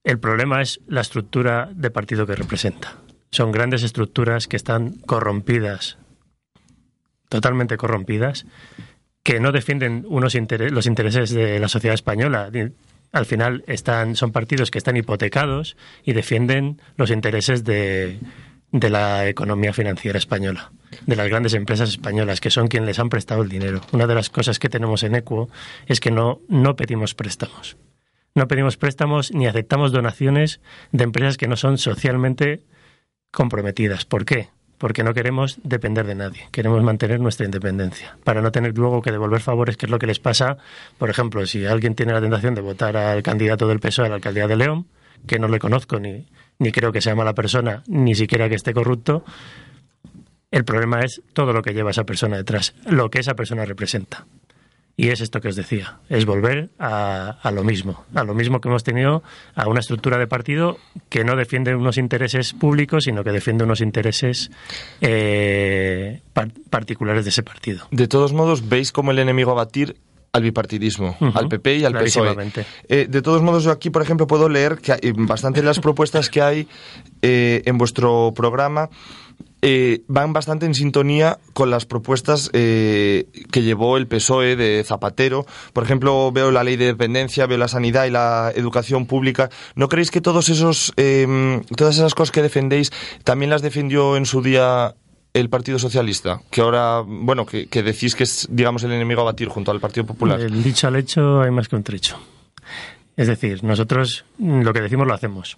El 0.04 0.20
problema 0.20 0.62
es 0.62 0.82
la 0.88 1.02
estructura 1.02 1.70
de 1.74 1.92
partido 1.92 2.26
que 2.26 2.36
representa. 2.36 2.96
Son 3.32 3.52
grandes 3.52 3.84
estructuras 3.84 4.48
que 4.48 4.56
están 4.56 4.94
corrompidas, 5.06 5.98
totalmente 7.30 7.78
corrompidas, 7.78 8.46
que 9.24 9.40
no 9.40 9.52
defienden 9.52 10.06
unos 10.08 10.36
los 10.36 10.86
intereses 10.86 11.30
de 11.32 11.60
la 11.60 11.68
sociedad 11.68 11.94
española. 11.94 12.50
Al 13.12 13.26
final 13.26 13.64
están, 13.68 14.16
son 14.16 14.32
partidos 14.32 14.72
que 14.72 14.78
están 14.78 14.98
hipotecados 14.98 15.76
y 16.04 16.14
defienden 16.14 16.82
los 16.96 17.12
intereses 17.12 17.64
de, 17.64 18.20
de 18.72 18.90
la 18.90 19.28
economía 19.28 19.74
financiera 19.74 20.18
española, 20.18 20.72
de 21.06 21.16
las 21.16 21.28
grandes 21.28 21.54
empresas 21.54 21.90
españolas, 21.90 22.40
que 22.40 22.50
son 22.50 22.68
quienes 22.68 22.88
les 22.88 23.00
han 23.00 23.10
prestado 23.10 23.44
el 23.44 23.50
dinero. 23.50 23.82
Una 23.92 24.08
de 24.08 24.16
las 24.16 24.30
cosas 24.30 24.60
que 24.60 24.70
tenemos 24.70 25.04
en 25.04 25.16
Equo 25.16 25.50
es 25.88 26.00
que 26.00 26.12
no, 26.12 26.40
no 26.48 26.76
pedimos 26.76 27.14
préstamos. 27.14 27.78
No 28.34 28.48
pedimos 28.48 28.78
préstamos 28.78 29.34
ni 29.34 29.46
aceptamos 29.46 29.92
donaciones 29.92 30.62
de 30.94 31.04
empresas 31.04 31.36
que 31.36 31.50
no 31.50 31.58
son 31.58 31.78
socialmente 31.78 32.62
comprometidas. 33.30 34.06
¿Por 34.06 34.24
qué? 34.24 34.50
Porque 34.82 35.04
no 35.04 35.14
queremos 35.14 35.60
depender 35.62 36.08
de 36.08 36.16
nadie, 36.16 36.48
queremos 36.52 36.82
mantener 36.82 37.20
nuestra 37.20 37.46
independencia, 37.46 38.18
para 38.24 38.42
no 38.42 38.52
tener 38.52 38.76
luego 38.76 39.04
que 39.04 39.12
devolver 39.12 39.40
favores, 39.40 39.78
que 39.78 39.86
es 39.86 39.92
lo 39.92 40.00
que 40.00 40.08
les 40.08 40.18
pasa, 40.18 40.58
por 40.98 41.12
ejemplo, 41.12 41.46
si 41.46 41.68
alguien 41.68 41.94
tiene 41.94 42.14
la 42.14 42.20
tentación 42.20 42.56
de 42.56 42.62
votar 42.62 42.98
al 42.98 43.22
candidato 43.22 43.68
del 43.68 43.80
PSOE 43.80 44.08
a 44.08 44.10
la 44.10 44.16
alcaldía 44.16 44.48
de 44.48 44.56
León, 44.56 44.88
que 45.28 45.38
no 45.38 45.48
le 45.50 45.60
conozco 45.60 46.00
ni, 46.00 46.26
ni 46.58 46.72
creo 46.72 46.92
que 46.92 47.00
sea 47.00 47.14
mala 47.14 47.36
persona, 47.36 47.84
ni 47.86 48.16
siquiera 48.16 48.50
que 48.50 48.56
esté 48.56 48.74
corrupto, 48.74 49.24
el 50.50 50.66
problema 50.66 51.02
es 51.02 51.22
todo 51.34 51.54
lo 51.54 51.62
que 51.62 51.76
lleva 51.76 51.92
esa 51.92 52.04
persona 52.04 52.38
detrás, 52.38 52.74
lo 52.88 53.12
que 53.12 53.20
esa 53.20 53.36
persona 53.36 53.64
representa. 53.66 54.26
Y 55.02 55.10
es 55.10 55.20
esto 55.20 55.42
que 55.42 55.48
os 55.48 55.56
decía, 55.56 55.98
es 56.10 56.28
volver 56.28 56.70
a, 56.78 57.40
a, 57.42 57.50
lo 57.50 57.64
mismo, 57.64 58.06
a 58.14 58.24
lo 58.24 58.36
mismo 58.36 58.62
que 58.62 58.70
hemos 58.70 58.84
tenido, 58.84 59.24
a 59.56 59.68
una 59.68 59.80
estructura 59.80 60.20
de 60.20 60.28
partido 60.28 60.78
que 61.10 61.24
no 61.24 61.36
defiende 61.36 61.74
unos 61.74 61.98
intereses 61.98 62.54
públicos, 62.54 63.06
sino 63.06 63.24
que 63.24 63.32
defiende 63.32 63.64
unos 63.64 63.82
intereses 63.82 64.52
eh, 65.02 66.22
par 66.34 66.52
particulares 66.70 67.26
de 67.26 67.32
ese 67.32 67.42
partido. 67.42 67.88
De 67.90 68.08
todos 68.08 68.32
modos, 68.32 68.70
veis 68.70 68.92
como 68.92 69.10
el 69.10 69.18
enemigo 69.18 69.50
a 69.50 69.56
batir 69.56 69.98
al 70.34 70.44
bipartidismo, 70.44 71.18
uh 71.20 71.26
-huh. 71.26 71.32
al 71.34 71.48
PP 71.48 71.78
y 71.78 71.86
al 71.86 71.94
PSOE. 71.94 72.36
Eh, 72.88 73.08
de 73.10 73.22
todos 73.24 73.42
modos, 73.42 73.64
yo 73.64 73.72
aquí, 73.72 73.90
por 73.90 74.04
ejemplo, 74.04 74.28
puedo 74.28 74.50
leer 74.50 74.78
que 74.78 74.92
hay 74.94 75.14
bastante 75.14 75.64
las 75.64 75.80
propuestas 75.80 76.30
que 76.30 76.44
hay 76.44 76.68
eh, 77.24 77.64
en 77.66 77.80
vuestro 77.80 78.34
programa 78.36 78.88
eh, 79.62 80.04
van 80.08 80.34
bastante 80.34 80.66
en 80.66 80.74
sintonía 80.74 81.40
con 81.54 81.70
las 81.70 81.86
propuestas 81.86 82.50
eh, 82.54 83.26
que 83.52 83.62
llevó 83.62 83.98
el 83.98 84.08
PSOE 84.08 84.56
de 84.56 84.84
Zapatero. 84.84 85.46
Por 85.74 85.84
ejemplo, 85.84 86.32
veo 86.32 86.52
la 86.52 86.64
ley 86.64 86.78
de 86.78 86.86
dependencia, 86.86 87.46
veo 87.46 87.58
la 87.58 87.68
sanidad 87.68 88.06
y 88.06 88.12
la 88.12 88.52
educación 88.56 89.06
pública. 89.06 89.50
¿No 89.76 89.90
creéis 89.90 90.12
que 90.12 90.22
todos 90.22 90.50
esos, 90.50 90.94
eh, 90.98 91.62
todas 91.76 91.96
esas 91.96 92.16
cosas 92.16 92.32
que 92.32 92.42
defendéis 92.42 92.92
también 93.24 93.50
las 93.50 93.62
defendió 93.62 94.18
en 94.18 94.26
su 94.26 94.42
día 94.42 94.96
el 95.34 95.50
Partido 95.50 95.80
Socialista, 95.80 96.42
que 96.50 96.62
ahora, 96.62 97.04
bueno, 97.06 97.46
que, 97.46 97.68
decís 97.84 98.16
que 98.16 98.24
es, 98.24 98.48
digamos, 98.52 98.84
el 98.84 98.92
enemigo 98.92 99.22
a 99.22 99.26
batir 99.26 99.48
junto 99.48 99.72
al 99.72 99.80
Partido 99.80 100.06
Popular. 100.06 100.40
El 100.40 100.62
dicho 100.62 100.88
al 100.88 100.96
hecho 100.98 101.42
hay 101.42 101.52
más 101.52 101.70
que 101.70 101.76
un 101.76 101.84
trecho. 101.84 102.20
Es 103.16 103.28
decir, 103.28 103.64
nosotros 103.64 104.26
lo 104.40 104.74
que 104.74 104.82
decimos 104.82 105.08
lo 105.08 105.14
hacemos. 105.14 105.58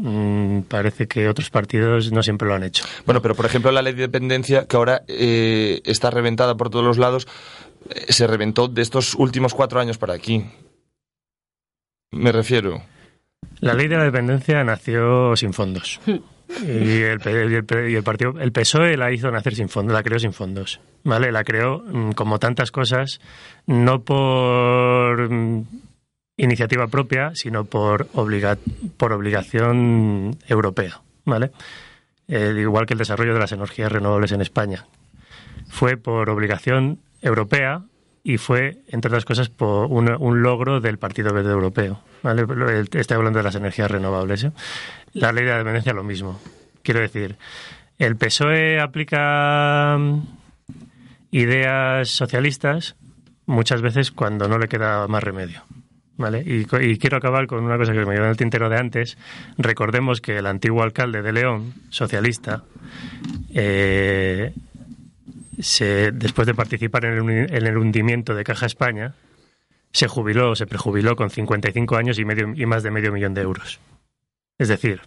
Mm, 0.00 0.60
parece 0.68 1.08
que 1.08 1.28
otros 1.28 1.50
partidos 1.50 2.12
no 2.12 2.22
siempre 2.22 2.46
lo 2.46 2.54
han 2.54 2.62
hecho. 2.62 2.84
Bueno, 3.04 3.20
pero 3.20 3.34
por 3.34 3.46
ejemplo 3.46 3.72
la 3.72 3.82
ley 3.82 3.94
de 3.94 4.02
dependencia, 4.02 4.66
que 4.66 4.76
ahora 4.76 5.02
eh, 5.08 5.80
está 5.84 6.10
reventada 6.10 6.56
por 6.56 6.70
todos 6.70 6.84
los 6.84 6.98
lados, 6.98 7.26
eh, 7.90 8.12
se 8.12 8.28
reventó 8.28 8.68
de 8.68 8.82
estos 8.82 9.14
últimos 9.16 9.54
cuatro 9.54 9.80
años 9.80 9.98
para 9.98 10.14
aquí. 10.14 10.44
Me 12.12 12.30
refiero. 12.30 12.80
La 13.58 13.74
ley 13.74 13.88
de 13.88 13.96
la 13.96 14.04
dependencia 14.04 14.62
nació 14.62 15.34
sin 15.34 15.52
fondos. 15.52 16.00
Y 16.62 17.02
el, 17.02 17.20
y, 17.26 17.28
el, 17.28 17.90
y 17.90 17.94
el, 17.96 18.02
partido, 18.02 18.40
el 18.40 18.52
PSOE 18.52 18.96
la 18.96 19.12
hizo 19.12 19.30
nacer 19.30 19.54
sin 19.54 19.68
fondos, 19.68 19.92
la 19.92 20.02
creó 20.02 20.18
sin 20.18 20.32
fondos, 20.32 20.80
¿vale? 21.04 21.30
La 21.30 21.44
creó 21.44 21.80
mm, 21.80 22.12
como 22.12 22.38
tantas 22.38 22.70
cosas, 22.70 23.20
no 23.66 24.02
por 24.02 25.30
mm, 25.30 25.66
iniciativa 26.38 26.86
propia, 26.86 27.32
sino 27.34 27.64
por, 27.64 28.08
obliga 28.14 28.56
por 28.96 29.12
obligación 29.12 30.38
europea, 30.46 31.00
¿vale? 31.26 31.50
Eh, 32.28 32.54
igual 32.58 32.86
que 32.86 32.94
el 32.94 32.98
desarrollo 32.98 33.34
de 33.34 33.40
las 33.40 33.52
energías 33.52 33.92
renovables 33.92 34.32
en 34.32 34.40
España. 34.40 34.86
Fue 35.68 35.96
por 35.96 36.30
obligación 36.30 37.00
europea 37.20 37.82
y 38.22 38.38
fue, 38.38 38.78
entre 38.88 39.08
otras 39.08 39.24
cosas, 39.24 39.48
por 39.48 39.86
un, 39.90 40.10
un 40.10 40.42
logro 40.42 40.80
del 40.80 40.98
Partido 40.98 41.32
Verde 41.32 41.50
Europeo. 41.50 42.00
¿vale? 42.22 42.44
Estoy 42.92 43.16
hablando 43.16 43.38
de 43.38 43.42
las 43.42 43.54
energías 43.54 43.90
renovables. 43.90 44.44
¿eh? 44.44 44.52
La 45.14 45.32
ley 45.32 45.44
de 45.44 45.50
la 45.50 45.58
dependencia 45.58 45.92
lo 45.92 46.04
mismo. 46.04 46.40
Quiero 46.82 47.00
decir, 47.00 47.36
el 47.98 48.16
PSOE 48.16 48.80
aplica 48.80 49.96
mm, 49.98 50.20
ideas 51.32 52.08
socialistas 52.10 52.96
muchas 53.46 53.82
veces 53.82 54.12
cuando 54.12 54.46
no 54.46 54.58
le 54.58 54.68
queda 54.68 55.06
más 55.08 55.22
remedio. 55.22 55.62
¿Vale? 56.18 56.42
Y, 56.44 56.64
quiero 56.98 57.16
acabar 57.16 57.46
con 57.46 57.62
una 57.64 57.78
cosa 57.78 57.92
que 57.92 58.04
me 58.04 58.12
quedó 58.12 58.24
en 58.24 58.30
el 58.30 58.36
tintero 58.36 58.68
de 58.68 58.76
antes. 58.76 59.16
Recordemos 59.56 60.20
que 60.20 60.36
el 60.36 60.46
antiguo 60.46 60.82
alcalde 60.82 61.22
de 61.22 61.32
León, 61.32 61.74
socialista, 61.90 62.64
eh, 63.54 64.52
se, 65.60 66.10
después 66.10 66.44
de 66.46 66.54
participar 66.54 67.04
en 67.04 67.30
el, 67.30 67.54
en 67.54 67.66
el, 67.66 67.78
hundimiento 67.78 68.34
de 68.34 68.42
Caja 68.42 68.66
España, 68.66 69.14
se 69.92 70.08
jubiló, 70.08 70.56
se 70.56 70.66
prejubiló 70.66 71.14
con 71.14 71.30
55 71.30 71.96
años 71.96 72.18
y, 72.18 72.24
medio, 72.24 72.52
y 72.52 72.66
más 72.66 72.82
de 72.82 72.90
medio 72.90 73.12
millón 73.12 73.34
de 73.34 73.42
euros. 73.42 73.78
Es 74.58 74.66
decir, 74.66 75.02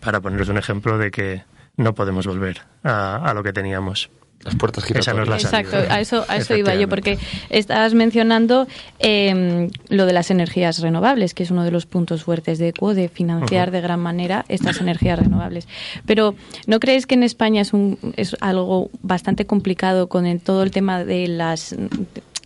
para 0.00 0.20
poneros 0.20 0.50
un 0.50 0.58
ejemplo 0.58 0.98
de 0.98 1.10
que 1.10 1.44
no 1.78 1.94
podemos 1.94 2.26
volver 2.26 2.60
a 2.82 3.32
lo 3.34 3.42
que 3.42 3.54
teníamos 3.54 4.10
las 4.42 4.54
puertas 4.56 4.84
giratorias. 4.84 5.08
Esa 5.08 5.16
no 5.16 5.22
es 5.22 5.28
la 5.28 5.36
Exacto, 5.36 5.76
a 5.92 6.00
eso, 6.00 6.24
a 6.28 6.36
eso 6.36 6.56
iba 6.56 6.74
yo, 6.74 6.88
porque 6.88 7.18
estabas 7.50 7.94
mencionando 7.94 8.66
eh, 8.98 9.70
lo 9.88 10.06
de 10.06 10.12
las 10.12 10.30
energías 10.30 10.80
renovables, 10.80 11.34
que 11.34 11.42
es 11.42 11.50
uno 11.50 11.64
de 11.64 11.70
los 11.70 11.86
puntos 11.86 12.24
fuertes 12.24 12.58
de 12.58 12.68
ECO, 12.68 12.94
de 12.94 13.08
financiar 13.08 13.68
uh 13.68 13.70
-huh. 13.70 13.74
de 13.74 13.80
gran 13.80 14.00
manera 14.00 14.44
estas 14.48 14.80
energías 14.80 15.18
renovables. 15.18 15.66
Pero 16.06 16.34
¿no 16.66 16.78
creéis 16.80 17.06
que 17.06 17.14
en 17.14 17.22
España 17.22 17.62
es, 17.62 17.72
un, 17.72 17.98
es 18.16 18.36
algo 18.40 18.90
bastante 19.02 19.46
complicado 19.46 20.08
con 20.08 20.26
el, 20.26 20.40
todo 20.40 20.62
el 20.62 20.70
tema 20.70 21.04
de 21.04 21.28
las 21.28 21.74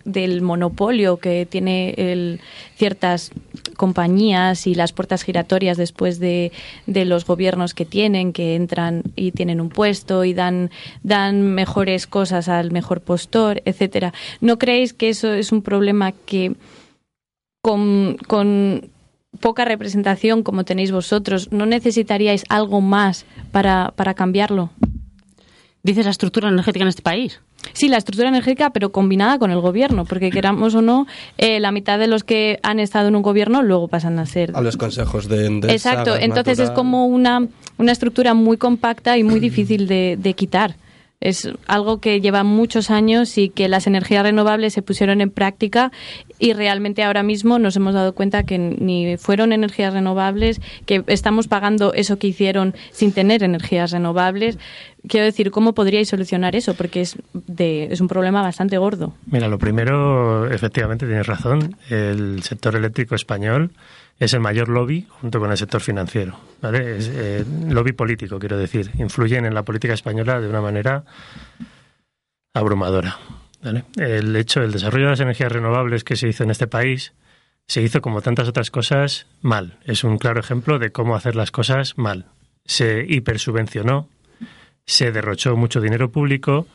del 0.05 0.41
monopolio 0.41 1.19
que 1.19 1.47
tiene 1.47 1.95
el, 1.97 2.41
ciertas 2.77 3.31
compañías 3.79 4.67
y 4.67 4.75
las 4.75 4.93
puertas 4.93 5.23
giratorias 5.23 5.79
después 5.79 6.19
de, 6.19 6.53
de, 6.87 7.07
los 7.07 7.25
gobiernos 7.25 7.73
que 7.73 7.87
tienen, 7.87 8.35
que 8.35 8.57
entran 8.57 9.05
y 9.17 9.31
tienen 9.33 9.63
un 9.63 9.71
puesto 9.71 10.25
y 10.25 10.35
dan, 10.35 10.71
dan 11.03 11.41
mejores 11.55 12.07
cosas 12.07 12.51
al 12.51 12.73
mejor 12.73 13.01
postor, 13.01 13.63
etcétera. 13.65 14.13
¿No 14.43 14.59
creéis 14.59 14.93
que 14.93 15.09
eso 15.09 15.33
es 15.33 15.53
un 15.53 15.63
problema 15.63 16.13
que 16.13 16.57
con, 17.63 18.19
con 18.27 18.91
poca 19.41 19.65
representación 19.65 20.43
como 20.43 20.65
tenéis 20.65 20.91
vosotros, 20.91 21.53
no 21.53 21.65
necesitaríais 21.65 22.45
algo 22.49 22.81
más 22.81 23.25
para, 23.53 23.93
para 23.97 24.15
cambiarlo? 24.15 24.71
¿Dices 25.89 26.05
la 26.05 26.11
estructura 26.11 26.51
energética 26.51 26.83
en 26.83 26.89
este 26.89 27.01
país? 27.01 27.41
Sí, 27.73 27.89
la 27.89 27.97
estructura 27.97 28.29
energética, 28.29 28.69
pero 28.71 28.93
combinada 28.93 29.39
con 29.39 29.51
el 29.51 29.59
gobierno, 29.59 30.05
porque 30.05 30.31
queramos 30.31 30.75
o 30.75 30.83
no, 30.83 31.07
eh, 31.39 31.61
la 31.61 31.73
mitad 31.73 31.99
de 31.99 32.07
los 32.07 32.25
que 32.25 32.61
han 32.63 32.79
estado 32.79 33.09
en 33.09 33.17
un 33.17 33.23
gobierno 33.23 33.63
luego 33.63 33.89
pasan 33.89 34.19
a 34.19 34.27
ser. 34.27 34.53
A 34.55 34.61
los 34.61 34.77
consejos 34.77 35.29
de. 35.29 35.49
de 35.49 35.73
Exacto, 35.73 36.15
entonces 36.15 36.59
natural. 36.59 36.69
es 36.69 36.71
como 36.73 37.07
una, 37.07 37.49
una 37.79 37.93
estructura 37.93 38.35
muy 38.35 38.59
compacta 38.59 39.17
y 39.17 39.23
muy 39.25 39.41
difícil 39.49 39.89
de, 39.89 40.19
de 40.21 40.35
quitar. 40.35 40.77
Es 41.21 41.51
algo 41.67 42.01
que 42.01 42.21
lleva 42.21 42.45
muchos 42.45 42.91
años 42.91 43.39
y 43.39 43.49
que 43.49 43.69
las 43.69 43.87
energías 43.87 44.23
renovables 44.23 44.73
se 44.73 44.83
pusieron 44.83 45.21
en 45.21 45.31
práctica 45.31 45.91
y 46.39 46.53
realmente 46.53 47.03
ahora 47.03 47.25
mismo 47.25 47.59
nos 47.59 47.75
hemos 47.77 47.95
dado 47.95 48.15
cuenta 48.15 48.45
que 48.45 48.59
ni 48.59 49.17
fueron 49.17 49.53
energías 49.53 49.93
renovables, 49.93 50.61
que 50.87 51.03
estamos 51.09 51.49
pagando 51.49 51.93
eso 51.93 52.19
que 52.19 52.29
hicieron 52.29 52.75
sin 52.93 53.13
tener 53.13 53.43
energías 53.43 53.91
renovables. 53.91 54.59
Quiero 55.09 55.27
decir, 55.27 55.51
¿cómo 55.51 55.75
podríais 55.75 56.09
solucionar 56.09 56.55
eso? 56.55 56.75
Porque 56.75 57.01
es, 57.01 57.17
de, 57.33 57.85
es 57.91 58.01
un 58.01 58.09
problema 58.09 58.43
bastante 58.43 58.79
gordo. 58.79 59.15
Mira, 59.27 59.49
lo 59.49 59.59
primero, 59.59 60.49
efectivamente, 60.51 61.07
tienes 61.07 61.27
razón. 61.27 61.77
El 61.91 62.43
sector 62.43 62.77
eléctrico 62.77 63.15
español 63.15 63.73
es 64.19 64.33
el 64.35 64.41
mayor 64.41 64.69
lobby 64.69 65.07
junto 65.09 65.39
con 65.39 65.51
el 65.51 65.57
sector 65.57 65.81
financiero. 65.81 66.39
¿vale? 66.61 66.99
Es, 66.99 67.11
eh, 67.13 67.45
lobby 67.69 67.93
político, 67.93 68.39
quiero 68.39 68.59
decir. 68.59 68.91
Influyen 68.99 69.45
en 69.45 69.55
la 69.55 69.63
política 69.63 69.95
española 69.95 70.41
de 70.41 70.49
una 70.49 70.61
manera 70.61 71.05
abrumadora. 72.53 73.19
¿vale? 73.63 73.85
El 73.97 74.35
hecho, 74.35 74.63
el 74.63 74.73
desarrollo 74.73 75.05
de 75.05 75.11
las 75.11 75.21
energías 75.21 75.53
renovables 75.53 76.05
que 76.05 76.17
se 76.17 76.29
hizo 76.29 76.43
en 76.43 76.51
este 76.51 76.67
país 76.67 77.13
se 77.69 77.83
hizo 77.83 78.01
como 78.01 78.23
tantas 78.23 78.49
otras 78.49 78.71
cosas 78.71 79.27
mal. 79.43 79.79
Es 79.85 80.03
un 80.03 80.19
claro 80.19 80.41
ejemplo 80.41 80.79
de 80.79 80.91
cómo 80.91 81.15
hacer 81.15 81.37
las 81.37 81.51
cosas 81.51 81.97
mal. 81.99 82.27
Se 82.65 83.05
hipersubvencionó, 83.07 84.09
se 84.87 85.13
derrochó 85.13 85.55
mucho 85.55 85.81
dinero 85.81 86.11
público 86.11 86.67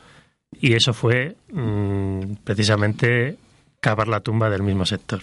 y 0.52 0.74
eso 0.74 0.94
fue 0.94 1.36
mmm, 1.52 2.34
precisamente 2.44 3.36
cavar 3.80 4.08
la 4.08 4.20
tumba 4.20 4.50
del 4.50 4.62
mismo 4.62 4.86
sector. 4.86 5.22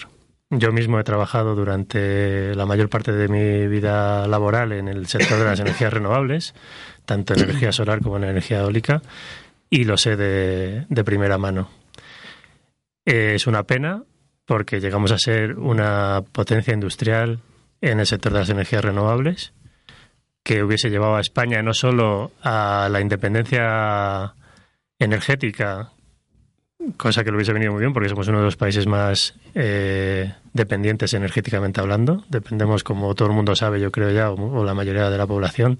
Yo 0.53 0.73
mismo 0.73 0.99
he 0.99 1.03
trabajado 1.05 1.55
durante 1.55 2.53
la 2.55 2.65
mayor 2.65 2.89
parte 2.89 3.13
de 3.13 3.29
mi 3.29 3.67
vida 3.67 4.27
laboral 4.27 4.73
en 4.73 4.89
el 4.89 5.07
sector 5.07 5.39
de 5.39 5.45
las 5.45 5.59
energías 5.61 5.93
renovables, 5.93 6.53
tanto 7.05 7.33
en 7.33 7.43
energía 7.43 7.71
solar 7.71 8.01
como 8.01 8.17
en 8.17 8.25
energía 8.25 8.59
eólica, 8.59 9.01
y 9.69 9.85
lo 9.85 9.95
sé 9.95 10.17
de, 10.17 10.85
de 10.89 11.03
primera 11.05 11.37
mano. 11.37 11.69
Es 13.05 13.47
una 13.47 13.63
pena 13.63 14.03
porque 14.45 14.81
llegamos 14.81 15.13
a 15.13 15.17
ser 15.17 15.57
una 15.57 16.21
potencia 16.33 16.73
industrial 16.73 17.39
en 17.79 18.01
el 18.01 18.05
sector 18.05 18.33
de 18.33 18.39
las 18.39 18.49
energías 18.49 18.83
renovables 18.83 19.53
que 20.43 20.63
hubiese 20.63 20.89
llevado 20.89 21.15
a 21.15 21.21
España 21.21 21.61
no 21.61 21.73
solo 21.73 22.31
a 22.41 22.89
la 22.91 22.99
independencia 22.99 24.33
energética 24.99 25.91
cosa 26.97 27.23
que 27.23 27.31
le 27.31 27.37
hubiese 27.37 27.53
venido 27.53 27.71
muy 27.71 27.81
bien 27.81 27.93
porque 27.93 28.09
somos 28.09 28.27
uno 28.27 28.39
de 28.39 28.45
los 28.45 28.57
países 28.57 28.87
más 28.87 29.35
eh, 29.55 30.33
dependientes 30.53 31.13
energéticamente 31.13 31.81
hablando. 31.81 32.23
Dependemos, 32.29 32.83
como 32.83 33.13
todo 33.15 33.29
el 33.29 33.35
mundo 33.35 33.55
sabe, 33.55 33.79
yo 33.79 33.91
creo 33.91 34.11
ya, 34.11 34.31
o, 34.31 34.59
o 34.59 34.63
la 34.63 34.73
mayoría 34.73 35.09
de 35.09 35.17
la 35.17 35.27
población, 35.27 35.79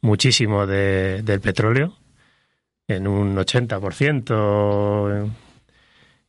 muchísimo 0.00 0.66
de, 0.66 1.22
del 1.22 1.40
petróleo, 1.40 1.94
en 2.88 3.06
un 3.06 3.36
80%. 3.36 5.30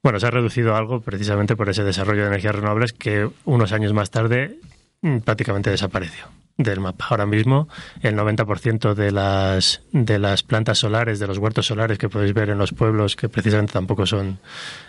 Bueno, 0.03 0.19
se 0.19 0.25
ha 0.25 0.31
reducido 0.31 0.75
algo 0.75 1.01
precisamente 1.01 1.55
por 1.55 1.69
ese 1.69 1.83
desarrollo 1.83 2.21
de 2.21 2.27
energías 2.27 2.55
renovables 2.55 2.93
que 2.93 3.29
unos 3.45 3.71
años 3.71 3.93
más 3.93 4.09
tarde 4.09 4.57
mm, 5.01 5.19
prácticamente 5.19 5.69
desapareció. 5.69 6.25
Del 6.57 6.79
mapa. 6.79 7.07
Ahora 7.09 7.25
mismo 7.25 7.67
el 8.01 8.15
90% 8.15 8.93
de 8.93 9.11
las, 9.11 9.81
de 9.91 10.19
las 10.19 10.43
plantas 10.43 10.79
solares, 10.79 11.19
de 11.19 11.27
los 11.27 11.37
huertos 11.37 11.67
solares 11.67 11.97
que 11.97 12.09
podéis 12.09 12.33
ver 12.33 12.49
en 12.49 12.57
los 12.57 12.71
pueblos, 12.73 13.15
que 13.15 13.29
precisamente 13.29 13.73
tampoco 13.73 14.05
son 14.05 14.39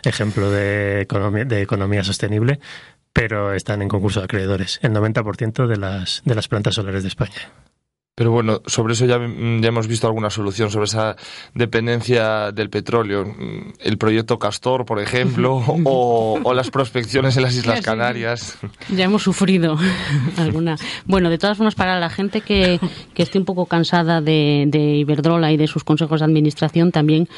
ejemplo 0.05 0.51
de 0.51 1.03
economía, 1.03 2.05
sostenible, 2.05 2.61
pero 3.13 3.53
están 3.55 3.83
en 3.83 3.89
concurso 3.89 4.21
de 4.21 4.25
acreedores. 4.25 4.79
El 4.83 4.93
90% 4.93 5.67
de 5.67 5.77
las, 5.77 6.23
de 6.25 6.35
las 6.35 6.49
plantas 6.49 6.75
solares 6.75 7.03
de 7.03 7.09
España. 7.09 7.53
Pero 8.23 8.31
bueno, 8.31 8.63
sobre 8.67 8.93
eso 8.93 9.05
ya, 9.05 9.19
ya, 9.19 9.69
hemos 9.69 9.89
visto 9.89 10.07
alguna 10.07 10.31
solución, 10.31 10.71
sobre 10.71 10.85
esa 10.85 11.17
dependencia 11.55 12.53
del 12.53 12.71
petróleo. 12.71 13.27
El 13.81 13.99
proyecto 13.99 14.39
Castor, 14.39 14.87
por 14.87 15.01
ejemplo, 15.01 15.57
o, 15.57 16.39
o 16.41 16.55
las 16.55 16.71
prospecciones 16.71 17.37
en 17.37 17.43
las 17.43 17.57
Islas 17.57 17.81
Canarias. 17.81 18.61
Ya 18.91 19.07
hemos 19.07 19.25
sufrido 19.25 19.77
alguna. 20.37 20.77
Bueno, 21.05 21.31
de 21.31 21.39
todas 21.39 21.57
formas, 21.57 21.75
para 21.75 21.99
la 21.99 22.11
gente 22.11 22.43
que, 22.43 22.79
que 23.13 23.25
esté 23.25 23.41
un 23.41 23.45
poco 23.45 23.67
cansada 23.67 24.21
de, 24.21 24.67
de 24.69 24.99
Iberdrola 24.99 25.51
y 25.51 25.57
de 25.57 25.67
sus 25.67 25.83
consejos 25.83 26.21
de 26.21 26.27
administración, 26.27 26.93
también 26.93 27.29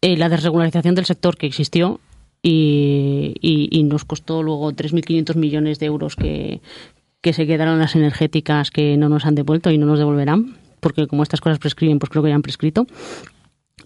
eh, 0.00 0.16
la 0.16 0.30
desregularización 0.30 0.94
del 0.94 1.04
sector 1.04 1.36
que 1.36 1.46
existió 1.46 2.00
y, 2.42 3.34
y, 3.42 3.68
y, 3.70 3.82
nos 3.82 4.06
costó 4.06 4.42
luego 4.42 4.72
3.500 4.72 5.34
millones 5.34 5.78
de 5.78 5.86
euros 5.86 6.16
que, 6.16 6.62
que 7.26 7.32
se 7.32 7.44
quedaron 7.44 7.80
las 7.80 7.96
energéticas 7.96 8.70
que 8.70 8.96
no 8.96 9.08
nos 9.08 9.26
han 9.26 9.34
devuelto 9.34 9.72
y 9.72 9.78
no 9.78 9.86
nos 9.86 9.98
devolverán, 9.98 10.58
porque 10.78 11.08
como 11.08 11.24
estas 11.24 11.40
cosas 11.40 11.58
prescriben, 11.58 11.98
pues 11.98 12.08
creo 12.08 12.22
que 12.22 12.28
ya 12.28 12.36
han 12.36 12.42
prescrito. 12.42 12.86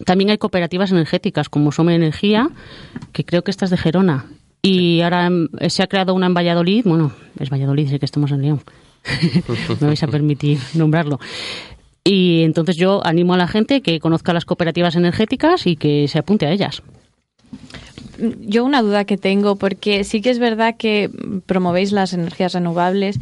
También 0.05 0.29
hay 0.29 0.37
cooperativas 0.37 0.93
energéticas 0.93 1.49
como 1.49 1.73
Some 1.73 1.95
Energía, 1.95 2.51
que 3.13 3.25
creo 3.25 3.43
que 3.43 3.51
esta 3.51 3.65
es 3.65 3.71
de 3.71 3.79
Gerona. 3.79 4.27
Y 4.61 5.01
ahora 5.01 5.31
se 5.71 5.83
ha 5.83 5.87
creado 5.87 6.13
una 6.13 6.27
en 6.27 6.35
Valladolid, 6.35 6.85
bueno, 6.85 7.13
es 7.39 7.49
Valladolid, 7.49 7.89
sé 7.89 7.99
que 7.99 8.05
estamos 8.05 8.31
en 8.31 8.43
León. 8.43 8.61
Me 9.81 9.87
vais 9.87 10.03
a 10.03 10.09
permitir 10.09 10.59
nombrarlo. 10.75 11.19
Y 12.05 12.43
entonces 12.43 12.77
yo 12.77 13.01
animo 13.07 13.33
a 13.33 13.39
la 13.39 13.49
gente 13.49 13.81
que 13.81 14.01
conozca 14.01 14.35
las 14.35 14.45
cooperativas 14.45 14.97
energéticas 14.97 15.67
y 15.67 15.77
que 15.77 16.09
se 16.09 16.19
apunte 16.19 16.45
a 16.45 16.53
ellas 16.53 16.83
yo 18.41 18.65
una 18.65 18.83
duda 18.83 19.05
que 19.05 19.17
tengo, 19.17 19.57
porque 19.57 20.05
sí 20.05 20.21
que 20.21 20.31
es 20.31 20.39
verdad 20.39 20.77
que 20.77 21.11
promovéis 21.47 21.93
las 21.93 22.13
energías 22.13 22.53
renovables. 22.53 23.19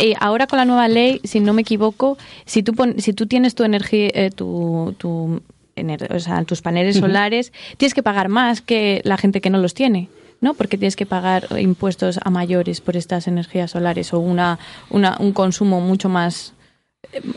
Eh, 0.00 0.14
ahora 0.20 0.46
con 0.46 0.58
la 0.58 0.64
nueva 0.64 0.88
ley, 0.88 1.20
si 1.24 1.40
no 1.40 1.52
me 1.52 1.62
equivoco, 1.62 2.18
si 2.44 2.62
tú, 2.62 2.72
pon, 2.74 2.94
si 2.98 3.12
tú 3.12 3.26
tienes 3.26 3.54
tu 3.54 3.64
energía, 3.64 4.10
eh, 4.14 4.30
tu, 4.30 4.94
tu 4.98 5.42
o 6.10 6.18
sea, 6.18 6.42
tus 6.44 6.60
paneles 6.60 6.96
uh 6.96 6.98
-huh. 6.98 7.02
solares, 7.02 7.52
tienes 7.76 7.94
que 7.94 8.02
pagar 8.02 8.28
más 8.28 8.60
que 8.60 9.00
la 9.04 9.16
gente 9.16 9.40
que 9.40 9.50
no 9.50 9.58
los 9.58 9.74
tiene. 9.74 10.08
¿no? 10.40 10.54
Porque 10.54 10.78
tienes 10.78 10.94
que 10.94 11.06
pagar 11.06 11.48
impuestos 11.58 12.20
a 12.22 12.30
mayores 12.30 12.80
por 12.80 12.96
estas 12.96 13.26
energías 13.26 13.72
solares 13.72 14.12
o 14.12 14.20
una, 14.20 14.58
una 14.88 15.16
un 15.18 15.32
consumo 15.32 15.80
mucho 15.80 16.08
más 16.08 16.52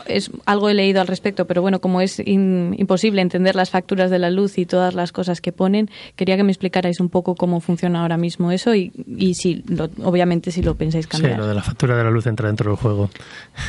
es 0.06 0.30
algo 0.44 0.68
he 0.68 0.74
leído 0.74 1.00
al 1.00 1.06
respecto, 1.06 1.46
pero 1.46 1.62
bueno, 1.62 1.80
como 1.80 2.00
es 2.00 2.18
in, 2.18 2.74
imposible 2.78 3.22
entender 3.22 3.54
las 3.54 3.70
facturas 3.70 4.10
de 4.10 4.18
la 4.18 4.30
luz 4.30 4.58
y 4.58 4.66
todas 4.66 4.94
las 4.94 5.12
cosas 5.12 5.40
que 5.40 5.52
ponen, 5.52 5.88
quería 6.16 6.36
que 6.36 6.42
me 6.42 6.52
explicarais 6.52 7.00
un 7.00 7.08
poco 7.08 7.34
cómo 7.34 7.60
funciona 7.60 8.02
ahora 8.02 8.16
mismo 8.16 8.52
eso 8.52 8.74
y, 8.74 8.92
y 9.06 9.34
si, 9.34 9.62
lo, 9.68 9.88
obviamente, 10.04 10.50
si 10.50 10.62
lo 10.62 10.74
pensáis 10.74 11.06
cambiar. 11.06 11.34
Sí, 11.34 11.38
lo 11.38 11.46
de 11.46 11.54
la 11.54 11.62
factura 11.62 11.96
de 11.96 12.04
la 12.04 12.10
luz 12.10 12.26
entra 12.26 12.48
dentro 12.48 12.70
del 12.70 12.78
juego. 12.78 13.10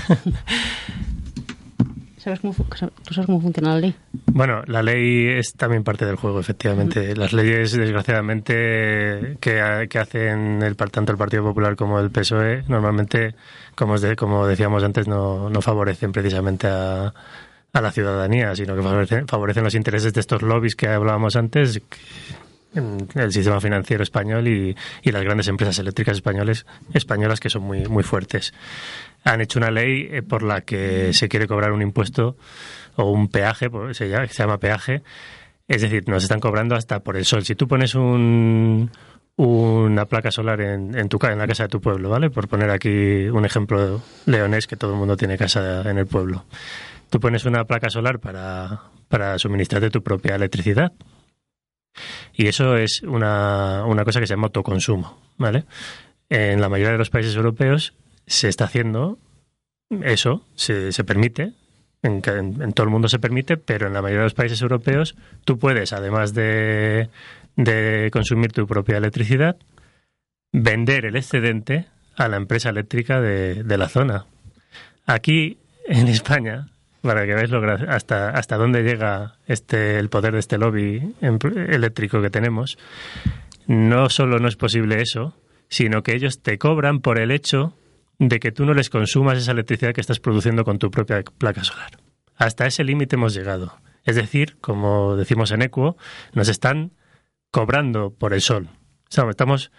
¿Sabes 2.24 2.40
cómo, 2.40 2.54
¿Tú 2.54 3.14
sabes 3.14 3.26
cómo 3.26 3.42
funciona 3.42 3.74
la 3.74 3.82
ley? 3.82 3.96
Bueno, 4.28 4.64
la 4.68 4.82
ley 4.82 5.28
es 5.28 5.56
también 5.56 5.84
parte 5.84 6.06
del 6.06 6.16
juego, 6.16 6.40
efectivamente. 6.40 7.18
Las 7.18 7.34
leyes, 7.34 7.74
desgraciadamente, 7.74 9.36
que, 9.42 9.88
que 9.90 10.00
hacen 10.00 10.62
el, 10.64 10.78
tanto 10.78 11.12
el 11.12 11.18
Partido 11.18 11.44
Popular 11.44 11.76
como 11.76 12.00
el 12.00 12.12
PSOE, 12.12 12.64
normalmente, 12.70 13.36
como, 13.76 14.00
de, 14.00 14.16
como 14.16 14.48
decíamos 14.48 14.86
antes, 14.86 15.06
no, 15.06 15.50
no 15.50 15.62
favorecen 15.62 16.14
precisamente 16.14 16.68
a, 16.68 17.14
a, 17.74 17.82
la 17.82 17.92
ciudadanía, 17.92 18.56
sino 18.56 18.74
que 18.74 18.82
favorecen, 18.82 19.28
favorecen 19.28 19.66
los 19.66 19.76
intereses 19.76 20.14
de 20.14 20.22
estos 20.22 20.44
lobbies 20.44 20.78
que 20.78 20.88
hablábamos 20.88 21.36
antes, 21.36 21.82
el 22.74 23.32
sistema 23.34 23.60
financiero 23.60 24.02
español 24.02 24.48
y, 24.48 24.74
y, 25.02 25.12
las 25.12 25.24
grandes 25.24 25.50
empresas 25.50 25.78
eléctricas 25.78 26.16
españoles, 26.16 26.66
españolas 26.94 27.42
que 27.42 27.50
son 27.50 27.64
muy, 27.64 27.86
muy 27.86 28.04
fuertes 28.04 28.54
han 29.24 29.42
hecho 29.42 29.60
una 29.60 29.72
ley 29.72 30.22
por 30.22 30.44
la 30.44 30.62
que 30.62 31.14
se 31.14 31.30
quiere 31.30 31.48
cobrar 31.48 31.72
un 31.72 31.82
impuesto 31.82 32.38
o 32.96 33.10
un 33.10 33.30
peaje, 33.30 33.70
se 33.92 34.10
llama, 34.10 34.28
se 34.28 34.44
llama 34.44 34.58
peaje. 34.58 35.02
Es 35.68 35.82
decir, 35.82 36.08
nos 36.08 36.24
están 36.24 36.40
cobrando 36.40 36.76
hasta 36.76 37.00
por 37.00 37.16
el 37.16 37.26
sol. 37.26 37.46
Si 37.46 37.56
tú 37.56 37.68
pones 37.68 37.96
un, 37.96 38.92
una 39.38 40.06
placa 40.06 40.30
solar 40.30 40.62
en, 40.62 40.98
en, 40.98 41.10
tu, 41.10 41.18
en 41.26 41.38
la 41.38 41.48
casa 41.48 41.64
de 41.64 41.70
tu 41.70 41.82
pueblo, 41.82 42.10
¿vale? 42.10 42.30
Por 42.30 42.48
poner 42.48 42.70
aquí 42.70 43.28
un 43.30 43.46
ejemplo 43.46 44.02
leonés, 44.26 44.68
que 44.68 44.76
todo 44.76 44.92
el 44.92 44.98
mundo 44.98 45.16
tiene 45.16 45.38
casa 45.38 45.90
en 45.90 45.98
el 45.98 46.06
pueblo. 46.06 46.46
Tú 47.10 47.20
pones 47.20 47.46
una 47.46 47.64
placa 47.66 47.90
solar 47.90 48.20
para, 48.20 48.82
para 49.08 49.40
suministrarte 49.40 49.90
tu 49.90 50.04
propia 50.04 50.36
electricidad. 50.36 50.92
Y 52.34 52.48
eso 52.48 52.76
es 52.76 53.02
una, 53.04 53.86
una 53.86 54.04
cosa 54.04 54.20
que 54.20 54.28
se 54.28 54.34
llama 54.34 54.48
autoconsumo, 54.48 55.20
¿vale? 55.38 55.66
En 56.30 56.60
la 56.60 56.70
mayoría 56.70 56.94
de 56.94 56.98
los 56.98 57.10
países 57.10 57.36
europeos 57.36 57.94
se 58.28 58.50
está 58.50 58.66
haciendo 58.66 59.18
eso, 60.04 60.46
se, 60.56 60.92
se 60.92 61.04
permite, 61.04 61.54
en, 62.02 62.22
en, 62.26 62.74
todo 62.74 62.86
el 62.86 62.92
mundo 62.92 63.08
se 63.08 63.20
permite, 63.20 63.58
pero 63.58 63.88
en 63.88 63.94
la 63.94 64.02
mayoría 64.02 64.20
de 64.22 64.26
los 64.26 64.34
países 64.34 64.62
europeos 64.62 65.16
tú 65.46 65.58
puedes, 65.58 65.94
además 65.94 66.34
de, 66.34 67.10
de 67.56 68.10
consumir 68.12 68.52
tu 68.52 68.68
propia 68.68 68.98
electricidad, 68.98 69.58
vender 70.52 71.06
el 71.06 71.16
excedente 71.16 71.88
a 72.16 72.28
la 72.28 72.38
empresa 72.38 72.70
eléctrica 72.70 73.22
de, 73.22 73.64
de 73.64 73.78
la 73.78 73.90
zona. 73.90 74.26
Aquí, 75.06 75.58
en 75.86 76.08
España, 76.08 76.70
para 77.02 77.26
que 77.26 77.34
veáis 77.34 77.50
lo, 77.50 77.62
hasta, 77.90 78.30
hasta 78.30 78.58
dónde 78.58 78.84
llega 78.84 79.36
este, 79.48 80.00
el 80.00 80.10
poder 80.10 80.34
de 80.34 80.40
este 80.40 80.58
lobby 80.58 81.16
eléctrico 81.22 82.22
que 82.22 82.30
tenemos, 82.30 82.78
no 83.68 84.10
solo 84.10 84.40
no 84.40 84.48
es 84.48 84.56
posible 84.56 85.02
eso, 85.02 85.36
sino 85.70 86.04
que 86.04 86.16
ellos 86.16 86.42
te 86.42 86.58
cobran 86.58 87.00
por 87.00 87.20
el 87.20 87.32
hecho 87.32 87.76
de 88.30 88.40
que 88.40 88.52
tú 88.52 88.66
no 88.66 88.74
les 88.74 88.90
consumas 88.90 89.38
esa 89.38 89.52
electricidad 89.52 89.94
que 89.94 90.02
estás 90.02 90.20
produciendo 90.20 90.64
con 90.64 90.80
tu 90.80 90.92
propia 90.92 91.24
placa 91.38 91.64
solar. 91.64 91.98
Hasta 92.36 92.66
ese 92.66 92.84
límite 92.84 93.16
hemos 93.16 93.34
llegado. 93.34 93.78
Es 94.04 94.16
decir, 94.16 94.58
como 94.60 95.16
decimos 95.16 95.52
en 95.52 95.62
Equo, 95.62 95.98
nos 96.34 96.50
están 96.50 96.92
cobrando 97.52 98.12
por 98.12 98.34
el 98.34 98.42
sol. 98.42 98.70
Estamos 99.10 99.72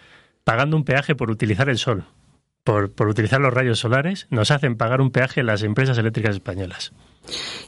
pagando 0.44 0.76
un 0.76 0.84
peaje 0.84 1.14
por 1.14 1.30
utilizar 1.30 1.68
el 1.68 1.78
sol, 1.78 2.04
por, 2.64 2.90
utilizar 3.08 3.40
los 3.40 3.52
rayos 3.52 3.78
solares, 3.78 4.26
nos 4.30 4.50
hacen 4.50 4.76
pagar 4.76 5.00
un 5.00 5.10
peaje 5.10 5.42
las 5.42 5.62
empresas 5.62 5.98
eléctricas 5.98 6.34
españolas. 6.34 6.92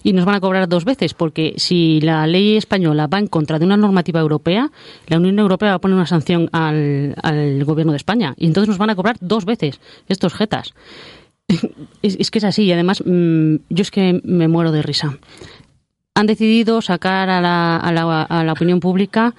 Y 0.02 0.12
nos 0.12 0.24
van 0.24 0.34
a 0.34 0.40
cobrar 0.40 0.68
dos 0.68 0.84
veces, 0.84 1.14
porque 1.14 1.54
si 1.56 2.00
la 2.00 2.26
ley 2.26 2.56
española 2.56 3.06
va 3.06 3.18
en 3.18 3.26
contra 3.26 3.58
de 3.58 3.66
una 3.66 3.76
normativa 3.76 4.20
europea, 4.20 4.70
la 5.06 5.18
Unión 5.18 5.38
Europea 5.38 5.70
va 5.70 5.74
a 5.76 5.80
poner 5.80 5.96
una 5.96 6.06
sanción 6.06 6.48
al, 6.52 7.14
gobierno 7.64 7.92
de 7.92 7.96
España. 7.96 8.34
Y 8.36 8.46
entonces 8.46 8.68
nos 8.68 8.78
van 8.78 8.90
a 8.90 8.96
cobrar 8.96 9.16
dos 9.20 9.44
veces 9.44 9.80
estos 10.08 10.34
jetas. 10.34 10.74
Es, 12.02 12.30
que 12.30 12.38
es 12.38 12.44
así, 12.44 12.64
y 12.64 12.72
además 12.72 13.02
mmm, 13.04 13.56
yo 13.68 13.82
es 13.82 13.90
que 13.90 14.20
me 14.24 14.48
muero 14.48 14.72
de 14.72 14.82
risa. 14.82 15.18
Han 16.14 16.26
decidido 16.26 16.80
sacar 16.80 17.30
a 17.30 17.40
la, 17.40 17.76
a 17.76 17.92
la, 17.92 18.22
a 18.22 18.44
la 18.44 18.52
opinión 18.52 18.80
pública 18.80 19.34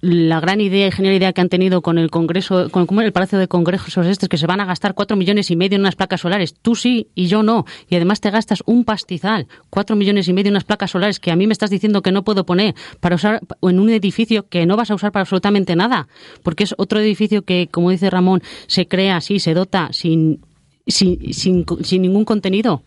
la 0.00 0.40
gran 0.40 0.60
idea 0.60 0.86
y 0.86 0.90
genial 0.90 1.14
idea 1.14 1.32
que 1.32 1.40
han 1.40 1.48
tenido 1.48 1.82
con 1.82 1.98
el 1.98 2.10
Congreso, 2.10 2.70
con 2.70 2.86
el 3.00 3.12
Palacio 3.12 3.38
de 3.38 3.48
Congresos 3.48 4.06
estos, 4.06 4.28
que 4.28 4.38
se 4.38 4.46
van 4.46 4.60
a 4.60 4.64
gastar 4.64 4.94
cuatro 4.94 5.16
millones 5.16 5.50
y 5.50 5.56
medio 5.56 5.76
en 5.76 5.82
unas 5.82 5.96
placas 5.96 6.22
solares. 6.22 6.54
Tú 6.54 6.74
sí 6.74 7.08
y 7.14 7.26
yo 7.26 7.42
no. 7.42 7.66
Y 7.88 7.96
además 7.96 8.20
te 8.20 8.30
gastas 8.30 8.62
un 8.66 8.84
pastizal, 8.84 9.46
cuatro 9.68 9.96
millones 9.96 10.28
y 10.28 10.32
medio 10.32 10.48
en 10.48 10.54
unas 10.54 10.64
placas 10.64 10.90
solares 10.90 11.20
que 11.20 11.30
a 11.30 11.36
mí 11.36 11.46
me 11.46 11.52
estás 11.52 11.70
diciendo 11.70 12.02
que 12.02 12.12
no 12.12 12.24
puedo 12.24 12.46
poner 12.46 12.74
para 13.00 13.16
usar 13.16 13.40
en 13.62 13.78
un 13.78 13.90
edificio 13.90 14.48
que 14.48 14.64
no 14.66 14.76
vas 14.76 14.90
a 14.90 14.94
usar 14.94 15.12
para 15.12 15.22
absolutamente 15.22 15.76
nada. 15.76 16.08
Porque 16.42 16.64
es 16.64 16.74
otro 16.78 17.00
edificio 17.00 17.42
que, 17.42 17.68
como 17.70 17.90
dice 17.90 18.08
Ramón, 18.08 18.42
se 18.66 18.86
crea 18.86 19.16
así, 19.16 19.38
se 19.38 19.54
dota 19.54 19.90
sin, 19.92 20.40
sin, 20.86 21.32
sin, 21.34 21.66
sin 21.82 22.02
ningún 22.02 22.24
contenido. 22.24 22.82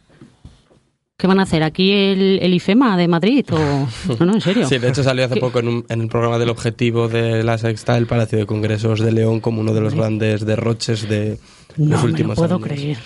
¿Qué 1.17 1.27
van 1.27 1.39
a 1.39 1.43
hacer? 1.43 1.63
¿Aquí 1.63 1.91
el, 1.91 2.39
el, 2.41 2.53
IFEMA 2.55 2.97
de 2.97 3.07
Madrid? 3.07 3.45
O... 3.51 3.57
No, 4.19 4.25
no, 4.25 4.33
en 4.33 4.41
serio. 4.41 4.67
Sí, 4.67 4.77
de 4.79 4.89
hecho 4.89 5.03
salió 5.03 5.25
hace 5.25 5.39
poco 5.39 5.59
en, 5.59 5.67
un, 5.67 5.85
en, 5.89 6.01
el 6.01 6.07
programa 6.07 6.39
del 6.39 6.49
objetivo 6.49 7.07
de 7.07 7.43
la 7.43 7.57
Sexta 7.57 7.97
el 7.97 8.07
Palacio 8.07 8.39
de 8.39 8.45
Congresos 8.45 8.99
de 8.99 9.11
León 9.11 9.39
como 9.39 9.61
uno 9.61 9.73
de 9.73 9.81
los 9.81 9.93
grandes 9.93 10.45
derroches 10.45 11.07
de 11.07 11.37
no 11.77 11.95
los 11.95 12.03
últimos 12.03 12.37
me 12.39 12.47
lo 12.47 12.59
puedo 12.59 12.65
años. 12.65 12.67
creer. 12.67 12.97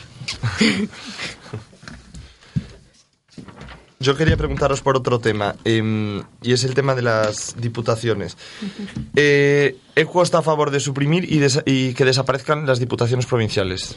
Yo 4.00 4.16
quería 4.16 4.38
preguntaros 4.38 4.82
por 4.82 4.96
otro 4.96 5.20
tema, 5.20 5.56
eh, 5.66 6.22
y 6.44 6.54
es 6.54 6.64
el 6.64 6.76
tema 6.76 6.94
de 6.94 7.02
las 7.02 7.56
diputaciones. 7.60 8.38
Eh, 9.16 9.76
ECUO 9.96 10.22
está 10.22 10.38
a 10.40 10.42
favor 10.44 10.70
de 10.70 10.80
suprimir 10.80 11.32
y, 11.32 11.40
des 11.40 11.64
y 11.66 11.94
que 11.96 12.06
desaparezcan 12.06 12.68
las 12.68 12.80
diputaciones 12.80 13.26
provinciales. 13.26 13.96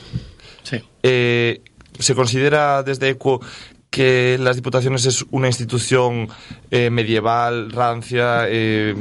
Sí. 0.62 0.82
Eh, 1.02 1.61
¿Se 1.98 2.14
considera 2.14 2.82
desde 2.82 3.11
ECUO 3.11 3.42
que 3.91 4.38
las 4.41 4.57
diputaciones 4.57 5.05
es 5.05 5.24
una 5.30 5.49
institución 5.49 6.28
eh, 6.70 6.91
medieval, 6.91 7.70
rancia? 7.72 8.45
Eh... 8.49 8.95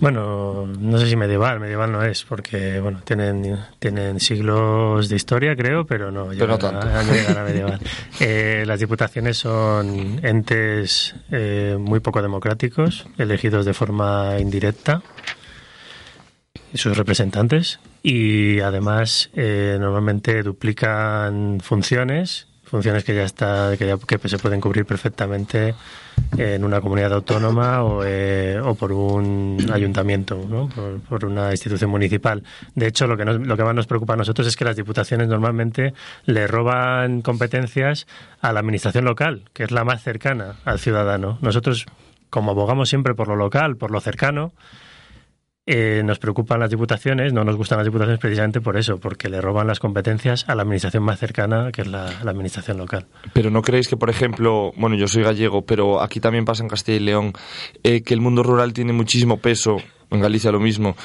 Bueno, 0.00 0.66
no 0.66 0.98
sé 0.98 1.06
si 1.06 1.14
medieval, 1.14 1.60
medieval 1.60 1.92
no 1.92 2.02
es, 2.02 2.24
porque 2.24 2.80
bueno, 2.80 3.02
tienen, 3.04 3.56
tienen 3.78 4.18
siglos 4.18 5.08
de 5.08 5.14
historia, 5.14 5.54
creo, 5.54 5.86
pero 5.86 6.10
no, 6.10 6.26
Pero 6.30 6.48
no 6.48 6.58
tanto. 6.58 6.88
A, 6.88 7.00
a 7.00 7.44
medieval. 7.44 7.78
Eh, 8.20 8.64
las 8.66 8.80
diputaciones 8.80 9.38
son 9.38 10.18
entes 10.24 11.14
eh, 11.30 11.76
muy 11.78 12.00
poco 12.00 12.20
democráticos, 12.20 13.06
elegidos 13.16 13.64
de 13.64 13.74
forma 13.74 14.38
indirecta, 14.40 15.02
y 16.72 16.78
sus 16.78 16.96
representantes, 16.96 17.78
y 18.02 18.58
además 18.58 19.30
normalmente 19.34 20.42
duplican 20.42 21.60
funciones 21.60 22.48
funciones 22.72 23.04
que 23.04 23.14
ya 23.14 23.24
está 23.24 23.76
que, 23.76 23.86
ya, 23.86 23.98
que 23.98 24.28
se 24.30 24.38
pueden 24.38 24.58
cubrir 24.58 24.86
perfectamente 24.86 25.74
en 26.38 26.64
una 26.64 26.80
comunidad 26.80 27.12
autónoma 27.12 27.82
o, 27.84 28.02
eh, 28.02 28.58
o 28.58 28.74
por 28.74 28.92
un 28.92 29.58
ayuntamiento, 29.70 30.42
¿no? 30.48 30.70
por, 31.06 31.26
una 31.26 31.50
institución 31.50 31.90
municipal. 31.90 32.42
De 32.74 32.86
hecho, 32.86 33.06
lo 33.06 33.18
que, 33.18 33.26
nos, 33.26 33.46
lo 33.46 33.58
que 33.58 33.64
más 33.64 33.74
nos 33.74 33.86
preocupa 33.86 34.14
a 34.14 34.16
nosotros 34.16 34.46
es 34.48 34.56
que 34.56 34.64
las 34.64 34.76
diputaciones 34.76 35.28
normalmente 35.28 35.92
le 36.24 36.46
roban 36.46 37.20
competencias 37.20 38.06
a 38.40 38.54
la 38.54 38.60
administración 38.60 39.04
local, 39.04 39.42
que 39.52 39.64
es 39.64 39.70
la 39.70 39.84
más 39.84 40.02
cercana 40.02 40.56
al 40.64 40.78
ciudadano. 40.78 41.36
Nosotros, 41.42 41.84
como 42.30 42.52
abogamos 42.52 42.88
siempre 42.88 43.14
por 43.14 43.28
lo 43.28 43.36
local, 43.36 43.76
por 43.76 43.90
lo 43.90 44.00
cercano, 44.00 44.52
eh, 45.64 46.02
nos 46.04 46.18
preocupan 46.18 46.58
las 46.58 46.70
diputaciones, 46.70 47.32
no 47.32 47.44
nos 47.44 47.56
gustan 47.56 47.78
las 47.78 47.86
diputaciones 47.86 48.18
precisamente 48.18 48.60
por 48.60 48.76
eso, 48.76 48.98
porque 48.98 49.28
le 49.28 49.40
roban 49.40 49.66
las 49.66 49.78
competencias 49.78 50.44
a 50.48 50.54
la 50.54 50.62
administración 50.62 51.04
más 51.04 51.20
cercana, 51.20 51.70
que 51.72 51.82
es 51.82 51.88
la, 51.88 52.06
administración 52.06 52.78
local. 52.78 53.06
Pero 53.32 53.50
no 53.50 53.62
creéis 53.62 53.88
que, 53.88 53.96
por 53.96 54.10
ejemplo, 54.10 54.72
bueno, 54.76 54.96
yo 54.96 55.06
soy 55.06 55.22
gallego, 55.22 55.62
pero 55.62 56.02
aquí 56.02 56.18
también 56.18 56.44
pasa 56.44 56.62
en 56.62 56.68
Castilla 56.68 56.96
y 56.96 57.00
León, 57.00 57.32
eh, 57.84 58.02
que 58.02 58.14
el 58.14 58.20
mundo 58.20 58.42
rural 58.42 58.72
tiene 58.72 58.92
muchísimo 58.92 59.38
peso, 59.38 59.76
en 60.10 60.20
Galicia 60.20 60.50
lo 60.50 60.60
mismo, 60.60 60.96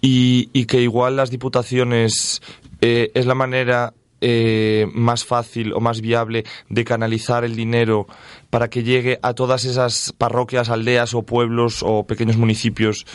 y, 0.00 0.48
y 0.52 0.64
que 0.64 0.80
igual 0.80 1.16
las 1.16 1.30
diputaciones 1.30 2.40
eh, 2.80 3.10
es 3.14 3.26
la 3.26 3.34
manera 3.34 3.92
eh, 4.22 4.86
más 4.94 5.24
fácil 5.24 5.74
o 5.74 5.80
más 5.80 6.00
viable 6.00 6.44
de 6.70 6.84
canalizar 6.84 7.44
el 7.44 7.54
dinero 7.54 8.06
para 8.48 8.68
que 8.68 8.82
llegue 8.82 9.18
a 9.22 9.34
todas 9.34 9.66
esas 9.66 10.14
parroquias, 10.16 10.70
aldeas 10.70 11.12
o 11.12 11.22
pueblos 11.22 11.82
o 11.82 12.06
pequeños 12.06 12.38
municipios 12.38 13.06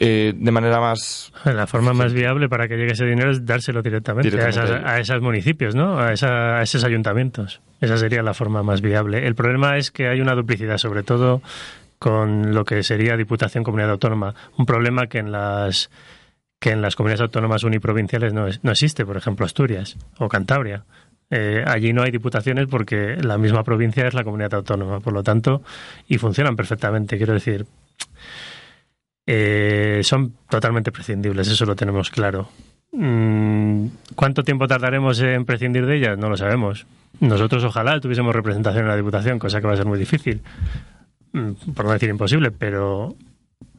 eh, 0.00 0.32
de 0.36 0.50
manera 0.50 0.80
más... 0.80 1.32
La 1.44 1.66
forma 1.66 1.92
más 1.92 2.12
viable 2.12 2.48
para 2.48 2.68
que 2.68 2.76
llegue 2.76 2.92
ese 2.92 3.04
dinero 3.04 3.30
es 3.30 3.44
dárselo 3.44 3.82
directamente, 3.82 4.30
directamente 4.30 4.86
a, 4.86 4.98
esos 4.98 5.20
municipios, 5.20 5.74
¿no? 5.74 5.98
A, 5.98 6.12
esa, 6.12 6.58
a, 6.58 6.62
esos 6.62 6.84
ayuntamientos. 6.84 7.60
Esa 7.80 7.96
sería 7.96 8.22
la 8.22 8.34
forma 8.34 8.62
más 8.62 8.80
viable. 8.80 9.26
El 9.26 9.34
problema 9.34 9.76
es 9.76 9.90
que 9.90 10.08
hay 10.08 10.20
una 10.20 10.34
duplicidad, 10.34 10.78
sobre 10.78 11.02
todo 11.02 11.42
con 11.98 12.54
lo 12.54 12.64
que 12.64 12.82
sería 12.82 13.16
Diputación 13.16 13.64
Comunidad 13.64 13.90
Autónoma. 13.90 14.34
Un 14.56 14.66
problema 14.66 15.06
que 15.06 15.18
en 15.18 15.30
las 15.30 15.90
que 16.58 16.70
en 16.70 16.80
las 16.80 16.94
comunidades 16.94 17.22
autónomas 17.22 17.64
uniprovinciales 17.64 18.32
no, 18.32 18.46
es, 18.46 18.62
no 18.62 18.70
existe, 18.70 19.04
por 19.04 19.16
ejemplo, 19.16 19.44
Asturias 19.44 19.96
o 20.18 20.28
Cantabria. 20.28 20.84
Eh, 21.28 21.64
allí 21.66 21.92
no 21.92 22.02
hay 22.02 22.12
diputaciones 22.12 22.68
porque 22.68 23.16
la 23.20 23.36
misma 23.36 23.64
provincia 23.64 24.06
es 24.06 24.14
la 24.14 24.22
comunidad 24.22 24.54
autónoma, 24.54 25.00
por 25.00 25.12
lo 25.12 25.24
tanto, 25.24 25.62
y 26.06 26.18
funcionan 26.18 26.54
perfectamente. 26.54 27.16
Quiero 27.16 27.32
decir, 27.32 27.66
eh, 29.26 30.00
son 30.02 30.34
totalmente 30.48 30.92
prescindibles, 30.92 31.48
eso 31.48 31.64
lo 31.64 31.76
tenemos 31.76 32.10
claro. 32.10 32.48
Mm, 32.92 33.86
¿Cuánto 34.14 34.42
tiempo 34.42 34.66
tardaremos 34.66 35.20
en 35.20 35.44
prescindir 35.44 35.86
de 35.86 35.96
ellas? 35.96 36.18
No 36.18 36.28
lo 36.28 36.36
sabemos. 36.36 36.86
Nosotros 37.20 37.64
ojalá 37.64 38.00
tuviésemos 38.00 38.34
representación 38.34 38.84
en 38.84 38.88
la 38.88 38.96
Diputación, 38.96 39.38
cosa 39.38 39.60
que 39.60 39.66
va 39.66 39.74
a 39.74 39.76
ser 39.76 39.86
muy 39.86 39.98
difícil, 39.98 40.42
mm, 41.32 41.72
por 41.74 41.86
no 41.86 41.92
decir 41.92 42.10
imposible, 42.10 42.50
pero, 42.50 43.14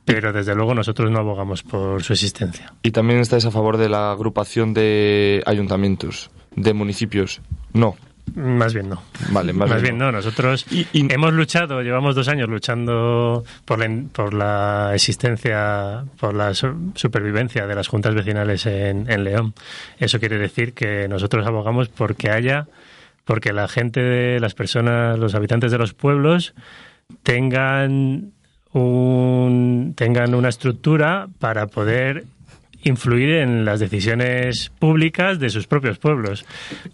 pero 0.06 0.34
desde 0.34 0.56
luego 0.56 0.74
nosotros 0.74 1.12
no 1.12 1.20
abogamos 1.20 1.62
por 1.62 2.02
su 2.02 2.14
existencia. 2.14 2.74
¿Y 2.82 2.92
también 2.92 3.20
estáis 3.20 3.46
a 3.46 3.52
favor 3.52 3.78
de 3.78 3.90
la 3.90 4.12
agrupación 4.12 4.74
de 4.74 5.44
ayuntamientos, 5.46 6.32
de 6.56 6.74
municipios? 6.74 7.42
No. 7.74 7.96
Más 8.36 8.74
bien 8.74 8.90
no. 8.90 9.04
Vale, 9.30 9.54
más, 9.54 9.70
más 9.70 9.82
bien, 9.82 9.96
bien 9.96 10.06
no. 10.06 10.12
Nosotros 10.12 10.66
y, 10.72 10.88
y... 10.92 11.14
hemos 11.14 11.34
luchado, 11.34 11.82
llevamos 11.82 12.16
dos 12.16 12.28
años 12.28 12.50
luchando 12.50 13.44
por 13.66 13.80
la, 13.80 14.04
por 14.12 14.34
la 14.34 14.92
existencia, 14.96 16.04
por 16.20 16.34
la 16.34 16.54
supervivencia 16.54 17.68
de 17.68 17.76
las 17.76 17.88
juntas 17.88 18.16
vecinales 18.16 18.66
en, 18.66 19.10
en, 19.10 19.24
León. 19.24 19.54
Eso 20.00 20.20
quiere 20.20 20.38
decir 20.38 20.74
que 20.74 21.08
nosotros 21.08 21.46
abogamos 21.46 21.90
porque 21.90 22.32
haya, 22.32 22.68
porque 23.24 23.54
la 23.54 23.68
gente, 23.68 24.02
de 24.02 24.40
las 24.40 24.56
personas, 24.56 25.20
los 25.20 25.36
habitantes 25.36 25.72
de 25.72 25.78
los 25.78 25.94
pueblos 25.94 26.56
tengan 27.22 28.32
un, 28.72 29.94
tengan 29.96 30.34
una 30.34 30.50
estructura 30.50 31.28
para 31.40 31.68
poder 31.68 32.26
influir 32.84 33.36
en 33.36 33.64
las 33.64 33.80
decisiones 33.80 34.72
públicas 34.80 35.40
de 35.40 35.50
sus 35.50 35.68
propios 35.68 36.00
pueblos. 36.00 36.46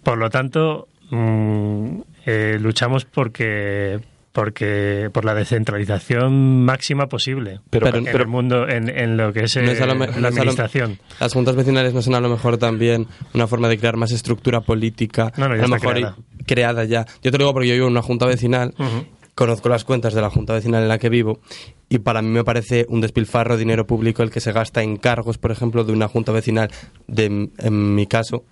Por 0.02 0.18
lo 0.18 0.30
tanto, 0.30 0.88
Mm, 1.10 2.02
eh, 2.24 2.56
luchamos 2.60 3.04
porque 3.04 3.98
porque 4.32 5.10
por 5.12 5.24
la 5.24 5.34
descentralización 5.34 6.64
máxima 6.64 7.08
posible 7.08 7.60
pero, 7.68 7.86
pero 7.86 7.98
en 7.98 8.06
el 8.06 8.26
mundo 8.28 8.68
en, 8.68 8.88
en, 8.88 9.16
lo 9.16 9.32
que 9.32 9.40
es, 9.44 9.56
no 9.56 9.62
es 9.62 9.80
lo, 9.80 9.86
la 9.86 9.94
no 9.94 10.28
administración 10.28 10.90
lo, 11.00 11.16
las 11.18 11.32
juntas 11.32 11.56
vecinales 11.56 11.94
no 11.94 12.02
son 12.02 12.14
a 12.14 12.20
lo 12.20 12.28
mejor 12.28 12.56
también 12.56 13.08
una 13.34 13.48
forma 13.48 13.68
de 13.68 13.78
crear 13.78 13.96
más 13.96 14.12
estructura 14.12 14.60
política 14.60 15.32
no, 15.36 15.46
a 15.46 15.48
lo 15.48 15.68
mejor 15.68 15.94
creada. 15.94 16.16
creada 16.46 16.84
ya 16.84 17.06
yo 17.22 17.32
te 17.32 17.38
lo 17.38 17.38
digo 17.38 17.52
porque 17.54 17.68
yo 17.68 17.74
vivo 17.74 17.86
en 17.86 17.92
una 17.92 18.02
junta 18.02 18.26
vecinal 18.26 18.72
uh 18.78 18.82
-huh. 18.82 19.06
conozco 19.34 19.68
las 19.68 19.82
cuentas 19.82 20.14
de 20.14 20.20
la 20.20 20.30
junta 20.30 20.52
vecinal 20.52 20.82
en 20.82 20.88
la 20.88 20.98
que 20.98 21.08
vivo 21.08 21.40
y 21.88 21.98
para 21.98 22.22
mí 22.22 22.28
me 22.28 22.44
parece 22.44 22.86
un 22.88 23.00
despilfarro 23.00 23.54
de 23.54 23.58
dinero 23.58 23.84
público 23.84 24.22
el 24.22 24.30
que 24.30 24.38
se 24.38 24.52
gasta 24.52 24.80
en 24.84 24.96
cargos 24.96 25.38
por 25.38 25.50
ejemplo 25.50 25.82
de 25.82 25.92
una 25.92 26.06
junta 26.06 26.30
vecinal 26.30 26.70
de 27.08 27.50
en 27.58 27.94
mi 27.96 28.06
caso 28.06 28.44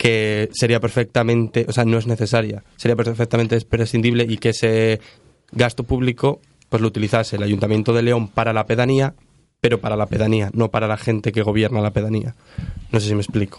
que 0.00 0.48
sería 0.54 0.80
perfectamente, 0.80 1.66
o 1.68 1.72
sea, 1.72 1.84
no 1.84 1.98
es 1.98 2.06
necesaria, 2.06 2.64
sería 2.76 2.96
perfectamente 2.96 3.60
prescindible 3.60 4.24
y 4.26 4.38
que 4.38 4.48
ese 4.48 4.98
gasto 5.52 5.84
público 5.84 6.40
pues 6.70 6.80
lo 6.80 6.88
utilizase 6.88 7.36
el 7.36 7.42
Ayuntamiento 7.42 7.92
de 7.92 8.00
León 8.00 8.28
para 8.28 8.54
la 8.54 8.64
pedanía, 8.64 9.12
pero 9.60 9.78
para 9.78 9.96
la 9.96 10.06
pedanía, 10.06 10.48
no 10.54 10.70
para 10.70 10.88
la 10.88 10.96
gente 10.96 11.32
que 11.32 11.42
gobierna 11.42 11.82
la 11.82 11.90
pedanía. 11.90 12.34
No 12.90 12.98
sé 12.98 13.08
si 13.08 13.14
me 13.14 13.20
explico. 13.20 13.58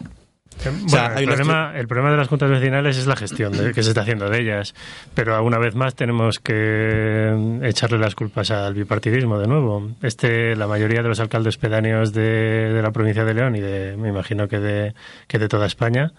Bueno, 0.64 0.86
o 0.86 0.90
sea, 0.90 1.16
el, 1.18 1.26
problema, 1.26 1.74
el, 1.76 1.88
problema, 1.88 2.12
de 2.12 2.18
las 2.18 2.28
juntas 2.28 2.50
vecinales 2.50 2.98
es 2.98 3.08
la 3.08 3.16
gestión 3.16 3.52
de, 3.52 3.74
que 3.74 3.82
se 3.82 3.90
está 3.90 4.02
haciendo 4.02 4.30
de 4.30 4.42
ellas, 4.42 4.76
pero 5.14 5.44
una 5.44 5.58
vez 5.58 5.76
más 5.76 5.96
tenemos 5.96 6.40
que 6.40 7.60
echarle 7.64 7.98
las 7.98 8.16
culpas 8.16 8.52
al 8.52 8.74
bipartidismo 8.74 9.40
de 9.40 9.48
nuevo. 9.48 9.90
Este, 10.02 10.56
la 10.56 10.68
mayoría 10.68 11.02
de 11.02 11.10
los 11.10 11.20
alcaldes 11.20 11.58
pedáneos 11.58 12.14
de, 12.14 12.74
de 12.74 12.82
la 12.82 12.92
provincia 12.92 13.26
de 13.26 13.34
León 13.34 13.56
y 13.56 13.62
de, 13.62 13.98
me 13.98 14.10
imagino 14.10 14.48
que 14.48 14.60
de, 14.60 14.94
que 15.28 15.40
de 15.40 15.48
toda 15.48 15.66
España 15.66 16.14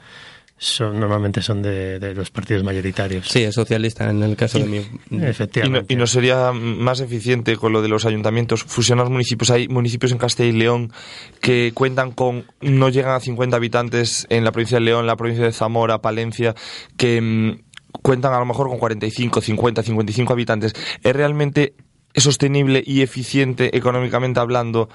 son, 0.56 1.00
normalmente 1.00 1.42
son 1.42 1.60
de, 1.60 1.98
de, 1.98 2.14
los 2.14 2.30
partidos 2.30 2.62
mayoritarios. 2.62 3.26
Sí, 3.28 3.42
es 3.42 3.54
socialista 3.54 4.08
en 4.08 4.22
el 4.22 4.36
caso 4.36 4.58
y, 4.58 4.62
de 4.62 4.68
mi. 4.68 4.76
Efectivamente. 5.24 5.86
Y 5.92 5.96
no, 5.96 6.00
y 6.00 6.02
no, 6.02 6.06
sería 6.06 6.52
más 6.52 7.00
eficiente 7.00 7.56
con 7.56 7.72
lo 7.72 7.82
de 7.82 7.88
los 7.88 8.06
ayuntamientos 8.06 8.62
fusionar 8.62 9.10
municipios? 9.10 9.50
Hay 9.50 9.66
municipios 9.66 10.12
en 10.12 10.18
Castilla 10.18 10.48
y 10.48 10.52
León 10.52 10.92
que 11.40 11.72
cuentan 11.74 12.12
con. 12.12 12.44
no 12.60 12.88
llegan 12.90 13.14
a 13.14 13.20
50 13.20 13.56
habitantes 13.56 14.26
en 14.30 14.44
la 14.44 14.52
provincia 14.52 14.76
de 14.76 14.84
León, 14.84 15.06
la 15.06 15.16
provincia 15.16 15.44
de 15.44 15.52
Zamora, 15.52 16.00
Palencia, 16.00 16.54
que 16.96 17.20
mmm, 17.20 17.62
cuentan 18.02 18.32
a 18.32 18.38
lo 18.38 18.46
mejor 18.46 18.68
con 18.68 18.78
45, 18.78 19.40
50, 19.40 19.82
55 19.82 20.32
habitantes. 20.32 20.74
¿Es 21.02 21.12
realmente 21.16 21.74
sostenible 22.14 22.82
y 22.86 23.02
eficiente 23.02 23.76
económicamente 23.76 24.38
hablando? 24.38 24.88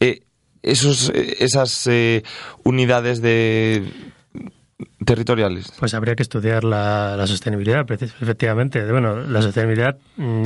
Eh, 0.00 0.22
esos, 0.64 1.12
esas 1.14 1.86
eh, 1.86 2.22
unidades 2.64 3.20
de 3.20 3.84
territoriales? 5.04 5.72
Pues 5.78 5.94
habría 5.94 6.16
que 6.16 6.22
estudiar 6.22 6.64
la, 6.64 7.14
la, 7.16 7.26
sostenibilidad, 7.26 7.86
efectivamente. 7.90 8.84
Bueno, 8.90 9.16
la 9.16 9.42
sostenibilidad 9.42 9.96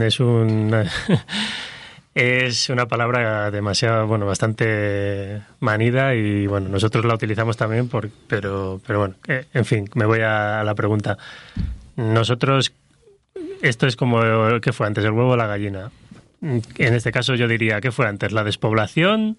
es 0.01 0.21
un 0.21 0.75
es 2.15 2.69
una 2.69 2.87
palabra 2.87 3.51
demasiado, 3.51 4.07
bueno, 4.07 4.27
bastante 4.27 5.43
manida 5.61 6.15
y 6.15 6.47
bueno, 6.47 6.69
nosotros 6.69 7.05
la 7.05 7.15
utilizamos 7.15 7.57
también, 7.57 7.89
por, 7.89 8.11
pero, 8.27 8.81
pero 8.87 8.99
bueno, 8.99 9.15
eh, 9.29 9.47
en 9.55 9.65
fin, 9.65 9.89
me 9.95 10.05
voy 10.05 10.21
a, 10.21 10.61
a 10.61 10.65
la 10.65 10.75
pregunta. 10.75 11.17
Nosotros, 11.97 12.73
esto 13.63 13.87
es 13.87 13.97
como, 13.97 14.21
¿qué 14.61 14.73
fue 14.73 14.87
antes, 14.87 15.05
el 15.05 15.13
huevo 15.13 15.31
o 15.31 15.37
la 15.37 15.47
gallina? 15.47 15.91
En 16.41 16.95
este 16.95 17.11
caso 17.11 17.35
yo 17.35 17.49
diría, 17.49 17.81
¿qué 17.81 17.91
fue 17.91 18.07
antes, 18.07 18.33
la 18.33 18.45
despoblación 18.45 19.37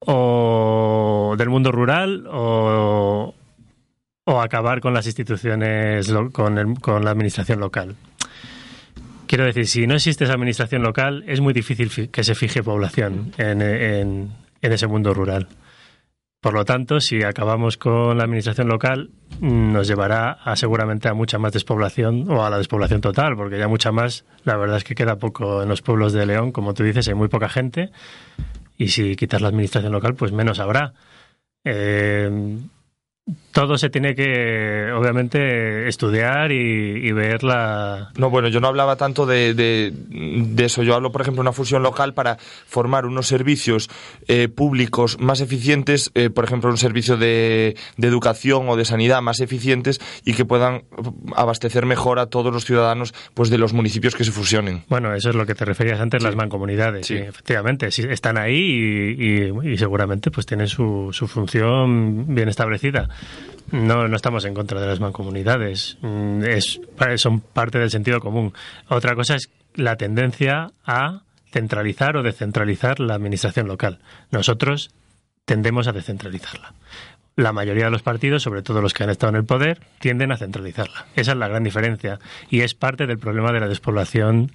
o 0.00 1.34
del 1.36 1.48
mundo 1.48 1.72
rural 1.72 2.26
o, 2.28 3.34
o 4.24 4.40
acabar 4.40 4.80
con 4.80 4.94
las 4.94 5.06
instituciones, 5.06 6.12
con, 6.32 6.58
el, 6.58 6.80
con, 6.80 7.04
la 7.04 7.10
administración 7.10 7.60
local. 7.60 7.96
Quiero 9.26 9.44
decir, 9.44 9.66
si 9.66 9.86
no 9.86 9.94
existe 9.94 10.24
esa 10.24 10.34
administración 10.34 10.82
local, 10.82 11.24
es 11.26 11.40
muy 11.40 11.52
difícil 11.52 12.10
que 12.10 12.24
se 12.24 12.34
fije 12.34 12.62
población 12.62 13.32
en, 13.38 14.32
ese 14.60 14.86
mundo 14.86 15.14
rural. 15.14 15.48
Por 16.40 16.54
lo 16.54 16.64
tanto, 16.64 17.00
si 17.00 17.22
acabamos 17.22 17.76
con 17.76 18.16
la 18.16 18.24
administración 18.24 18.68
local, 18.68 19.10
nos 19.40 19.86
llevará 19.86 20.32
a 20.32 20.56
seguramente 20.56 21.08
a 21.08 21.14
mucha 21.14 21.38
más 21.38 21.52
despoblación 21.52 22.30
o 22.30 22.44
a 22.44 22.50
la 22.50 22.58
despoblación 22.58 23.00
total, 23.00 23.36
porque 23.36 23.58
ya 23.58 23.68
mucha 23.68 23.92
más, 23.92 24.24
la 24.44 24.56
verdad 24.56 24.78
es 24.78 24.84
que 24.84 24.94
queda 24.94 25.16
poco 25.16 25.62
en 25.62 25.68
los 25.68 25.82
pueblos 25.82 26.12
de 26.12 26.26
León, 26.26 26.50
como 26.50 26.72
tú 26.72 26.82
dices, 26.82 27.06
hay 27.08 27.14
muy 27.14 27.28
poca 27.28 27.48
gente 27.48 27.90
y 28.76 28.88
si 28.88 29.14
quitas 29.14 29.42
la 29.42 29.48
administración 29.48 29.92
local, 29.92 30.14
pues 30.14 30.32
menos 30.32 30.58
habrá. 30.58 30.94
Eh, 31.62 32.58
todo 33.52 33.78
se 33.78 33.90
tiene 33.90 34.14
que, 34.14 34.92
obviamente, 34.92 35.88
estudiar 35.88 36.52
y, 36.52 37.10
ver 37.12 37.42
la... 37.42 38.10
No, 38.16 38.30
bueno, 38.30 38.48
yo 38.48 38.60
no 38.60 38.68
hablaba 38.68 38.96
tanto 38.96 39.26
de, 39.26 39.54
de, 39.54 40.64
eso. 40.64 40.82
Yo 40.82 40.94
hablo, 40.94 41.10
por 41.10 41.22
ejemplo, 41.22 41.42
de 41.42 41.48
una 41.48 41.52
fusión 41.52 41.82
local 41.82 42.14
para 42.14 42.36
formar 42.38 43.06
unos 43.06 43.26
servicios 43.26 43.90
eh, 44.28 44.48
públicos 44.48 45.18
más 45.20 45.40
eficientes, 45.40 46.10
eh, 46.14 46.30
por 46.30 46.44
ejemplo, 46.44 46.70
un 46.70 46.78
servicio 46.78 47.16
de, 47.16 47.76
de, 47.96 48.08
educación 48.08 48.68
o 48.68 48.76
de 48.76 48.84
sanidad 48.84 49.20
más 49.22 49.40
eficientes 49.40 50.00
y 50.24 50.34
que 50.34 50.44
puedan 50.44 50.84
abastecer 51.34 51.86
mejor 51.86 52.18
a 52.18 52.26
todos 52.26 52.52
los 52.52 52.64
ciudadanos 52.64 53.14
pues 53.34 53.50
de 53.50 53.58
los 53.58 53.72
municipios 53.72 54.14
que 54.14 54.24
se 54.24 54.30
fusionen. 54.30 54.84
Bueno, 54.88 55.14
eso 55.14 55.30
es 55.30 55.34
lo 55.34 55.46
que 55.46 55.54
te 55.54 55.64
referías 55.64 56.00
antes, 56.00 56.22
las 56.22 56.36
mancomunidades. 56.36 57.06
Sí. 57.06 57.16
efectivamente, 57.16 57.90
sí, 57.90 58.04
están 58.08 58.38
ahí 58.38 59.16
y, 59.18 59.70
y, 59.72 59.76
seguramente 59.76 60.30
pues 60.30 60.46
tienen 60.46 60.68
su, 60.68 61.08
su 61.12 61.26
función 61.26 62.34
bien 62.34 62.48
establecida. 62.48 63.08
No, 63.72 64.08
no 64.08 64.16
estamos 64.16 64.44
en 64.44 64.54
contra 64.54 64.80
de 64.80 64.86
las 64.86 65.00
mancomunidades. 65.00 65.96
Mm, 66.02 66.42
son 67.16 67.40
parte 67.40 67.78
del 67.78 67.90
sentido 67.90 68.20
común. 68.20 68.52
Otra 68.88 69.14
cosa 69.14 69.36
es 69.36 69.48
la 69.74 69.96
tendencia 69.96 70.72
a 70.84 71.22
centralizar 71.52 72.16
o 72.16 72.22
descentralizar 72.22 73.00
la 73.00 73.14
administración 73.14 73.68
local. 73.68 74.00
Nosotros 74.30 74.90
tendemos 75.44 75.86
a 75.86 75.92
descentralizarla. 75.92 76.74
La 77.36 77.52
mayoría 77.52 77.84
de 77.84 77.90
los 77.90 78.02
partidos, 78.02 78.42
sobre 78.42 78.62
todo 78.62 78.82
los 78.82 78.92
que 78.92 79.04
han 79.04 79.10
estado 79.10 79.30
en 79.30 79.36
el 79.36 79.44
poder, 79.44 79.80
tienden 80.00 80.32
a 80.32 80.36
centralizarla. 80.36 81.06
Esa 81.14 81.32
es 81.32 81.38
la 81.38 81.48
gran 81.48 81.62
diferencia 81.62 82.18
y 82.50 82.60
es 82.60 82.74
parte 82.74 83.06
del 83.06 83.18
problema 83.18 83.52
de 83.52 83.60
la 83.60 83.68
despoblación 83.68 84.52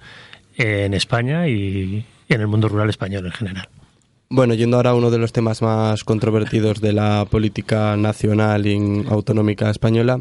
en 0.56 0.94
España 0.94 1.48
y 1.48 2.06
en 2.28 2.40
el 2.40 2.46
mundo 2.46 2.68
rural 2.68 2.90
español 2.90 3.26
en 3.26 3.32
general. 3.32 3.68
Bueno, 4.28 4.54
yendo 4.54 4.76
ahora 4.76 4.90
a 4.90 4.94
uno 4.94 5.12
de 5.12 5.18
los 5.18 5.32
temas 5.32 5.62
más 5.62 6.02
controvertidos 6.02 6.80
de 6.80 6.92
la 6.92 7.26
política 7.30 7.96
nacional 7.96 8.66
y 8.66 9.04
autonómica 9.08 9.70
española. 9.70 10.20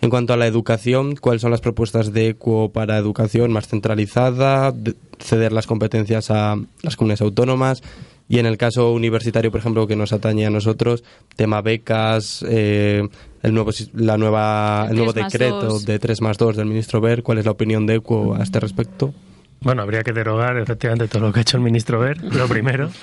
En 0.00 0.08
cuanto 0.08 0.32
a 0.32 0.36
la 0.36 0.46
educación, 0.46 1.16
¿cuáles 1.16 1.42
son 1.42 1.50
las 1.50 1.60
propuestas 1.60 2.12
de 2.12 2.28
ECUO 2.28 2.70
para 2.70 2.96
educación 2.96 3.52
más 3.52 3.66
centralizada, 3.66 4.72
ceder 5.18 5.52
las 5.52 5.66
competencias 5.66 6.30
a 6.30 6.56
las 6.82 6.96
comunidades 6.96 7.22
autónomas? 7.22 7.82
Y 8.28 8.38
en 8.38 8.46
el 8.46 8.56
caso 8.56 8.92
universitario, 8.92 9.50
por 9.50 9.58
ejemplo, 9.58 9.88
que 9.88 9.96
nos 9.96 10.12
atañe 10.12 10.46
a 10.46 10.50
nosotros, 10.50 11.02
tema 11.34 11.60
becas, 11.60 12.44
eh, 12.48 13.02
el 13.42 13.52
nuevo, 13.52 13.72
la 13.94 14.16
nueva, 14.16 14.86
el, 14.88 14.96
nuevo 14.96 15.12
decreto 15.12 15.80
de 15.80 15.98
3 15.98 16.20
más 16.20 16.38
2 16.38 16.56
del 16.56 16.66
ministro 16.66 17.00
Ver, 17.00 17.24
¿cuál 17.24 17.38
es 17.38 17.46
la 17.46 17.50
opinión 17.50 17.84
de 17.84 17.96
ECUO 17.96 18.36
a 18.36 18.44
este 18.44 18.60
respecto? 18.60 19.12
Bueno, 19.60 19.82
habría 19.82 20.02
que 20.02 20.12
derogar 20.12 20.56
efectivamente 20.58 21.08
todo 21.08 21.26
lo 21.26 21.32
que 21.32 21.40
ha 21.40 21.42
hecho 21.42 21.56
el 21.56 21.62
ministro 21.62 22.00
Ver, 22.00 22.22
lo 22.22 22.48
primero. 22.48 22.90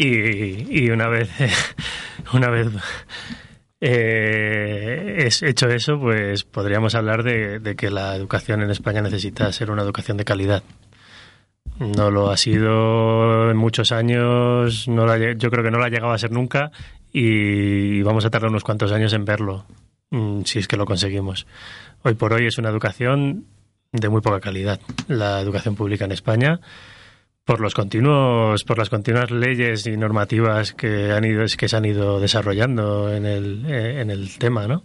Y, 0.00 0.84
y 0.84 0.90
una 0.90 1.08
vez, 1.08 1.28
una 2.32 2.48
vez 2.50 2.68
eh, 3.80 5.14
es 5.26 5.42
hecho 5.42 5.68
eso, 5.68 5.98
pues 5.98 6.44
podríamos 6.44 6.94
hablar 6.94 7.24
de, 7.24 7.58
de, 7.58 7.74
que 7.74 7.90
la 7.90 8.14
educación 8.14 8.62
en 8.62 8.70
España 8.70 9.02
necesita 9.02 9.52
ser 9.52 9.72
una 9.72 9.82
educación 9.82 10.16
de 10.16 10.24
calidad. 10.24 10.62
No 11.78 12.10
lo 12.10 12.30
ha 12.30 12.36
sido 12.36 13.50
en 13.50 13.56
muchos 13.56 13.92
años, 13.92 14.88
no 14.88 15.16
yo 15.16 15.50
creo 15.50 15.64
que 15.64 15.70
no 15.70 15.78
lo 15.78 15.84
ha 15.84 15.90
llegado 15.90 16.12
a 16.12 16.18
ser 16.18 16.32
nunca 16.32 16.72
y 17.12 18.02
vamos 18.02 18.24
a 18.24 18.30
tardar 18.30 18.50
unos 18.50 18.64
cuantos 18.64 18.90
años 18.92 19.12
en 19.12 19.24
verlo, 19.24 19.64
mm, 20.10 20.42
si 20.42 20.58
es 20.58 20.66
que 20.66 20.76
lo 20.76 20.86
conseguimos. 20.86 21.46
Hoy 22.02 22.14
por 22.14 22.32
hoy 22.32 22.46
es 22.46 22.58
una 22.58 22.68
educación 22.68 23.46
de 23.92 24.08
muy 24.08 24.20
poca 24.20 24.40
calidad 24.40 24.80
la 25.08 25.40
educación 25.40 25.74
pública 25.74 26.04
en 26.04 26.12
España 26.12 26.60
por 27.44 27.60
los 27.60 27.74
continuos 27.74 28.64
por 28.64 28.78
las 28.78 28.90
continuas 28.90 29.30
leyes 29.30 29.86
y 29.86 29.96
normativas 29.96 30.74
que 30.74 31.12
han 31.12 31.24
ido 31.24 31.44
que 31.56 31.68
se 31.68 31.76
han 31.76 31.86
ido 31.86 32.20
desarrollando 32.20 33.12
en 33.12 33.24
el, 33.24 33.64
eh, 33.66 34.00
en 34.00 34.10
el 34.10 34.36
tema 34.36 34.66
no 34.66 34.82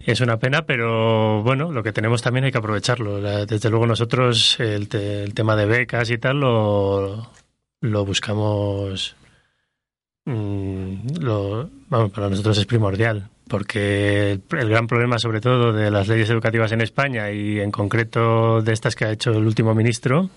es 0.00 0.20
una 0.20 0.38
pena 0.38 0.62
pero 0.62 1.42
bueno 1.42 1.70
lo 1.70 1.82
que 1.82 1.92
tenemos 1.92 2.22
también 2.22 2.44
hay 2.44 2.52
que 2.52 2.58
aprovecharlo. 2.58 3.20
Desde 3.20 3.68
luego 3.68 3.86
nosotros 3.86 4.58
el, 4.58 4.88
el 4.94 5.34
tema 5.34 5.54
de 5.54 5.66
becas 5.66 6.10
y 6.10 6.18
tal 6.18 6.40
lo, 6.40 7.30
lo 7.80 8.04
buscamos 8.04 9.16
mm, 10.24 11.18
lo, 11.20 11.68
vamos, 11.88 12.10
para 12.10 12.30
nosotros 12.30 12.56
es 12.56 12.64
primordial 12.64 13.28
porque 13.48 14.40
el, 14.50 14.68
gran 14.68 14.86
problema, 14.86 15.18
sobre 15.18 15.40
todo, 15.40 15.72
de 15.72 15.90
las 15.90 16.08
leyes 16.08 16.30
educativas 16.30 16.72
en 16.72 16.80
España 16.80 17.30
y 17.30 17.60
en 17.60 17.70
concreto 17.70 18.62
de 18.62 18.72
estas 18.72 18.94
que 18.94 19.04
ha 19.04 19.10
hecho 19.10 19.30
el 19.30 19.46
último 19.46 19.74
ministro, 19.74 20.30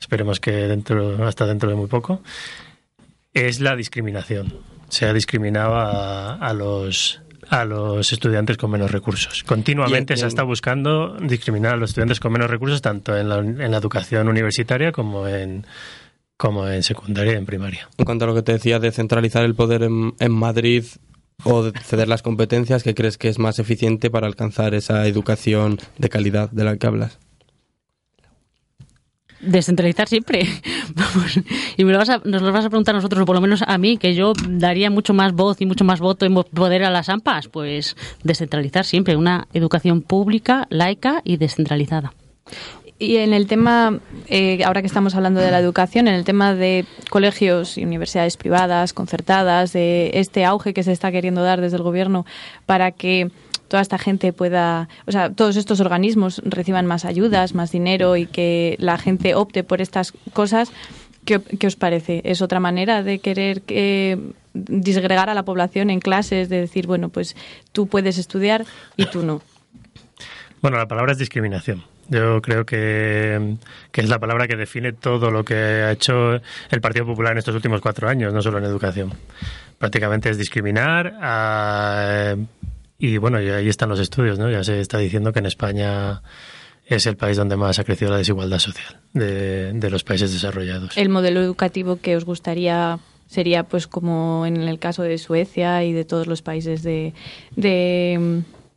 esperemos 0.00 0.40
que 0.40 0.52
dentro, 0.52 1.24
hasta 1.26 1.46
dentro 1.46 1.70
de 1.70 1.76
muy 1.76 1.86
poco, 1.86 2.22
es 3.32 3.60
la 3.60 3.76
discriminación. 3.76 4.52
Se 4.88 5.06
ha 5.06 5.12
discriminado 5.14 5.74
a, 5.74 6.52
los 6.52 7.22
a 7.48 7.64
los 7.64 8.12
estudiantes 8.12 8.58
con 8.58 8.70
menos 8.70 8.90
recursos. 8.90 9.42
Continuamente 9.44 10.16
se 10.16 10.26
está 10.26 10.42
buscando 10.42 11.16
discriminar 11.18 11.74
a 11.74 11.76
los 11.76 11.90
estudiantes 11.90 12.20
con 12.20 12.32
menos 12.32 12.50
recursos, 12.50 12.82
tanto 12.82 13.16
en 13.16 13.28
la, 13.28 13.38
en 13.38 13.70
la 13.70 13.76
educación 13.78 14.28
universitaria 14.28 14.92
como 14.92 15.26
en, 15.26 15.64
como 16.36 16.68
en 16.68 16.82
secundaria 16.82 17.34
y 17.34 17.36
en 17.36 17.46
primaria. 17.46 17.88
En 17.96 18.04
cuanto 18.04 18.24
a 18.24 18.28
lo 18.28 18.34
que 18.34 18.42
te 18.42 18.52
decía 18.52 18.78
de 18.78 18.90
centralizar 18.90 19.44
el 19.44 19.54
poder 19.54 19.84
en, 19.84 20.14
en 20.18 20.32
Madrid, 20.32 20.84
o 21.44 21.70
ceder 21.70 22.08
las 22.08 22.22
competencias 22.22 22.82
que 22.82 22.94
crees 22.94 23.18
que 23.18 23.28
es 23.28 23.38
más 23.38 23.58
eficiente 23.58 24.10
para 24.10 24.26
alcanzar 24.26 24.74
esa 24.74 25.06
educación 25.06 25.78
de 25.98 26.08
calidad 26.08 26.50
de 26.50 26.64
la 26.64 26.76
que 26.76 26.86
hablas? 26.86 27.18
Descentralizar 29.42 30.08
siempre. 30.08 30.46
Vamos. 30.94 31.40
Y 31.76 31.84
me 31.84 31.92
lo 31.92 31.98
vas 31.98 32.10
a, 32.10 32.20
nos 32.24 32.42
lo 32.42 32.52
vas 32.52 32.64
a 32.64 32.70
preguntar 32.70 32.94
a 32.94 32.98
nosotros, 32.98 33.22
o 33.22 33.26
por 33.26 33.34
lo 33.34 33.40
menos 33.40 33.62
a 33.66 33.76
mí, 33.76 33.98
que 33.98 34.14
yo 34.14 34.34
daría 34.48 34.88
mucho 34.88 35.14
más 35.14 35.32
voz 35.32 35.60
y 35.60 35.66
mucho 35.66 35.84
más 35.84 35.98
voto 35.98 36.24
y 36.24 36.30
poder 36.30 36.84
a 36.84 36.90
las 36.90 37.08
AMPAs. 37.08 37.48
Pues 37.48 37.96
descentralizar 38.22 38.84
siempre. 38.84 39.16
Una 39.16 39.48
educación 39.52 40.02
pública, 40.02 40.68
laica 40.70 41.22
y 41.24 41.38
descentralizada. 41.38 42.14
Y 43.02 43.16
en 43.16 43.32
el 43.32 43.48
tema, 43.48 43.98
eh, 44.28 44.62
ahora 44.64 44.80
que 44.80 44.86
estamos 44.86 45.16
hablando 45.16 45.40
de 45.40 45.50
la 45.50 45.58
educación, 45.58 46.06
en 46.06 46.14
el 46.14 46.22
tema 46.22 46.54
de 46.54 46.84
colegios 47.10 47.76
y 47.76 47.84
universidades 47.84 48.36
privadas, 48.36 48.92
concertadas, 48.92 49.72
de 49.72 50.12
este 50.14 50.44
auge 50.44 50.72
que 50.72 50.84
se 50.84 50.92
está 50.92 51.10
queriendo 51.10 51.42
dar 51.42 51.60
desde 51.60 51.78
el 51.78 51.82
gobierno 51.82 52.24
para 52.64 52.92
que 52.92 53.32
toda 53.66 53.82
esta 53.82 53.98
gente 53.98 54.32
pueda, 54.32 54.88
o 55.08 55.10
sea, 55.10 55.30
todos 55.30 55.56
estos 55.56 55.80
organismos 55.80 56.40
reciban 56.44 56.86
más 56.86 57.04
ayudas, 57.04 57.56
más 57.56 57.72
dinero 57.72 58.16
y 58.16 58.26
que 58.26 58.76
la 58.78 58.96
gente 58.98 59.34
opte 59.34 59.64
por 59.64 59.80
estas 59.80 60.12
cosas, 60.32 60.70
¿qué, 61.24 61.40
os 61.66 61.74
parece? 61.74 62.22
¿Es 62.24 62.40
otra 62.40 62.60
manera 62.60 63.02
de 63.02 63.18
querer 63.18 63.62
que 63.62 64.16
disgregar 64.54 65.28
a 65.28 65.34
la 65.34 65.44
población 65.44 65.90
en 65.90 65.98
clases, 65.98 66.48
de 66.48 66.60
decir, 66.60 66.86
bueno, 66.86 67.08
pues 67.08 67.34
tú 67.72 67.88
puedes 67.88 68.16
estudiar 68.16 68.64
y 68.96 69.06
tú 69.06 69.24
no? 69.24 69.42
Bueno, 70.60 70.76
la 70.76 70.86
palabra 70.86 71.10
es 71.10 71.18
discriminación. 71.18 71.82
Yo 72.08 72.42
creo 72.42 72.66
que, 72.66 73.56
es 73.92 74.08
la 74.08 74.18
palabra 74.18 74.46
que 74.48 74.56
define 74.56 74.92
todo 74.92 75.30
lo 75.30 75.44
que 75.44 75.54
ha 75.54 75.92
hecho 75.92 76.34
el 76.70 76.80
Partido 76.80 77.06
Popular 77.06 77.32
en 77.32 77.38
estos 77.38 77.54
últimos 77.54 77.80
cuatro 77.80 78.08
años, 78.08 78.32
no 78.32 78.42
solo 78.42 78.58
en 78.58 78.64
educación. 78.64 79.12
Prácticamente 79.78 80.30
es 80.30 80.38
discriminar 80.38 81.14
y 82.98 83.16
bueno, 83.16 83.40
y 83.40 83.50
ahí 83.50 83.68
están 83.68 83.88
los 83.88 83.98
estudios, 83.98 84.38
¿no? 84.38 84.50
Ya 84.50 84.62
se 84.62 84.80
está 84.80 84.98
diciendo 84.98 85.32
que 85.32 85.40
en 85.40 85.46
España 85.46 86.22
es 86.86 87.06
el 87.06 87.16
país 87.16 87.36
donde 87.36 87.56
más 87.56 87.78
ha 87.78 87.84
crecido 87.84 88.10
la 88.10 88.18
desigualdad 88.18 88.58
social 88.58 89.00
de, 89.12 89.72
de 89.72 89.90
los 89.90 90.04
países 90.04 90.32
desarrollados. 90.32 90.96
El 90.96 91.08
modelo 91.08 91.40
educativo 91.40 91.96
que 92.00 92.16
os 92.16 92.24
gustaría 92.24 92.98
sería 93.26 93.64
pues 93.64 93.86
como 93.86 94.44
en 94.46 94.56
el 94.62 94.78
caso 94.78 95.02
de 95.02 95.18
Suecia 95.18 95.82
y 95.84 95.92
de 95.92 96.04
todos 96.04 96.26
los 96.26 96.42
países 96.42 96.82
de 96.82 97.12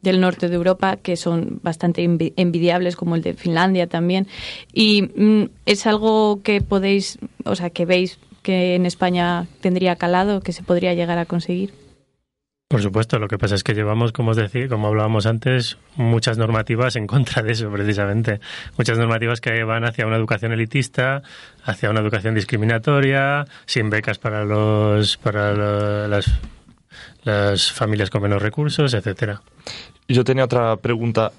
del 0.05 0.21
norte 0.21 0.47
de 0.47 0.55
Europa 0.55 0.95
que 0.95 1.17
son 1.17 1.59
bastante 1.61 2.01
envidiables, 2.03 2.95
como 2.95 3.15
el 3.15 3.21
de 3.21 3.33
Finlandia 3.33 3.87
también. 3.87 4.27
Y 4.71 5.01
mm, 5.01 5.49
es 5.65 5.85
algo 5.85 6.41
que 6.43 6.61
podéis, 6.61 7.19
o 7.43 7.55
sea, 7.55 7.69
que 7.69 7.85
veis 7.85 8.17
que 8.41 8.75
en 8.75 8.85
España 8.85 9.47
tendría 9.59 9.97
calado, 9.97 10.39
que 10.39 10.53
se 10.53 10.63
podría 10.63 10.93
llegar 10.93 11.17
a 11.17 11.25
conseguir. 11.25 11.73
Por 12.67 12.81
supuesto, 12.81 13.19
lo 13.19 13.27
que 13.27 13.37
pasa 13.37 13.53
es 13.53 13.63
que 13.63 13.75
llevamos, 13.75 14.11
como 14.11 14.31
os 14.31 14.37
decía, 14.37 14.67
como 14.67 14.87
hablábamos 14.87 15.27
antes, 15.27 15.77
muchas 15.95 16.39
normativas 16.39 16.95
en 16.95 17.05
contra 17.05 17.43
de 17.43 17.51
eso, 17.51 17.69
precisamente. 17.69 18.39
Muchas 18.75 18.97
normativas 18.97 19.39
que 19.39 19.63
van 19.63 19.85
hacia 19.85 20.07
una 20.07 20.15
educación 20.15 20.51
elitista, 20.51 21.21
hacia 21.63 21.91
una 21.91 21.99
educación 21.99 22.33
discriminatoria, 22.33 23.45
sin 23.67 23.91
becas 23.91 24.17
para 24.17 24.45
los 24.45 25.17
para 25.17 26.07
las, 26.07 26.25
las 27.25 27.71
familias 27.71 28.09
con 28.09 28.21
menos 28.21 28.41
recursos, 28.41 28.93
etcétera. 28.93 29.41
Yo 30.07 30.23
tenía 30.23 30.45
otra 30.45 30.77
pregunta 30.77 31.31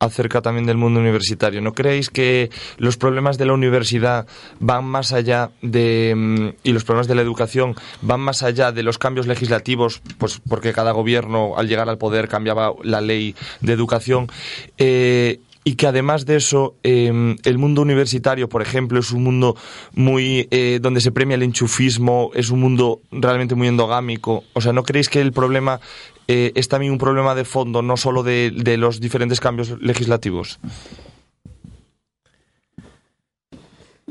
acerca 0.00 0.42
también 0.42 0.66
del 0.66 0.76
mundo 0.76 1.00
universitario. 1.00 1.60
¿No 1.60 1.72
creéis 1.72 2.10
que 2.10 2.50
los 2.76 2.96
problemas 2.96 3.36
de 3.36 3.46
la 3.46 3.52
universidad 3.52 4.26
van 4.60 4.84
más 4.84 5.12
allá 5.12 5.50
de 5.60 6.14
mm, 6.16 6.48
y 6.62 6.72
los 6.72 6.84
problemas 6.84 7.08
de 7.08 7.16
la 7.16 7.22
educación 7.22 7.74
van 8.02 8.20
más 8.20 8.42
allá 8.42 8.70
de 8.70 8.82
los 8.82 8.98
cambios 8.98 9.26
legislativos, 9.26 10.00
pues 10.18 10.40
porque 10.48 10.72
cada 10.72 10.92
gobierno 10.92 11.54
al 11.56 11.68
llegar 11.68 11.88
al 11.88 11.98
poder 11.98 12.28
cambiaba 12.28 12.72
la 12.84 13.00
ley 13.00 13.34
de 13.60 13.72
educación? 13.72 14.28
Eh, 14.76 15.40
y 15.64 15.74
que 15.74 15.86
además 15.86 16.26
de 16.26 16.36
eso, 16.36 16.76
eh, 16.82 17.36
el 17.44 17.58
mundo 17.58 17.82
universitario, 17.82 18.48
por 18.48 18.62
ejemplo, 18.62 18.98
es 18.98 19.12
un 19.12 19.22
mundo 19.24 19.56
muy 19.94 20.48
eh, 20.50 20.78
donde 20.80 21.00
se 21.00 21.12
premia 21.12 21.34
el 21.34 21.42
enchufismo, 21.42 22.30
es 22.34 22.50
un 22.50 22.60
mundo 22.60 23.00
realmente 23.10 23.54
muy 23.54 23.68
endogámico. 23.68 24.44
O 24.54 24.60
sea, 24.60 24.72
¿no 24.72 24.82
creéis 24.82 25.08
que 25.08 25.20
el 25.20 25.32
problema 25.32 25.80
eh, 26.26 26.52
es 26.54 26.68
también 26.68 26.92
un 26.92 26.98
problema 26.98 27.34
de 27.34 27.44
fondo, 27.44 27.82
no 27.82 27.96
solo 27.96 28.22
de, 28.22 28.50
de 28.54 28.76
los 28.76 29.00
diferentes 29.00 29.40
cambios 29.40 29.80
legislativos? 29.80 30.58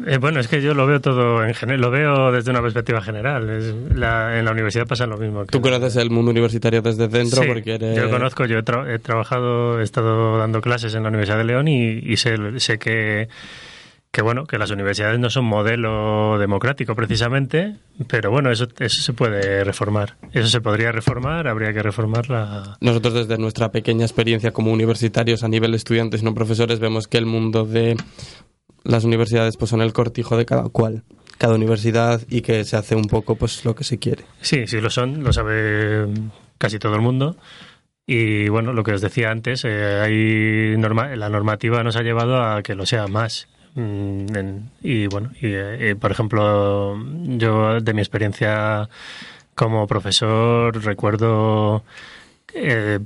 Eh, 0.05 0.17
bueno, 0.19 0.39
es 0.39 0.47
que 0.47 0.61
yo 0.61 0.73
lo 0.73 0.85
veo 0.85 1.01
todo 1.01 1.43
en 1.43 1.53
general, 1.55 1.81
lo 1.81 1.89
veo 1.91 2.31
desde 2.31 2.51
una 2.51 2.61
perspectiva 2.61 3.01
general. 3.01 3.49
Es 3.49 3.73
la- 3.95 4.37
en 4.37 4.45
la 4.45 4.51
universidad 4.51 4.85
pasa 4.85 5.07
lo 5.07 5.17
mismo. 5.17 5.41
que- 5.41 5.51
Tú 5.51 5.61
conoces 5.61 5.95
el 5.95 6.09
mundo 6.11 6.31
universitario 6.31 6.81
desde 6.81 7.07
dentro 7.07 7.41
Sí, 7.41 7.47
porque 7.47 7.75
eres... 7.75 7.97
Yo 7.97 8.09
conozco, 8.09 8.45
yo 8.45 8.59
he, 8.59 8.63
tra- 8.63 8.87
he 8.93 8.99
trabajado, 8.99 9.79
he 9.79 9.83
estado 9.83 10.37
dando 10.37 10.61
clases 10.61 10.93
en 10.93 11.03
la 11.03 11.09
Universidad 11.09 11.37
de 11.37 11.43
León 11.45 11.67
y, 11.67 11.93
y 11.99 12.17
sé, 12.17 12.35
sé 12.59 12.77
que, 12.77 13.27
que 14.11 14.21
bueno, 14.21 14.45
que 14.45 14.57
las 14.59 14.69
universidades 14.71 15.19
no 15.19 15.29
son 15.31 15.45
modelo 15.45 16.37
democrático 16.37 16.95
precisamente, 16.95 17.75
pero 18.07 18.29
bueno, 18.29 18.51
eso, 18.51 18.67
eso 18.79 19.01
se 19.01 19.13
puede 19.13 19.63
reformar. 19.63 20.15
Eso 20.31 20.47
se 20.47 20.61
podría 20.61 20.91
reformar, 20.91 21.47
habría 21.47 21.73
que 21.73 21.81
reformar 21.81 22.29
la, 22.29 22.77
Nosotros 22.81 23.13
desde 23.15 23.37
nuestra 23.39 23.71
pequeña 23.71 24.05
experiencia 24.05 24.51
como 24.51 24.71
universitarios 24.71 25.43
a 25.43 25.47
nivel 25.47 25.73
estudiantes 25.73 26.21
y 26.21 26.25
no 26.25 26.33
profesores 26.35 26.79
vemos 26.79 27.07
que 27.07 27.17
el 27.17 27.25
mundo 27.25 27.65
de 27.65 27.97
las 28.87 29.03
universidades 29.03 29.57
pues 29.57 29.69
son 29.69 29.81
el 29.81 29.93
cortijo 29.93 30.37
de 30.37 30.45
cada 30.45 30.69
cual, 30.69 31.03
cada 31.37 31.55
universidad 31.55 32.21
y 32.29 32.41
que 32.41 32.63
se 32.63 32.77
hace 32.77 32.95
un 32.95 33.05
poco 33.05 33.35
pues 33.35 33.65
lo 33.65 33.75
que 33.75 33.83
se 33.83 33.99
quiere. 33.99 34.23
Sí, 34.41 34.65
sí 34.65 34.79
lo 34.79 34.89
son, 34.89 35.23
lo 35.23 35.33
sabe 35.33 36.07
casi 36.57 36.79
todo 36.79 36.95
el 36.95 37.01
mundo. 37.01 37.35
Y 38.05 38.47
bueno, 38.47 38.71
lo 38.71 38.83
que 38.83 38.93
os 38.93 39.01
decía 39.01 39.31
antes, 39.31 39.65
eh, 39.65 39.99
hay 40.01 40.77
norma 40.77 41.13
la 41.17 41.29
normativa 41.29 41.83
nos 41.83 41.97
ha 41.97 42.03
llevado 42.03 42.41
a 42.41 42.63
que 42.63 42.73
lo 42.73 42.85
sea 42.85 43.07
más. 43.07 43.49
Mm, 43.75 44.25
y 44.81 45.07
bueno, 45.07 45.31
y, 45.41 45.47
eh, 45.51 45.95
por 45.99 46.11
ejemplo, 46.11 46.97
yo 47.37 47.81
de 47.81 47.93
mi 47.93 47.99
experiencia 47.99 48.89
como 49.53 49.85
profesor 49.87 50.81
recuerdo 50.83 51.83
eh, 52.53 52.99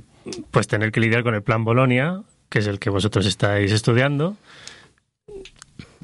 pues 0.50 0.68
tener 0.68 0.92
que 0.92 1.00
lidiar 1.00 1.24
con 1.24 1.34
el 1.34 1.42
plan 1.42 1.64
Bolonia, 1.64 2.22
que 2.48 2.60
es 2.60 2.66
el 2.68 2.78
que 2.78 2.90
vosotros 2.90 3.26
estáis 3.26 3.72
estudiando, 3.72 4.36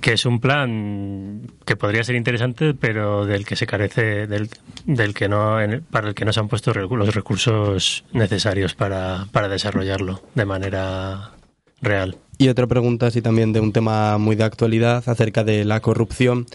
que 0.00 0.12
es 0.12 0.26
un 0.26 0.40
plan 0.40 1.50
que 1.64 1.76
podría 1.76 2.04
ser 2.04 2.16
interesante, 2.16 2.74
pero 2.74 3.26
del 3.26 3.44
que 3.44 3.56
se 3.56 3.66
carece, 3.66 4.26
del, 4.26 4.48
del 4.86 5.14
que 5.14 5.28
no, 5.28 5.56
para 5.90 6.08
el 6.08 6.14
que 6.14 6.24
no 6.24 6.32
se 6.32 6.40
han 6.40 6.48
puesto 6.48 6.72
los 6.72 7.14
recursos 7.14 8.04
necesarios 8.12 8.74
para, 8.74 9.26
para 9.32 9.48
desarrollarlo 9.48 10.22
de 10.34 10.44
manera 10.44 11.32
real. 11.80 12.16
Y 12.38 12.48
otra 12.48 12.66
pregunta, 12.66 13.06
así 13.06 13.20
también 13.20 13.52
de 13.52 13.60
un 13.60 13.72
tema 13.72 14.18
muy 14.18 14.36
de 14.36 14.44
actualidad, 14.44 15.02
acerca 15.08 15.42
de 15.42 15.64
la 15.64 15.80
corrupción, 15.80 16.46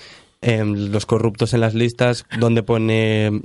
em, 0.41 0.91
los 0.91 1.05
corruptos 1.05 1.53
en 1.53 1.61
las 1.61 1.73
listas, 1.73 2.25
donde 2.39 2.63
pone 2.63 3.41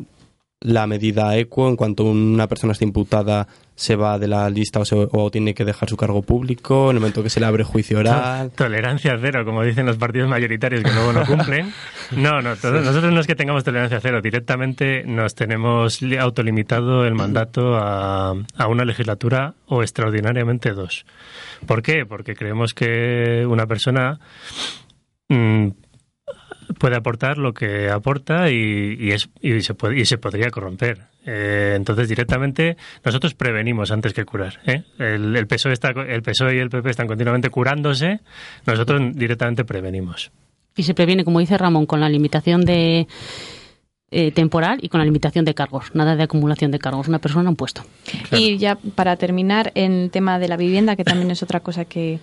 la 0.60 0.86
medida 0.88 1.36
equo 1.36 1.68
en 1.68 1.76
cuanto 1.76 2.04
una 2.04 2.48
persona 2.48 2.72
está 2.72 2.84
imputada 2.84 3.46
se 3.76 3.94
va 3.94 4.18
de 4.18 4.26
la 4.26 4.50
lista 4.50 4.80
o, 4.80 4.84
se- 4.84 4.96
o 5.12 5.30
tiene 5.30 5.54
que 5.54 5.64
dejar 5.64 5.88
su 5.88 5.96
cargo 5.96 6.20
público, 6.22 6.90
en 6.90 6.96
el 6.96 7.00
momento 7.00 7.22
que 7.22 7.30
se 7.30 7.38
le 7.38 7.46
abre 7.46 7.62
juicio 7.62 8.00
oral. 8.00 8.50
Tolerancia 8.56 9.16
cero, 9.20 9.44
como 9.44 9.62
dicen 9.62 9.86
los 9.86 9.96
partidos 9.98 10.28
mayoritarios 10.28 10.82
que 10.82 10.90
luego 10.92 11.12
no 11.12 11.24
cumplen. 11.24 11.72
No, 12.16 12.40
no, 12.42 12.56
todos- 12.56 12.84
nosotros 12.84 13.12
no 13.12 13.20
es 13.20 13.26
que 13.28 13.36
tengamos 13.36 13.62
tolerancia 13.62 14.00
cero, 14.00 14.20
directamente 14.20 15.04
nos 15.04 15.36
tenemos 15.36 16.02
li- 16.02 16.16
autolimitado 16.16 17.04
el 17.04 17.14
mandato 17.14 17.76
a, 17.76 18.30
a 18.56 18.66
una 18.66 18.84
legislatura 18.84 19.54
o 19.66 19.82
extraordinariamente 19.82 20.72
dos. 20.72 21.06
¿Por 21.66 21.82
qué? 21.82 22.04
Porque 22.04 22.34
creemos 22.34 22.74
que 22.74 23.46
una 23.48 23.66
persona 23.68 24.18
mm, 25.28 25.68
puede 26.78 26.96
aportar 26.96 27.38
lo 27.38 27.52
que 27.52 27.88
aporta 27.90 28.50
y, 28.50 28.96
y 28.98 29.12
es, 29.12 29.28
y, 29.40 29.60
se, 29.60 29.74
puede, 29.74 29.98
y 29.98 30.04
se 30.04 30.18
podría 30.18 30.50
corromper. 30.50 31.06
Eh, 31.26 31.74
entonces, 31.76 32.08
directamente, 32.08 32.76
nosotros 33.04 33.34
prevenimos 33.34 33.90
antes 33.90 34.12
que 34.12 34.24
curar. 34.24 34.60
¿eh? 34.66 34.82
El, 34.98 35.36
el, 35.36 35.46
PSOE 35.46 35.72
está, 35.72 35.90
el 35.90 36.22
PSOE 36.22 36.56
y 36.56 36.58
el 36.58 36.70
PP 36.70 36.90
están 36.90 37.06
continuamente 37.06 37.50
curándose, 37.50 38.20
nosotros 38.66 39.00
directamente 39.14 39.64
prevenimos. 39.64 40.30
Y 40.76 40.84
se 40.84 40.94
previene, 40.94 41.24
como 41.24 41.40
dice 41.40 41.58
Ramón, 41.58 41.86
con 41.86 42.00
la 42.00 42.08
limitación 42.08 42.64
de 42.64 43.08
eh, 44.10 44.32
temporal 44.32 44.78
y 44.80 44.88
con 44.88 45.00
la 45.00 45.04
limitación 45.04 45.44
de 45.44 45.52
cargos. 45.52 45.94
Nada 45.94 46.16
de 46.16 46.22
acumulación 46.22 46.70
de 46.70 46.78
cargos. 46.78 47.08
Una 47.08 47.18
persona, 47.18 47.50
un 47.50 47.56
puesto. 47.56 47.82
Y 48.32 48.56
ya 48.56 48.76
para 48.94 49.16
terminar, 49.16 49.70
en 49.74 49.92
el 49.92 50.10
tema 50.10 50.38
de 50.38 50.48
la 50.48 50.56
vivienda, 50.56 50.96
que 50.96 51.04
también 51.04 51.30
es 51.30 51.42
otra 51.42 51.60
cosa 51.60 51.84
que, 51.84 52.18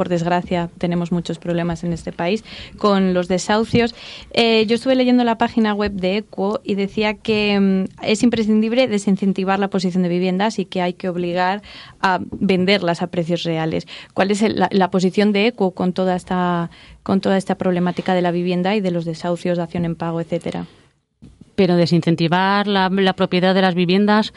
por 0.00 0.08
desgracia, 0.08 0.70
tenemos 0.78 1.12
muchos 1.12 1.38
problemas 1.38 1.84
en 1.84 1.92
este 1.92 2.10
país, 2.10 2.42
con 2.78 3.12
los 3.12 3.28
desahucios. 3.28 3.94
Eh, 4.32 4.64
yo 4.64 4.76
estuve 4.76 4.94
leyendo 4.94 5.24
la 5.24 5.36
página 5.36 5.74
web 5.74 5.92
de 5.92 6.16
ECUO 6.16 6.62
y 6.64 6.74
decía 6.74 7.12
que 7.12 7.60
mm, 7.60 8.02
es 8.02 8.22
imprescindible 8.22 8.88
desincentivar 8.88 9.58
la 9.58 9.68
posición 9.68 10.02
de 10.02 10.08
viviendas 10.08 10.58
y 10.58 10.64
que 10.64 10.80
hay 10.80 10.94
que 10.94 11.10
obligar 11.10 11.60
a 12.00 12.18
venderlas 12.30 13.02
a 13.02 13.08
precios 13.08 13.42
reales. 13.42 13.86
¿Cuál 14.14 14.30
es 14.30 14.42
la, 14.42 14.90
posición 14.90 15.32
de 15.32 15.48
ECUO 15.48 15.72
con 15.72 15.92
toda 15.92 16.16
esta 16.16 16.70
con 17.02 17.20
toda 17.20 17.36
esta 17.36 17.56
problemática 17.56 18.14
de 18.14 18.22
la 18.22 18.30
vivienda 18.30 18.74
y 18.76 18.80
de 18.80 18.92
los 18.92 19.04
desahucios, 19.04 19.58
dación 19.58 19.84
en 19.84 19.96
pago, 19.96 20.22
etcétera? 20.22 20.64
Pero 21.56 21.76
desincentivar 21.76 22.66
la 22.66 23.12
propiedad 23.12 23.54
de 23.54 23.60
las 23.60 23.74
viviendas 23.74 24.32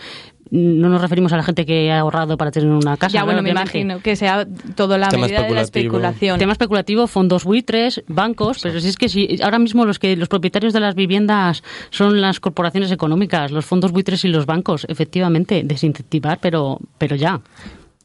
no 0.54 0.88
nos 0.88 1.02
referimos 1.02 1.34
a 1.34 1.38
la 1.38 1.44
gente 1.44 1.66
que 1.66 1.92
ha 1.92 2.00
ahorrado 2.00 2.38
para 2.38 2.52
tener 2.52 2.70
una 2.70 2.96
casa. 2.96 3.12
ya, 3.12 3.24
bueno, 3.24 3.42
me 3.42 3.50
imagino 3.50 4.00
que 4.02 4.16
sea 4.16 4.46
todo 4.76 5.00
la 5.00 5.10
Tema 5.10 5.26
medida 5.26 5.42
de 5.42 5.50
la 5.56 5.62
especulación. 5.62 6.38
Tema 6.38 6.52
especulativo, 6.52 7.08
fondos 7.08 7.44
buitres, 7.44 8.04
bancos, 8.08 8.60
pero 8.62 8.80
si 8.80 8.88
es 8.88 8.98
que 8.98 9.10
si 9.10 9.42
ahora 9.42 9.58
mismo 9.58 9.84
los 9.84 9.98
que 9.98 10.16
los 10.16 10.30
propietarios 10.30 10.72
de 10.72 10.80
las 10.80 10.94
viviendas 10.94 11.64
son 11.90 12.22
las 12.22 12.40
corporaciones 12.40 12.92
económicas, 12.92 13.50
los 13.52 13.66
fondos 13.66 13.92
buitres 13.92 14.26
y 14.26 14.28
los 14.28 14.46
bancos, 14.46 14.86
efectivamente, 14.90 15.64
desincentivar, 15.66 16.38
pero 16.40 16.78
pero 17.00 17.16
ya. 17.16 17.42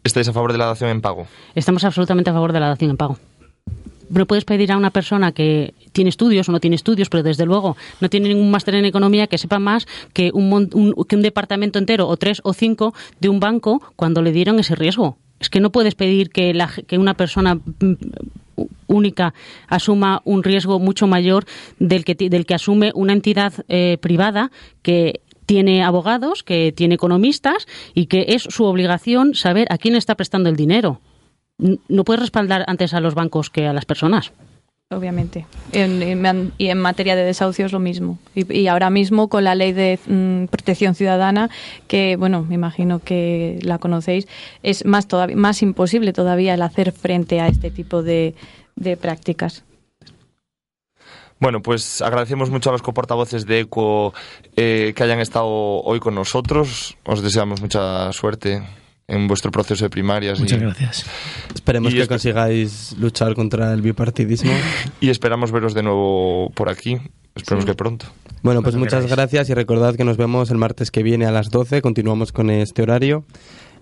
¿Estáis 0.02 0.28
a 0.28 0.32
favor 0.32 0.52
de 0.52 0.58
la 0.58 0.66
dación 0.66 0.88
en 0.88 1.02
pago? 1.02 1.26
Estamos 1.54 1.84
absolutamente 1.84 2.30
a 2.30 2.32
favor 2.32 2.52
de 2.52 2.60
la 2.60 2.68
dación 2.68 2.90
en 2.90 2.96
pago. 2.96 3.18
No 4.10 4.26
puedes 4.26 4.44
pedir 4.44 4.72
a 4.72 4.76
una 4.76 4.90
persona 4.90 5.32
que 5.32 5.74
tiene 5.92 6.10
estudios 6.10 6.48
o 6.48 6.52
no 6.52 6.60
tiene 6.60 6.76
estudios, 6.76 7.08
pero 7.08 7.22
desde 7.22 7.44
luego 7.46 7.76
no 8.00 8.08
tiene 8.08 8.28
ningún 8.28 8.50
máster 8.50 8.74
en 8.74 8.84
economía 8.84 9.26
que 9.26 9.38
sepa 9.38 9.58
más 9.58 9.86
que 10.12 10.30
un, 10.32 10.52
un- 10.72 10.94
que 11.06 11.16
un 11.16 11.22
departamento 11.22 11.78
entero 11.78 12.08
o 12.08 12.16
tres 12.16 12.40
o 12.44 12.52
cinco 12.52 12.94
de 13.20 13.28
un 13.28 13.40
banco 13.40 13.82
cuando 13.96 14.22
le 14.22 14.32
dieron 14.32 14.58
ese 14.58 14.74
riesgo. 14.74 15.18
Es 15.40 15.50
que 15.50 15.60
no 15.60 15.70
puedes 15.70 15.94
pedir 15.94 16.30
que, 16.30 16.52
la 16.54 16.68
que 16.86 16.98
una 16.98 17.14
persona 17.14 17.54
mm, 17.54 17.92
única 18.86 19.34
asuma 19.68 20.20
un 20.24 20.42
riesgo 20.42 20.78
mucho 20.80 21.06
mayor 21.06 21.44
del 21.78 22.04
que, 22.04 22.14
del 22.14 22.46
que 22.46 22.54
asume 22.54 22.90
una 22.94 23.12
entidad 23.12 23.52
eh, 23.68 23.98
privada 24.00 24.50
que 24.82 25.20
tiene 25.46 25.82
abogados, 25.82 26.42
que 26.42 26.72
tiene 26.76 26.96
economistas 26.96 27.66
y 27.94 28.06
que 28.06 28.26
es 28.28 28.42
su 28.42 28.64
obligación 28.64 29.34
saber 29.34 29.66
a 29.70 29.78
quién 29.78 29.94
está 29.96 30.14
prestando 30.14 30.48
el 30.48 30.56
dinero. 30.56 31.00
No 31.58 32.04
puedes 32.04 32.20
respaldar 32.20 32.64
antes 32.68 32.94
a 32.94 33.00
los 33.00 33.14
bancos 33.14 33.50
que 33.50 33.66
a 33.66 33.72
las 33.72 33.84
personas. 33.84 34.32
Obviamente. 34.90 35.44
En- 35.72 36.00
en- 36.02 36.52
y 36.56 36.68
en 36.68 36.78
materia 36.78 37.14
de 37.14 37.22
desahucios 37.24 37.72
lo 37.72 37.78
mismo. 37.78 38.18
Y, 38.34 38.50
y 38.56 38.68
ahora 38.68 38.88
mismo 38.88 39.28
con 39.28 39.44
la 39.44 39.54
ley 39.54 39.72
de 39.72 39.98
mm, 40.06 40.46
protección 40.46 40.94
ciudadana, 40.94 41.50
que 41.88 42.16
bueno, 42.16 42.42
me 42.48 42.54
imagino 42.54 42.98
que 43.00 43.58
la 43.62 43.78
conocéis, 43.78 44.26
es 44.62 44.86
más 44.86 45.06
todavía 45.06 45.36
más 45.36 45.60
imposible 45.62 46.14
todavía 46.14 46.54
el 46.54 46.62
hacer 46.62 46.92
frente 46.92 47.40
a 47.40 47.48
este 47.48 47.70
tipo 47.70 48.02
de, 48.02 48.34
de 48.76 48.96
prácticas. 48.96 49.62
Bueno, 51.40 51.60
pues 51.60 52.00
agradecemos 52.02 52.48
mucho 52.50 52.70
a 52.70 52.72
los 52.72 52.82
coportavoces 52.82 53.46
de 53.46 53.60
ECO 53.60 54.12
eh, 54.56 54.92
que 54.96 55.02
hayan 55.04 55.20
estado 55.20 55.46
hoy 55.48 56.00
con 56.00 56.14
nosotros. 56.14 56.96
Os 57.04 57.22
deseamos 57.22 57.60
mucha 57.60 58.10
suerte 58.12 58.62
en 59.08 59.26
vuestro 59.26 59.50
proceso 59.50 59.84
de 59.84 59.90
primarias 59.90 60.38
Muchas 60.38 60.58
y, 60.58 60.60
gracias. 60.60 61.06
Esperemos 61.54 61.92
Y 61.92 61.96
que 61.96 62.02
esto- 62.02 62.12
consigáis 62.14 62.94
luchar 62.98 63.34
contra 63.34 63.72
el 63.72 63.80
bipartidismo. 63.82 64.52
y 65.00 65.08
esperamos 65.08 65.50
veros 65.50 65.74
de 65.74 65.82
nuevo 65.82 66.50
por 66.54 66.68
aquí. 66.68 66.98
Esperemos 67.34 67.64
que 67.64 67.74
pronto. 67.74 68.06
Bueno, 68.42 68.62
pues 68.62 68.74
Cuando 68.74 68.80
muchas 68.86 69.00
queráis. 69.04 69.16
gracias 69.16 69.50
y 69.50 69.54
recordad 69.54 69.94
que 69.96 70.04
nos 70.04 70.16
vemos 70.16 70.50
el 70.50 70.58
martes 70.58 70.90
que 70.90 71.02
viene 71.02 71.24
a 71.26 71.30
las 71.30 71.50
12. 71.50 71.80
Continuamos 71.82 72.32
con 72.32 72.50
este 72.50 72.82
horario. 72.82 73.24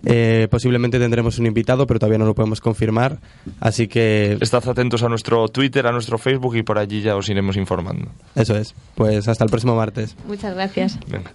Eh, 0.05 0.47
posiblemente 0.51 0.99
tendremos 0.99 1.39
un 1.39 1.47
invitado, 1.47 1.87
pero 1.87 1.99
todavía 1.99 2.19
no 2.19 2.25
lo 2.25 2.35
podemos 2.35 2.61
confirmar. 2.61 3.17
Así 3.59 3.87
que 3.87 4.37
Estad 4.41 4.67
atentos 4.69 5.01
a 5.01 5.09
nuestro 5.09 5.47
Twitter, 5.47 5.87
a 5.87 5.91
nuestro 5.91 6.19
Facebook 6.19 6.55
y 6.55 6.61
por 6.63 6.77
allí 6.77 7.01
ya 7.01 7.15
os 7.15 7.27
iremos 7.29 7.57
informando. 7.57 8.11
eso 8.35 8.55
es. 8.55 8.75
Pues 8.95 9.27
hasta 9.27 9.43
el 9.43 9.49
próximo 9.49 9.75
martes. 9.75 10.15
Muchas 10.27 10.53
gracias. 10.53 10.99
Venga. 11.07 11.31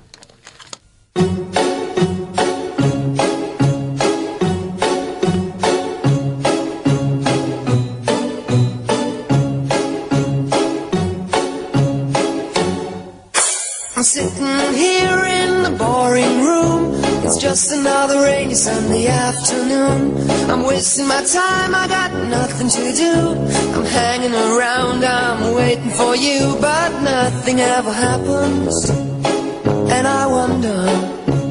I'm 14.02 14.06
sitting 14.06 14.74
here 14.74 15.24
in 15.26 15.62
the 15.62 15.76
boring 15.78 16.42
room. 16.42 16.90
It's 17.24 17.40
just 17.40 17.70
another 17.70 18.22
rainy 18.22 18.54
Sunday 18.54 19.06
afternoon. 19.06 20.28
I'm 20.50 20.64
wasting 20.64 21.06
my 21.06 21.22
time, 21.22 21.72
I 21.72 21.86
got 21.86 22.12
nothing 22.12 22.68
to 22.68 22.92
do. 22.96 23.14
I'm 23.76 23.84
hanging 23.84 24.34
around, 24.34 25.04
I'm 25.04 25.54
waiting 25.54 25.90
for 25.90 26.16
you, 26.16 26.58
but 26.60 27.00
nothing 27.02 27.60
ever 27.60 27.92
happens. 27.92 28.90
And 28.90 30.08
I 30.08 30.26
wonder. 30.26 31.41